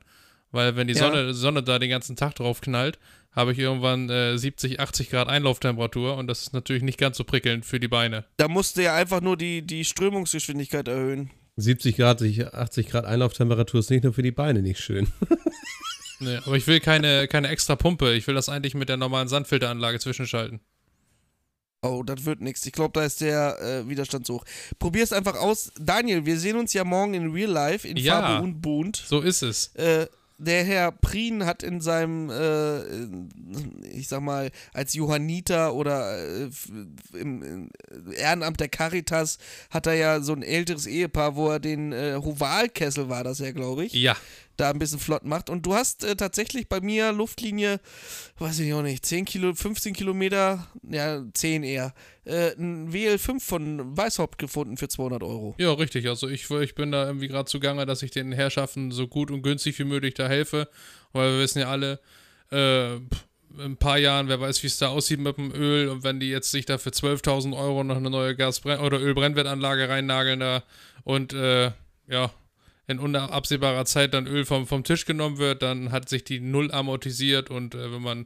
Weil 0.52 0.76
wenn 0.76 0.88
die 0.88 0.94
Ja. 0.94 1.00
Sonne, 1.02 1.34
Sonne 1.34 1.64
da 1.64 1.80
den 1.80 1.90
ganzen 1.90 2.16
Tag 2.16 2.36
drauf 2.36 2.62
knallt, 2.62 2.98
habe 3.32 3.52
ich 3.54 3.60
irgendwann 3.60 4.10
äh, 4.10 4.38
70, 4.38 4.80
80 4.80 5.10
Grad 5.12 5.28
Einlauftemperatur 5.28 6.18
und 6.18 6.28
das 6.28 6.42
ist 6.42 6.54
natürlich 6.54 6.82
nicht 6.84 6.98
ganz 6.98 7.18
so 7.18 7.24
prickelnd 7.24 7.66
für 7.66 7.80
die 7.80 7.88
Beine. 7.88 8.26
Da 8.38 8.48
musst 8.48 8.78
du 8.78 8.84
ja 8.84 8.96
einfach 8.96 9.22
nur 9.22 9.38
die, 9.38 9.62
die 9.62 9.86
Strömungsgeschwindigkeit 9.86 10.88
erhöhen. 10.88 11.30
70 11.58 11.98
Grad, 11.98 12.22
80 12.24 12.88
Grad 12.88 13.06
Einlauftemperatur 13.06 13.82
ist 13.82 13.90
nicht 13.92 14.04
nur 14.04 14.14
für 14.14 14.24
die 14.24 14.32
Beine 14.32 14.62
nicht 14.62 14.80
schön. 14.80 15.08
Nee, 16.22 16.38
aber 16.46 16.58
ich 16.58 16.68
will 16.68 16.82
keine, 16.82 17.30
keine 17.30 17.48
extra 17.48 17.78
Pumpe. 17.78 18.14
Ich 18.14 18.28
will 18.28 18.36
das 18.36 18.50
eigentlich 18.50 18.74
mit 18.76 18.90
der 18.90 18.98
normalen 18.98 19.30
Sandfilteranlage 19.30 20.00
zwischenschalten. 20.00 20.60
Oh, 21.82 22.04
das 22.04 22.26
wird 22.26 22.42
nichts. 22.42 22.66
Ich 22.66 22.74
glaube, 22.74 22.92
da 22.94 23.06
ist 23.06 23.22
der 23.22 23.58
äh, 23.62 23.88
Widerstand 23.88 24.26
so 24.26 24.34
hoch. 24.36 24.46
Probier's 24.80 25.14
einfach 25.14 25.36
aus. 25.36 25.72
Daniel, 25.80 26.26
wir 26.26 26.38
sehen 26.38 26.58
uns 26.58 26.74
ja 26.74 26.84
morgen 26.84 27.14
in 27.14 27.32
Real 27.32 27.50
Life 27.50 27.88
in 27.88 27.96
Ja. 27.96 28.20
Farbe 28.20 28.44
und 28.44 28.60
Bunt. 28.62 28.98
So 28.98 29.22
ist 29.22 29.42
es. 29.44 29.74
Äh, 29.76 30.08
der 30.40 30.64
Herr 30.64 30.92
Prien 30.92 31.46
hat 31.46 31.64
in 31.64 31.82
seinem, 31.82 32.30
äh, 32.30 32.80
ich 33.90 34.08
sag 34.08 34.22
mal, 34.22 34.50
als 34.74 34.94
Johanniter 34.94 35.76
oder 35.76 36.18
äh, 36.18 36.50
im, 37.14 37.44
im 37.44 37.70
Ehrenamt 38.14 38.60
der 38.60 38.70
Caritas 38.70 39.38
hat 39.70 39.86
er 39.86 39.94
ja 39.96 40.22
so 40.22 40.34
ein 40.34 40.42
älteres 40.42 40.88
Ehepaar, 40.88 41.36
wo 41.36 41.50
er 41.50 41.60
den 41.60 41.92
äh, 41.92 42.16
Hovalkessel 42.24 43.10
war 43.10 43.24
das 43.24 43.40
ja, 43.40 43.52
glaube 43.52 43.86
ich, 43.86 43.94
Ja. 43.94 44.16
Da 44.60 44.70
ein 44.70 44.80
bisschen 44.80 45.00
flott 45.00 45.24
macht. 45.24 45.50
Und 45.50 45.66
du 45.66 45.74
hast 45.74 46.04
äh, 46.04 46.16
tatsächlich 46.16 46.68
bei 46.68 46.82
mir 46.82 47.12
Luftlinie, 47.12 47.80
weiß 48.38 48.60
ich 48.60 48.74
auch 48.74 48.82
nicht, 48.82 49.06
10 49.06 49.26
Kilo, 49.26 49.54
15 49.54 49.94
Kilometer, 49.94 50.68
ja, 50.90 51.24
10 51.34 51.64
eher, 51.64 51.94
äh, 52.26 52.52
ein 52.58 52.92
WL5 52.92 53.40
von 53.40 53.98
Weißhaupt 53.98 54.38
gefunden 54.38 54.78
für 54.78 54.88
200 54.88 55.24
Euro. 55.24 55.56
Ja, 55.58 55.74
richtig. 55.74 56.08
Also 56.08 56.28
ich, 56.28 56.50
ich 56.50 56.76
bin 56.76 56.92
da 56.92 57.08
irgendwie 57.08 57.28
gerade 57.28 57.50
zugange, 57.50 57.86
dass 57.86 58.04
ich 58.04 58.12
den 58.12 58.32
Herrschaften 58.32 58.92
so 58.92 59.08
gut 59.08 59.32
und 59.32 59.42
günstig 59.42 59.80
wie 59.80 59.86
möglich 59.86 60.14
da 60.14 60.28
helfe. 60.28 60.68
Weil 61.14 61.34
wir 61.34 61.40
wissen 61.40 61.60
ja 61.60 61.70
alle, 61.70 62.00
äh, 62.52 63.00
in 63.58 63.62
ein 63.62 63.78
paar 63.78 63.98
Jahren, 63.98 64.28
wer 64.28 64.40
weiß, 64.40 64.62
wie 64.64 64.68
es 64.68 64.78
da 64.78 64.90
aussieht 64.90 65.20
mit 65.20 65.38
dem 65.38 65.52
Öl. 65.54 65.90
Und 65.90 66.04
wenn 66.04 66.20
die 66.20 66.30
jetzt 66.30 66.52
sich 66.52 66.66
da 66.66 66.78
für 66.78 66.92
12.000 66.92 67.58
Euro 67.58 67.84
noch 67.84 67.98
eine 67.98 68.10
neue 68.10 68.36
Gas- 68.36 68.66
oder 68.66 69.00
Ölbrennwertanlage 69.00 69.90
reinnageln 69.90 70.40
da 70.40 70.64
und 71.04 71.34
äh, 71.34 71.72
ja, 72.08 72.32
in 72.90 73.00
unabsehbarer 73.00 73.86
Zeit 73.86 74.14
dann 74.14 74.26
Öl 74.26 74.46
vom, 74.46 74.66
vom 74.66 74.84
Tisch 74.84 75.06
genommen 75.06 75.38
wird, 75.38 75.62
dann 75.62 75.92
hat 75.92 76.10
sich 76.10 76.24
die 76.24 76.40
Null 76.40 76.72
amortisiert 76.72 77.52
und 77.52 77.76
äh, 77.76 77.94
wenn 77.94 78.02
man 78.02 78.26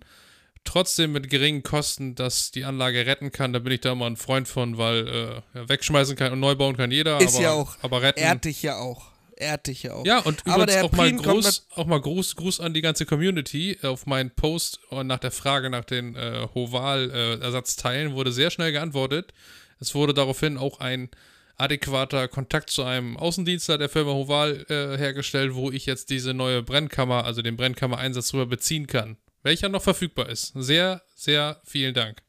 trotzdem 0.63 1.11
mit 1.11 1.29
geringen 1.29 1.63
Kosten 1.63 2.15
das 2.15 2.51
die 2.51 2.63
Anlage 2.63 3.05
retten 3.05 3.33
kann, 3.33 3.51
da 3.51 3.59
bin 3.59 3.73
ich 3.73 3.81
da 3.81 3.91
immer 3.91 4.05
ein 4.05 4.15
Freund 4.15 4.47
von, 4.47 4.77
weil 4.77 5.43
äh, 5.53 5.67
wegschmeißen 5.67 6.15
kann 6.15 6.31
und 6.31 6.39
neu 6.39 6.55
bauen 6.55 6.77
kann 6.77 6.91
jeder, 6.91 7.19
Ist 7.19 7.35
aber, 7.35 7.43
ja 7.43 7.51
auch 7.51 7.75
aber 7.81 8.01
retten. 8.01 8.21
Ehrt 8.21 8.45
dich 8.45 8.63
ja 8.63 8.77
auch. 8.77 9.11
Ehrt 9.35 9.67
dich 9.67 9.83
ja 9.83 9.95
auch. 9.95 10.05
ja, 10.05 10.19
und 10.19 10.43
Aber 10.47 10.63
übrigens 10.63 10.83
auch 10.83 10.91
mal, 10.93 11.11
Gruß, 11.11 11.67
auch 11.75 11.85
mal 11.85 11.99
Gruß, 11.99 12.35
Gruß 12.37 12.59
an 12.61 12.73
die 12.73 12.81
ganze 12.81 13.05
Community. 13.05 13.77
Auf 13.81 14.05
meinen 14.05 14.31
Post 14.31 14.79
und 14.89 15.07
nach 15.07 15.19
der 15.19 15.31
Frage 15.31 15.69
nach 15.69 15.83
den 15.83 16.15
äh, 16.15 16.47
Hoval-Ersatzteilen 16.53 18.13
wurde 18.13 18.31
sehr 18.31 18.51
schnell 18.51 18.71
geantwortet. 18.71 19.33
Es 19.79 19.93
wurde 19.95 20.13
daraufhin 20.13 20.57
auch 20.57 20.79
ein 20.79 21.09
adäquater 21.57 22.27
Kontakt 22.27 22.69
zu 22.69 22.83
einem 22.83 23.15
Außendienstler 23.17 23.77
der 23.77 23.89
Firma 23.89 24.11
Hoval 24.13 24.65
äh, 24.69 24.97
hergestellt, 24.97 25.53
wo 25.55 25.71
ich 25.71 25.85
jetzt 25.85 26.09
diese 26.09 26.33
neue 26.33 26.63
Brennkammer, 26.63 27.25
also 27.25 27.41
den 27.41 27.55
Brennkammereinsatz 27.57 28.29
drüber 28.29 28.45
beziehen 28.47 28.87
kann. 28.87 29.17
Welcher 29.43 29.69
noch 29.69 29.83
verfügbar 29.83 30.29
ist. 30.29 30.53
Sehr, 30.55 31.01
sehr 31.15 31.61
vielen 31.65 31.93
Dank. 31.93 32.21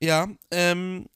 Ja, 0.00 0.28
ähm, 0.50 1.06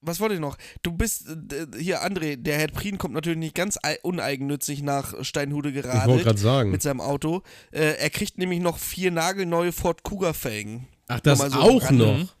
was 0.00 0.20
wollte 0.20 0.34
ich 0.34 0.40
noch? 0.40 0.56
Du 0.82 0.92
bist, 0.92 1.28
äh, 1.28 1.66
hier 1.78 2.04
André, 2.04 2.36
der 2.36 2.58
Herr 2.58 2.68
Prien 2.68 2.98
kommt 2.98 3.14
natürlich 3.14 3.38
nicht 3.38 3.54
ganz 3.54 3.78
ei- 3.82 3.98
uneigennützig 4.02 4.82
nach 4.82 5.22
Steinhude 5.24 5.70
Ich 5.70 5.76
wollte 5.76 5.88
geradelt 5.88 6.22
gerade 6.24 6.38
sagen. 6.38 6.70
mit 6.70 6.82
seinem 6.82 7.00
Auto. 7.00 7.42
Äh, 7.72 7.96
er 7.98 8.10
kriegt 8.10 8.38
nämlich 8.38 8.60
noch 8.60 8.78
vier 8.78 9.10
nagelneue 9.10 9.72
Ford 9.72 10.02
Cougar-Felgen. 10.02 10.86
Ach, 11.08 11.20
das 11.20 11.38
so 11.38 11.58
auch 11.58 11.90
noch. 11.90 12.34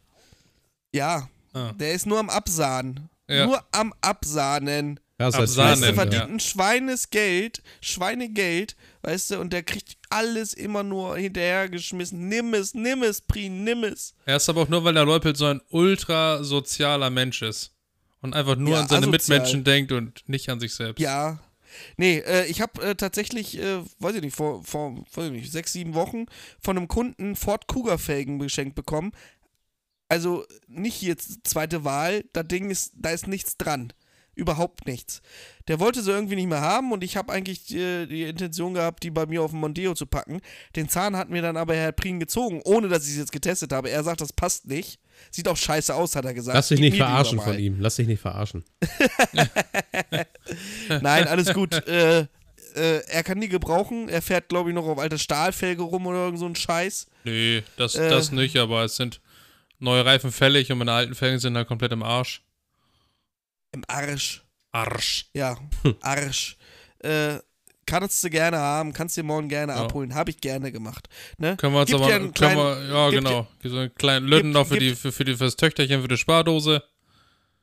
Ja, 0.92 1.28
Ah. 1.54 1.72
der 1.72 1.92
ist 1.92 2.06
nur 2.06 2.18
am 2.18 2.28
Absahnen. 2.30 3.08
Ja. 3.28 3.46
Nur 3.46 3.64
am 3.72 3.92
Absahnen. 4.00 5.00
Das 5.18 5.34
Absahnen, 5.34 5.46
Weißt 5.46 5.56
du, 5.56 5.62
heißt 5.62 5.82
der 5.82 5.88
ja. 5.88 5.94
verdient 5.94 6.34
ein 6.34 6.40
Schweinesgeld, 6.40 7.62
Schweinegeld, 7.80 8.76
weißt 9.02 9.30
du, 9.30 9.40
und 9.40 9.52
der 9.52 9.62
kriegt 9.62 9.96
alles 10.10 10.52
immer 10.52 10.82
nur 10.82 11.16
hinterhergeschmissen. 11.16 12.28
Nimm 12.28 12.52
es, 12.52 12.74
nimm 12.74 13.02
es, 13.02 13.22
Prien, 13.22 13.64
nimm 13.64 13.84
es. 13.84 14.14
Er 14.26 14.36
ist 14.36 14.48
aber 14.50 14.62
auch 14.62 14.68
nur, 14.68 14.84
weil 14.84 14.92
der 14.94 15.06
Leupelt 15.06 15.38
so 15.38 15.46
ein 15.46 15.62
ultra 15.70 16.44
sozialer 16.44 17.08
Mensch 17.10 17.40
ist. 17.42 17.72
Und 18.20 18.34
einfach 18.34 18.56
nur 18.56 18.74
Ja, 18.74 18.80
an 18.82 18.88
seine 18.88 19.06
asozial. 19.06 19.38
Mitmenschen 19.38 19.64
denkt 19.64 19.92
und 19.92 20.22
nicht 20.28 20.48
an 20.50 20.60
sich 20.60 20.74
selbst. 20.74 21.00
Ja. 21.00 21.38
Nee, 21.96 22.18
äh, 22.18 22.46
ich 22.46 22.60
habe 22.60 22.82
äh, 22.82 22.94
tatsächlich, 22.94 23.58
äh, 23.58 23.80
weiß 23.98 24.16
ich 24.16 24.22
nicht, 24.22 24.36
vor, 24.36 24.64
vor 24.64 24.96
weiß 25.14 25.26
ich 25.26 25.32
nicht, 25.32 25.52
sechs, 25.52 25.72
sieben 25.72 25.94
Wochen 25.94 26.26
von 26.60 26.76
einem 26.76 26.88
Kunden 26.88 27.36
Ford 27.36 27.66
Cougar-Felgen 27.68 28.38
geschenkt 28.38 28.74
bekommen. 28.74 29.12
Also 30.08 30.44
nicht 30.68 31.02
jetzt 31.02 31.40
zweite 31.48 31.84
Wahl, 31.84 32.24
das 32.32 32.46
Ding 32.48 32.70
ist, 32.70 32.92
da 32.96 33.10
ist 33.10 33.26
nichts 33.26 33.56
dran. 33.56 33.92
Überhaupt 34.38 34.86
nichts. 34.86 35.22
Der 35.66 35.80
wollte 35.80 36.02
sie 36.02 36.10
irgendwie 36.10 36.36
nicht 36.36 36.48
mehr 36.48 36.60
haben 36.60 36.92
und 36.92 37.02
ich 37.02 37.16
habe 37.16 37.32
eigentlich 37.32 37.74
äh, 37.74 38.04
die 38.04 38.24
Intention 38.24 38.74
gehabt, 38.74 39.02
die 39.02 39.10
bei 39.10 39.24
mir 39.24 39.40
auf 39.42 39.52
den 39.52 39.60
Mondeo 39.60 39.94
zu 39.94 40.04
packen. 40.04 40.42
Den 40.76 40.90
Zahn 40.90 41.16
hat 41.16 41.30
mir 41.30 41.40
dann 41.40 41.56
aber 41.56 41.74
Herr 41.74 41.92
Prien 41.92 42.20
gezogen, 42.20 42.60
ohne 42.64 42.88
dass 42.88 43.04
ich 43.04 43.12
es 43.12 43.16
jetzt 43.16 43.32
getestet 43.32 43.72
habe. 43.72 43.88
Er 43.88 44.04
sagt, 44.04 44.20
das 44.20 44.34
passt 44.34 44.66
nicht. 44.66 45.00
Sieht 45.30 45.48
auch 45.48 45.56
scheiße 45.56 45.94
aus, 45.94 46.14
hat 46.16 46.26
er 46.26 46.34
gesagt. 46.34 46.54
Lass 46.54 46.68
dich 46.68 46.78
Gib 46.80 46.90
nicht 46.90 46.98
verarschen 46.98 47.40
von 47.40 47.58
ihm. 47.58 47.80
Lass 47.80 47.96
dich 47.96 48.06
nicht 48.06 48.20
verarschen. 48.20 48.62
Nein, 51.00 51.26
alles 51.28 51.52
gut. 51.52 51.72
äh, 51.88 52.20
äh, 52.20 52.26
er 53.08 53.22
kann 53.24 53.40
die 53.40 53.48
gebrauchen. 53.48 54.08
Er 54.08 54.22
fährt, 54.22 54.48
glaube 54.48 54.70
ich, 54.70 54.74
noch 54.74 54.86
auf 54.86 54.98
alte 54.98 55.18
Stahlfelge 55.18 55.82
rum 55.82 56.06
oder 56.06 56.24
irgend 56.26 56.38
so 56.40 56.46
ein 56.46 56.54
Scheiß. 56.56 57.06
Nee, 57.24 57.62
das, 57.76 57.94
Äh. 57.94 58.10
das 58.10 58.32
nicht, 58.32 58.56
aber 58.58 58.84
es 58.84 58.96
sind 58.96 59.20
neue 59.78 60.04
Reifen 60.04 60.32
fällig 60.32 60.70
und 60.72 60.78
meine 60.78 60.92
alten 60.92 61.14
Felgen 61.14 61.38
sind 61.38 61.56
halt 61.56 61.68
komplett 61.68 61.92
im 61.92 62.02
Arsch. 62.02 62.42
Im 63.72 63.82
Arsch. 63.88 64.42
Arsch. 64.72 65.26
Ja, 65.34 65.56
Arsch. 66.00 66.56
Äh, 67.00 67.38
kannst 67.86 68.22
du 68.24 68.30
gerne 68.30 68.58
haben, 68.58 68.92
kannst 68.92 69.16
dir 69.16 69.22
morgen 69.22 69.48
gerne 69.48 69.72
Ja. 69.74 69.84
abholen. 69.84 70.14
Habe 70.14 70.30
ich 70.30 70.40
gerne 70.40 70.72
gemacht. 70.72 71.08
Ne? 71.38 71.56
Können 71.56 71.74
wir 71.74 71.80
uns 71.82 71.94
aber, 71.94 72.08
ja 72.08 72.16
einen 72.16 72.32
kleinen- 72.34 72.56
wir, 72.58 72.88
ja 72.88 73.10
gibt 73.10 73.24
genau, 73.24 73.48
so 73.62 73.78
einen 73.78 73.94
kleinen 73.94 74.26
Lütten 74.26 74.50
noch 74.50 74.66
für 74.66 74.78
die, 74.78 74.94
für, 74.94 75.12
für 75.12 75.24
die, 75.24 75.36
fürs 75.36 75.56
Töchterchen, 75.56 76.02
für 76.02 76.08
die 76.08 76.16
Spardose. 76.16 76.82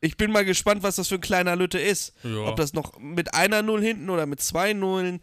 Ich 0.02 0.18
bin 0.18 0.32
mal 0.32 0.44
gespannt, 0.46 0.84
was 0.84 0.98
das 0.98 1.08
für 1.08 1.16
ein 1.16 1.22
kleiner 1.22 1.56
Lütte 1.56 1.80
ist. 1.80 2.14
Ja. 2.24 2.40
Ob 2.46 2.58
das 2.58 2.74
noch 2.74 2.98
mit 3.00 3.34
einer 3.34 3.62
Null 3.62 3.82
hinten 3.82 4.10
oder 4.10 4.26
mit 4.26 4.42
zwei 4.42 4.74
Nullen. 4.74 5.22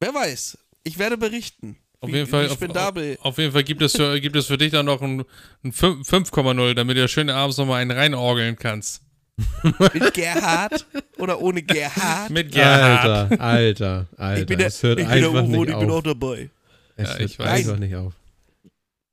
Wer 0.00 0.14
weiß. 0.14 0.58
Ich 0.82 0.98
werde 0.98 1.18
berichten. 1.18 1.76
Auf 2.06 2.12
wie, 2.12 2.16
jeden 2.16 2.26
Fall, 2.28 2.44
wie 2.46 2.50
auf, 2.50 2.54
spendabel. 2.54 3.16
auf, 3.20 3.24
auf 3.26 3.38
jeden 3.38 3.52
Fall 3.52 3.64
gibt 3.64 3.82
es 3.82 3.92
für, 3.96 4.20
gibt 4.20 4.36
es 4.36 4.46
für 4.46 4.58
dich 4.58 4.72
dann 4.72 4.86
noch 4.86 5.02
ein, 5.02 5.24
ein 5.64 5.72
5 5.72 6.08
5,0, 6.08 6.74
damit 6.74 6.96
du 6.96 7.08
schön 7.08 7.30
abends 7.30 7.56
nochmal 7.58 7.82
einen 7.82 7.90
reinorgeln 7.90 8.56
kannst. 8.56 9.02
Mit 9.92 10.14
Gerhard 10.14 10.86
oder 11.18 11.40
ohne 11.40 11.62
Gerhard. 11.62 12.30
Mit 12.30 12.52
Gerhard. 12.52 13.32
Alter, 13.32 13.40
Alter, 13.42 14.06
Alter. 14.16 14.40
ich 14.40 14.46
bin 14.46 14.58
der, 14.58 14.68
es 14.68 14.82
hört 14.82 14.98
ich 14.98 15.06
bin 15.06 15.20
der 15.20 15.42
nicht 15.42 15.68
ich 15.68 15.78
bin 15.78 15.90
auch 15.90 15.96
auf. 15.96 16.02
dabei. 16.04 16.48
Es 16.96 17.08
Ja, 17.08 17.18
hört 17.18 17.30
ich 17.30 17.38
weiß. 17.38 17.48
einfach 17.68 17.78
nicht 17.78 17.94
auf. 17.96 18.14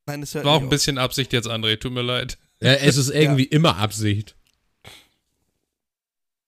Nein, 0.05 0.21
es 0.23 0.33
hört 0.33 0.45
War 0.45 0.53
auch 0.53 0.59
nicht 0.59 0.67
ein 0.67 0.69
bisschen 0.69 0.97
Absicht 0.97 1.33
jetzt, 1.33 1.47
André, 1.49 1.77
tut 1.77 1.91
mir 1.91 2.01
leid. 2.03 2.37
Ja, 2.61 2.71
es 2.73 2.95
ist 2.95 3.09
irgendwie 3.09 3.43
immer 3.43 3.75
Absicht. 3.77 4.35
auf. 4.85 4.91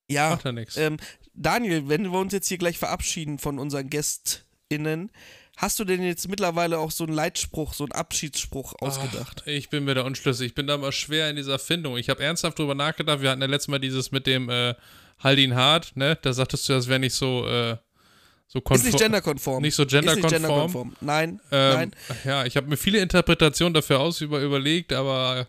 Ja, 0.08 0.30
Macht 0.30 0.44
ja 0.44 0.52
nichts. 0.52 0.76
Ähm, 0.76 0.96
Daniel, 1.34 1.88
wenn 1.88 2.04
wir 2.10 2.18
uns 2.18 2.32
jetzt 2.32 2.48
hier 2.48 2.58
gleich 2.58 2.78
verabschieden 2.78 3.38
von 3.38 3.58
unseren 3.58 3.90
GästInnen, 3.90 5.10
hast 5.56 5.78
du 5.78 5.84
denn 5.84 6.02
jetzt 6.02 6.28
mittlerweile 6.28 6.78
auch 6.78 6.90
so 6.90 7.04
einen 7.04 7.14
Leitspruch, 7.14 7.74
so 7.74 7.84
einen 7.84 7.92
Abschiedsspruch 7.92 8.74
ausgedacht? 8.80 9.42
Ach, 9.42 9.46
ich 9.46 9.68
bin 9.70 9.84
mir 9.84 9.94
da 9.94 10.02
unschlüssig. 10.02 10.48
Ich 10.48 10.54
bin 10.54 10.66
da 10.66 10.76
mal 10.76 10.92
schwer 10.92 11.28
in 11.30 11.36
dieser 11.36 11.58
Findung. 11.58 11.96
Ich 11.96 12.08
habe 12.10 12.22
ernsthaft 12.22 12.58
drüber 12.58 12.74
nachgedacht. 12.74 13.20
Wir 13.22 13.30
hatten 13.30 13.40
ja 13.40 13.46
letztes 13.48 13.68
Mal 13.68 13.78
dieses 13.80 14.12
mit 14.12 14.26
dem 14.26 14.48
äh, 14.50 14.74
Haldin 15.18 15.54
Hart, 15.54 15.96
ne? 15.96 16.18
Da 16.20 16.32
sagtest 16.32 16.68
du, 16.68 16.74
das 16.74 16.88
wäre 16.88 16.98
nicht 17.00 17.14
so, 17.14 17.46
äh, 17.48 17.76
so 18.48 18.58
Ist 18.60 18.64
nicht 18.64 18.64
konform. 18.64 18.98
genderkonform. 18.98 19.62
Nicht 19.62 19.74
so 19.74 19.82
Ist 19.84 19.92
nicht 19.92 20.00
genderkonform. 20.04 20.42
genderkonform. 20.42 20.96
Nein, 21.00 21.40
Ähm, 21.50 21.74
nein. 21.74 21.90
Ja, 22.24 22.44
ich 22.44 22.56
habe 22.56 22.68
mir 22.68 22.76
viele 22.76 22.98
Interpretationen 22.98 23.74
dafür 23.74 23.98
aus 24.00 24.20
über, 24.20 24.40
überlegt, 24.40 24.92
aber 24.92 25.46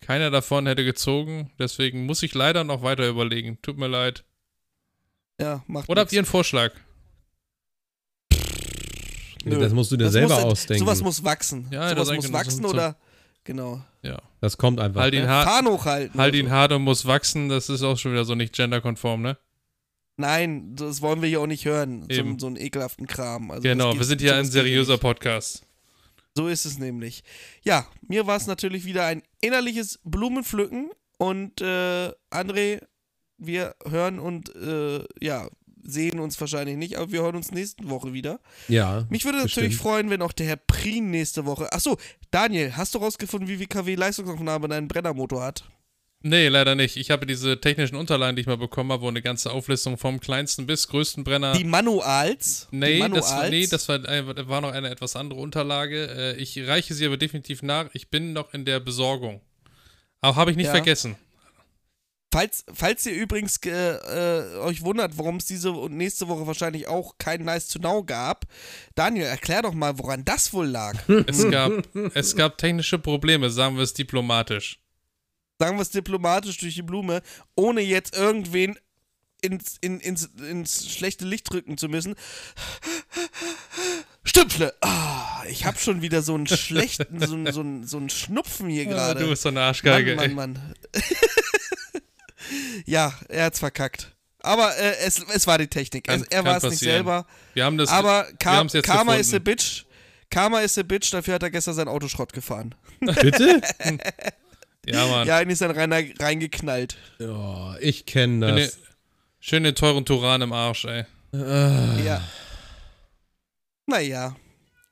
keiner 0.00 0.30
davon 0.30 0.66
hätte 0.66 0.84
gezogen. 0.84 1.50
Deswegen 1.58 2.06
muss 2.06 2.22
ich 2.22 2.32
leider 2.34 2.64
noch 2.64 2.82
weiter 2.82 3.06
überlegen. 3.08 3.58
Tut 3.62 3.76
mir 3.76 3.88
leid. 3.88 4.24
Ja, 5.40 5.62
macht 5.66 5.88
Oder 5.88 6.00
habt 6.02 6.08
nix. 6.10 6.14
ihr 6.14 6.20
einen 6.20 6.26
Vorschlag? 6.26 6.72
Nö. 9.44 9.58
das 9.58 9.72
musst 9.72 9.90
du 9.92 9.96
dir 9.96 10.04
Das 10.04 10.12
selber 10.12 10.34
muss, 10.36 10.44
ausdenken. 10.44 10.84
Sowas 10.84 11.02
muss 11.02 11.24
wachsen. 11.24 11.66
Ja, 11.70 11.94
das 11.94 12.06
sowas 12.08 12.16
muss 12.22 12.32
wachsen 12.32 12.62
so- 12.62 12.68
so- 12.68 12.74
oder. 12.74 12.96
Genau. 13.44 13.80
Ja. 14.02 14.18
das 14.40 14.56
kommt 14.58 14.80
einfach. 14.80 15.00
Haldin 15.00 15.22
Ja, 15.24 15.28
Hart, 15.28 15.48
Fahnen 15.48 15.72
hochhalten. 15.72 16.20
Haldin 16.20 16.46
oder 16.46 16.50
so. 16.50 16.56
Hart 16.56 16.72
und 16.72 16.82
muss 16.82 17.06
wachsen, 17.06 17.48
das 17.48 17.68
ist 17.70 17.82
auch 17.82 17.96
schon 17.96 18.12
wieder 18.12 18.24
so 18.24 18.34
nicht 18.34 18.54
genderkonform, 18.54 19.22
ne? 19.22 19.38
Nein, 20.16 20.74
das 20.76 21.00
wollen 21.00 21.22
wir 21.22 21.28
hier 21.30 21.40
auch 21.40 21.46
nicht 21.46 21.64
hören. 21.64 22.02
So, 22.02 22.08
Eben. 22.08 22.38
so 22.38 22.46
einen 22.46 22.56
ekelhaften 22.56 23.06
Kram. 23.06 23.50
Also 23.50 23.62
genau, 23.62 23.94
wir 23.96 24.04
sind 24.04 24.20
hier 24.20 24.36
ein 24.36 24.44
seriöser 24.44 24.92
nicht. 24.94 25.00
Podcast. 25.02 25.62
So 26.36 26.48
ist 26.48 26.66
es 26.66 26.78
nämlich. 26.78 27.24
Ja, 27.62 27.86
mir 28.06 28.26
war 28.26 28.36
es 28.36 28.46
natürlich 28.46 28.84
wieder 28.84 29.06
ein 29.06 29.22
innerliches 29.40 29.98
Blumenpflücken 30.04 30.90
und 31.18 31.60
äh, 31.62 32.12
André, 32.30 32.82
wir 33.38 33.74
hören 33.88 34.18
und 34.18 34.54
äh, 34.54 35.02
ja, 35.20 35.48
sehen 35.82 36.20
uns 36.20 36.40
wahrscheinlich 36.40 36.76
nicht, 36.76 36.96
aber 36.96 37.10
wir 37.12 37.22
hören 37.22 37.36
uns 37.36 37.50
nächste 37.52 37.88
Woche 37.88 38.12
wieder. 38.12 38.40
ja. 38.68 39.06
Mich 39.10 39.24
würde 39.24 39.38
natürlich 39.38 39.70
Bestimmt. 39.70 39.82
freuen, 39.82 40.10
wenn 40.10 40.22
auch 40.22 40.32
der 40.32 40.46
Herr 40.46 40.56
Prien 40.56 41.10
nächste 41.10 41.46
Woche. 41.46 41.72
Achso, 41.72 41.96
Daniel, 42.30 42.76
hast 42.76 42.94
du 42.94 42.98
rausgefunden, 42.98 43.48
wie 43.48 43.56
viel 43.56 43.66
kW 43.66 43.94
Leistungsaufnahme 43.94 44.68
dein 44.68 44.88
Brennermotor 44.88 45.42
hat? 45.42 45.64
Nee, 46.22 46.48
leider 46.48 46.74
nicht. 46.74 46.98
Ich 46.98 47.10
habe 47.10 47.24
diese 47.24 47.62
technischen 47.62 47.96
Unterlagen, 47.96 48.36
die 48.36 48.42
ich 48.42 48.46
mal 48.46 48.58
bekommen 48.58 48.92
habe, 48.92 49.02
wo 49.02 49.08
eine 49.08 49.22
ganze 49.22 49.50
Auflistung 49.52 49.96
vom 49.96 50.20
kleinsten 50.20 50.66
bis 50.66 50.86
größten 50.88 51.24
Brenner. 51.24 51.52
Die 51.54 51.64
Manuals? 51.64 52.68
die 52.70 52.76
Nee, 52.76 52.98
Manuals? 52.98 53.26
das 53.28 53.36
war, 53.38 53.48
nee, 53.48 53.66
das 53.66 53.88
war, 53.88 54.48
war 54.48 54.60
noch 54.60 54.72
eine 54.72 54.90
etwas 54.90 55.16
andere 55.16 55.40
Unterlage. 55.40 56.34
Äh, 56.36 56.36
Ich 56.36 56.58
reiche 56.68 56.92
sie 56.92 57.06
aber 57.06 57.16
definitiv 57.16 57.62
nach. 57.62 57.88
Ich 57.94 58.10
bin 58.10 58.34
noch 58.34 58.52
in 58.52 58.66
der 58.66 58.80
Besorgung. 58.80 59.40
Aber 60.20 60.36
habe 60.36 60.50
ich 60.50 60.58
nicht 60.58 60.66
Ja. 60.66 60.72
vergessen. 60.72 61.16
Falls, 62.32 62.64
falls 62.72 63.04
ihr 63.06 63.14
übrigens 63.14 63.56
äh, 63.66 64.56
euch 64.60 64.82
wundert, 64.82 65.18
warum 65.18 65.36
es 65.38 65.46
diese 65.46 65.72
und 65.72 65.96
nächste 65.96 66.28
Woche 66.28 66.46
wahrscheinlich 66.46 66.86
auch 66.86 67.18
kein 67.18 67.42
Nice 67.44 67.66
to 67.68 67.80
Know 67.80 68.04
gab, 68.04 68.44
Daniel, 68.94 69.26
erklär 69.26 69.62
doch 69.62 69.74
mal, 69.74 69.98
woran 69.98 70.24
das 70.24 70.52
wohl 70.52 70.66
lag. 70.66 70.94
Es 71.26 71.50
gab, 71.50 71.72
es 72.14 72.36
gab 72.36 72.56
technische 72.56 73.00
Probleme, 73.00 73.50
sagen 73.50 73.74
wir 73.76 73.82
es 73.82 73.94
diplomatisch. 73.94 74.78
Sagen 75.58 75.76
wir 75.76 75.82
es 75.82 75.90
diplomatisch 75.90 76.56
durch 76.58 76.74
die 76.76 76.82
Blume, 76.82 77.20
ohne 77.56 77.80
jetzt 77.80 78.16
irgendwen 78.16 78.78
ins, 79.42 79.76
in, 79.80 79.98
ins, 79.98 80.26
ins 80.48 80.88
schlechte 80.94 81.24
Licht 81.24 81.50
drücken 81.52 81.78
zu 81.78 81.88
müssen. 81.88 82.14
Stümpfle! 84.22 84.74
Ah, 84.82 85.42
ich 85.48 85.64
hab 85.64 85.80
schon 85.80 86.00
wieder 86.02 86.22
so 86.22 86.34
einen 86.34 86.46
schlechten, 86.46 87.18
so, 87.26 87.34
einen- 87.34 87.52
so, 87.52 87.60
einen- 87.60 87.86
so 87.86 87.96
einen 87.96 88.10
Schnupfen 88.10 88.68
hier 88.68 88.86
Ah, 88.86 88.90
gerade. 88.90 89.20
du 89.24 89.30
bist 89.30 89.42
so 89.42 89.48
eine 89.48 89.62
Arschgeige. 89.62 90.14
Mann. 90.14 90.34
Mann, 90.34 90.52
Mann. 90.52 90.74
Ja, 92.86 93.12
er 93.28 93.44
hat's 93.46 93.58
verkackt. 93.58 94.14
Aber 94.42 94.74
äh, 94.78 94.96
es, 95.04 95.22
es 95.34 95.46
war 95.46 95.58
die 95.58 95.66
Technik. 95.66 96.04
Kann- 96.06 96.22
er 96.30 96.42
kann 96.42 96.44
war 96.46 96.56
es 96.56 96.62
nicht 96.64 96.78
selber. 96.78 97.26
Wir 97.54 97.64
haben 97.64 97.76
das. 97.78 97.90
Aber 97.90 98.24
Ka 98.38 98.64
Karma 98.64 98.64
gefunden. 99.12 99.20
ist 99.20 99.34
a 99.34 99.38
bitch. 99.38 99.84
Karma 100.30 100.60
ist 100.60 100.78
a 100.78 100.82
bitch, 100.82 101.12
dafür 101.12 101.34
hat 101.34 101.42
er 101.42 101.50
gestern 101.50 101.74
sein 101.74 101.88
Auto 101.88 102.08
Schrott 102.08 102.32
gefahren. 102.32 102.74
Bitte? 103.00 103.60
Ja, 104.86 105.06
Mann. 105.08 105.26
Ja, 105.26 105.40
ihn 105.42 105.50
ist 105.50 105.60
dann 105.60 105.72
rein, 105.72 105.92
reingeknallt. 106.18 106.96
Ja, 107.18 107.76
ich 107.80 108.06
kenne 108.06 108.46
Schön, 108.48 108.56
das. 108.56 108.72
den, 108.76 108.82
schön 109.40 109.64
den 109.64 109.74
teuren 109.74 110.04
Turan 110.06 110.40
im 110.42 110.52
Arsch, 110.52 110.84
ey. 110.86 111.04
Ja. 111.32 112.22
Naja, 113.86 114.36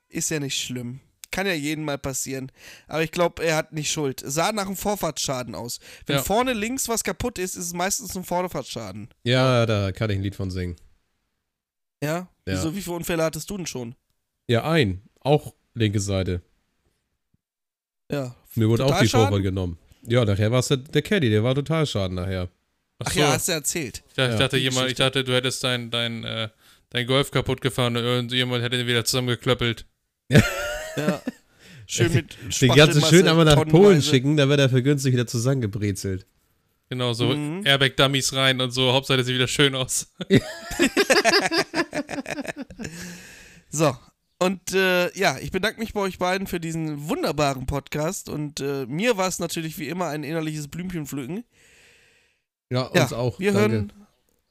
ist 0.09 0.31
ja 0.31 0.41
nicht 0.41 0.61
schlimm. 0.61 1.01
Kann 1.31 1.47
ja 1.47 1.53
jedem 1.53 1.85
mal 1.85 1.99
passieren. 1.99 2.51
Aber 2.87 3.03
ich 3.03 3.11
glaube, 3.13 3.45
er 3.45 3.57
hat 3.57 3.73
nicht 3.73 3.91
Schuld. 3.91 4.23
Sah 4.25 4.51
nach 4.53 4.67
einem 4.67 4.77
Vorfahrtsschaden 4.77 5.55
aus. 5.55 5.79
Wenn 6.07 6.17
Ja. 6.17 6.23
vorne 6.23 6.55
links 6.55 6.89
was 6.89 7.05
kaputt 7.05 7.39
ist, 7.39 7.55
ist 7.55 7.67
es 7.67 7.73
meistens 7.75 8.17
ein 8.17 8.25
Vorfahrtsschaden. 8.25 9.09
Ja, 9.25 9.67
da 9.67 9.93
kann 9.93 10.09
ich 10.11 10.17
ein 10.17 10.23
Lied 10.23 10.35
von 10.37 10.51
singen. 10.51 10.77
Ja? 12.03 12.17
Ja. 12.17 12.29
Wieso, 12.47 12.75
wie 12.75 12.81
viele 12.81 12.97
Unfälle 12.97 13.23
hattest 13.25 13.51
du 13.51 13.57
denn 13.59 13.67
schon? 13.67 13.95
Ja, 14.49 14.69
ein. 14.71 15.03
Auch 15.21 15.53
linke 15.75 16.01
Seite. 16.01 16.41
Ja. 18.11 18.35
Mir 18.55 18.69
wurde 18.69 18.87
auch 18.87 18.99
die? 19.01 19.09
Vorfahrt 19.09 19.43
genommen. 19.43 19.79
Ja, 20.03 20.25
nachher 20.25 20.51
war 20.51 20.61
es 20.61 20.69
der, 20.69 20.79
der 20.79 21.03
Caddy, 21.03 21.29
der 21.29 21.45
war 21.45 21.55
Totalschaden 21.55 22.15
nachher. 22.15 22.49
Ach 23.05 23.13
so. 23.13 23.21
ja, 23.21 23.33
hast 23.33 23.49
du 23.49 23.53
erzählt. 23.53 24.03
Ich 24.09 24.15
dachte, 24.15 24.23
ich 24.23 24.33
Ja, 24.33 24.39
dachte, 24.39 24.57
die 24.57 24.63
jemand, 24.63 24.89
ich 24.91 24.97
dachte, 24.97 25.25
du 25.25 25.35
hättest 25.35 25.63
dein, 25.63 25.91
dein, 25.91 26.25
äh, 26.25 26.49
dein 26.91 27.07
Golf 27.07 27.31
kaputt 27.31 27.61
gefahren 27.61 27.97
und 27.97 28.03
irgendjemand 28.05 28.63
hätte 28.65 28.79
den 28.79 28.87
wieder 28.87 29.05
zusammengeklöppelt. 29.05 29.85
Ja. 30.31 30.43
Schön 31.87 32.13
mit 32.13 32.37
Den 32.61 32.75
ganzen 32.75 33.03
schön 33.03 33.27
einmal 33.29 33.45
nach. 33.45 33.67
Polen 33.67 34.03
schicken, 34.03 34.37
da 34.37 34.49
wird 34.49 34.61
er 34.61 34.69
für 34.69 34.83
günstig 34.83 35.13
wieder 35.15 35.27
zusammengebrezelt. 35.27 36.27
Genau, 36.91 37.13
so 37.13 37.29
Mhm. 37.35 37.65
Airbag-Dummies 37.67 38.35
rein 38.35 38.61
und 38.61 38.71
so. 38.71 38.93
Hauptsache, 38.93 39.19
das 39.19 39.27
sieht 39.27 39.35
wieder 39.37 39.49
schön 39.49 39.75
aus. 39.75 40.13
So. 43.71 43.97
Und 44.41 44.73
äh, 44.73 45.13
ja, 45.19 45.37
ich 45.39 45.51
bedanke 45.51 45.81
mich 45.81 45.93
bei 45.93 46.01
euch 46.01 46.19
beiden 46.19 46.47
für 46.47 46.61
diesen 46.61 47.09
wunderbaren 47.09 47.67
Podcast. 47.67 48.29
Und 48.29 48.61
äh, 48.61 48.87
mir 48.87 49.17
war 49.17 49.27
es 49.29 49.41
natürlich 49.41 49.79
wie 49.79 49.89
immer 49.89 50.07
ein 50.09 50.23
innerliches 50.25 50.69
Blümchen 50.69 51.07
pflücken. 51.07 51.45
Ja, 52.71 52.83
uns 52.83 53.11
Ja, 53.11 53.17
auch. 53.17 53.39
Wir 53.41 53.53
Danke. 53.53 53.71
hören 53.75 53.93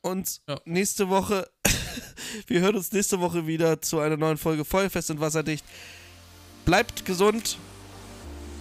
uns 0.02 0.42
Ja. 0.48 0.60
nächste 0.66 1.10
Woche. 1.10 1.48
wir 2.48 2.60
hören 2.60 2.76
uns 2.76 2.92
nächste 2.92 3.20
Woche 3.22 3.48
wieder 3.48 3.82
zu 3.82 4.00
einer 4.00 4.18
neuen 4.18 4.38
Folge 4.38 4.66
Feuerfest 4.66 5.10
und 5.10 5.20
Wasserdicht. 5.22 5.64
Bleibt 6.68 7.06
gesund. 7.06 7.58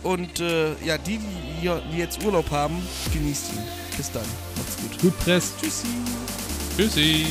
Und 0.05 0.39
äh, 0.39 0.81
ja, 0.85 0.97
die, 0.97 1.19
die, 1.19 1.69
die 1.93 1.99
jetzt 1.99 2.23
Urlaub 2.25 2.49
haben, 2.53 2.77
genießt 3.13 3.53
ihn. 3.53 3.63
Bis 3.97 4.13
dann. 4.13 4.23
Macht's 4.57 4.77
gut. 4.77 4.99
Gut 5.01 5.19
presst. 5.19 5.55
Tschüssi. 5.61 5.89
Tschüssi. 6.77 7.27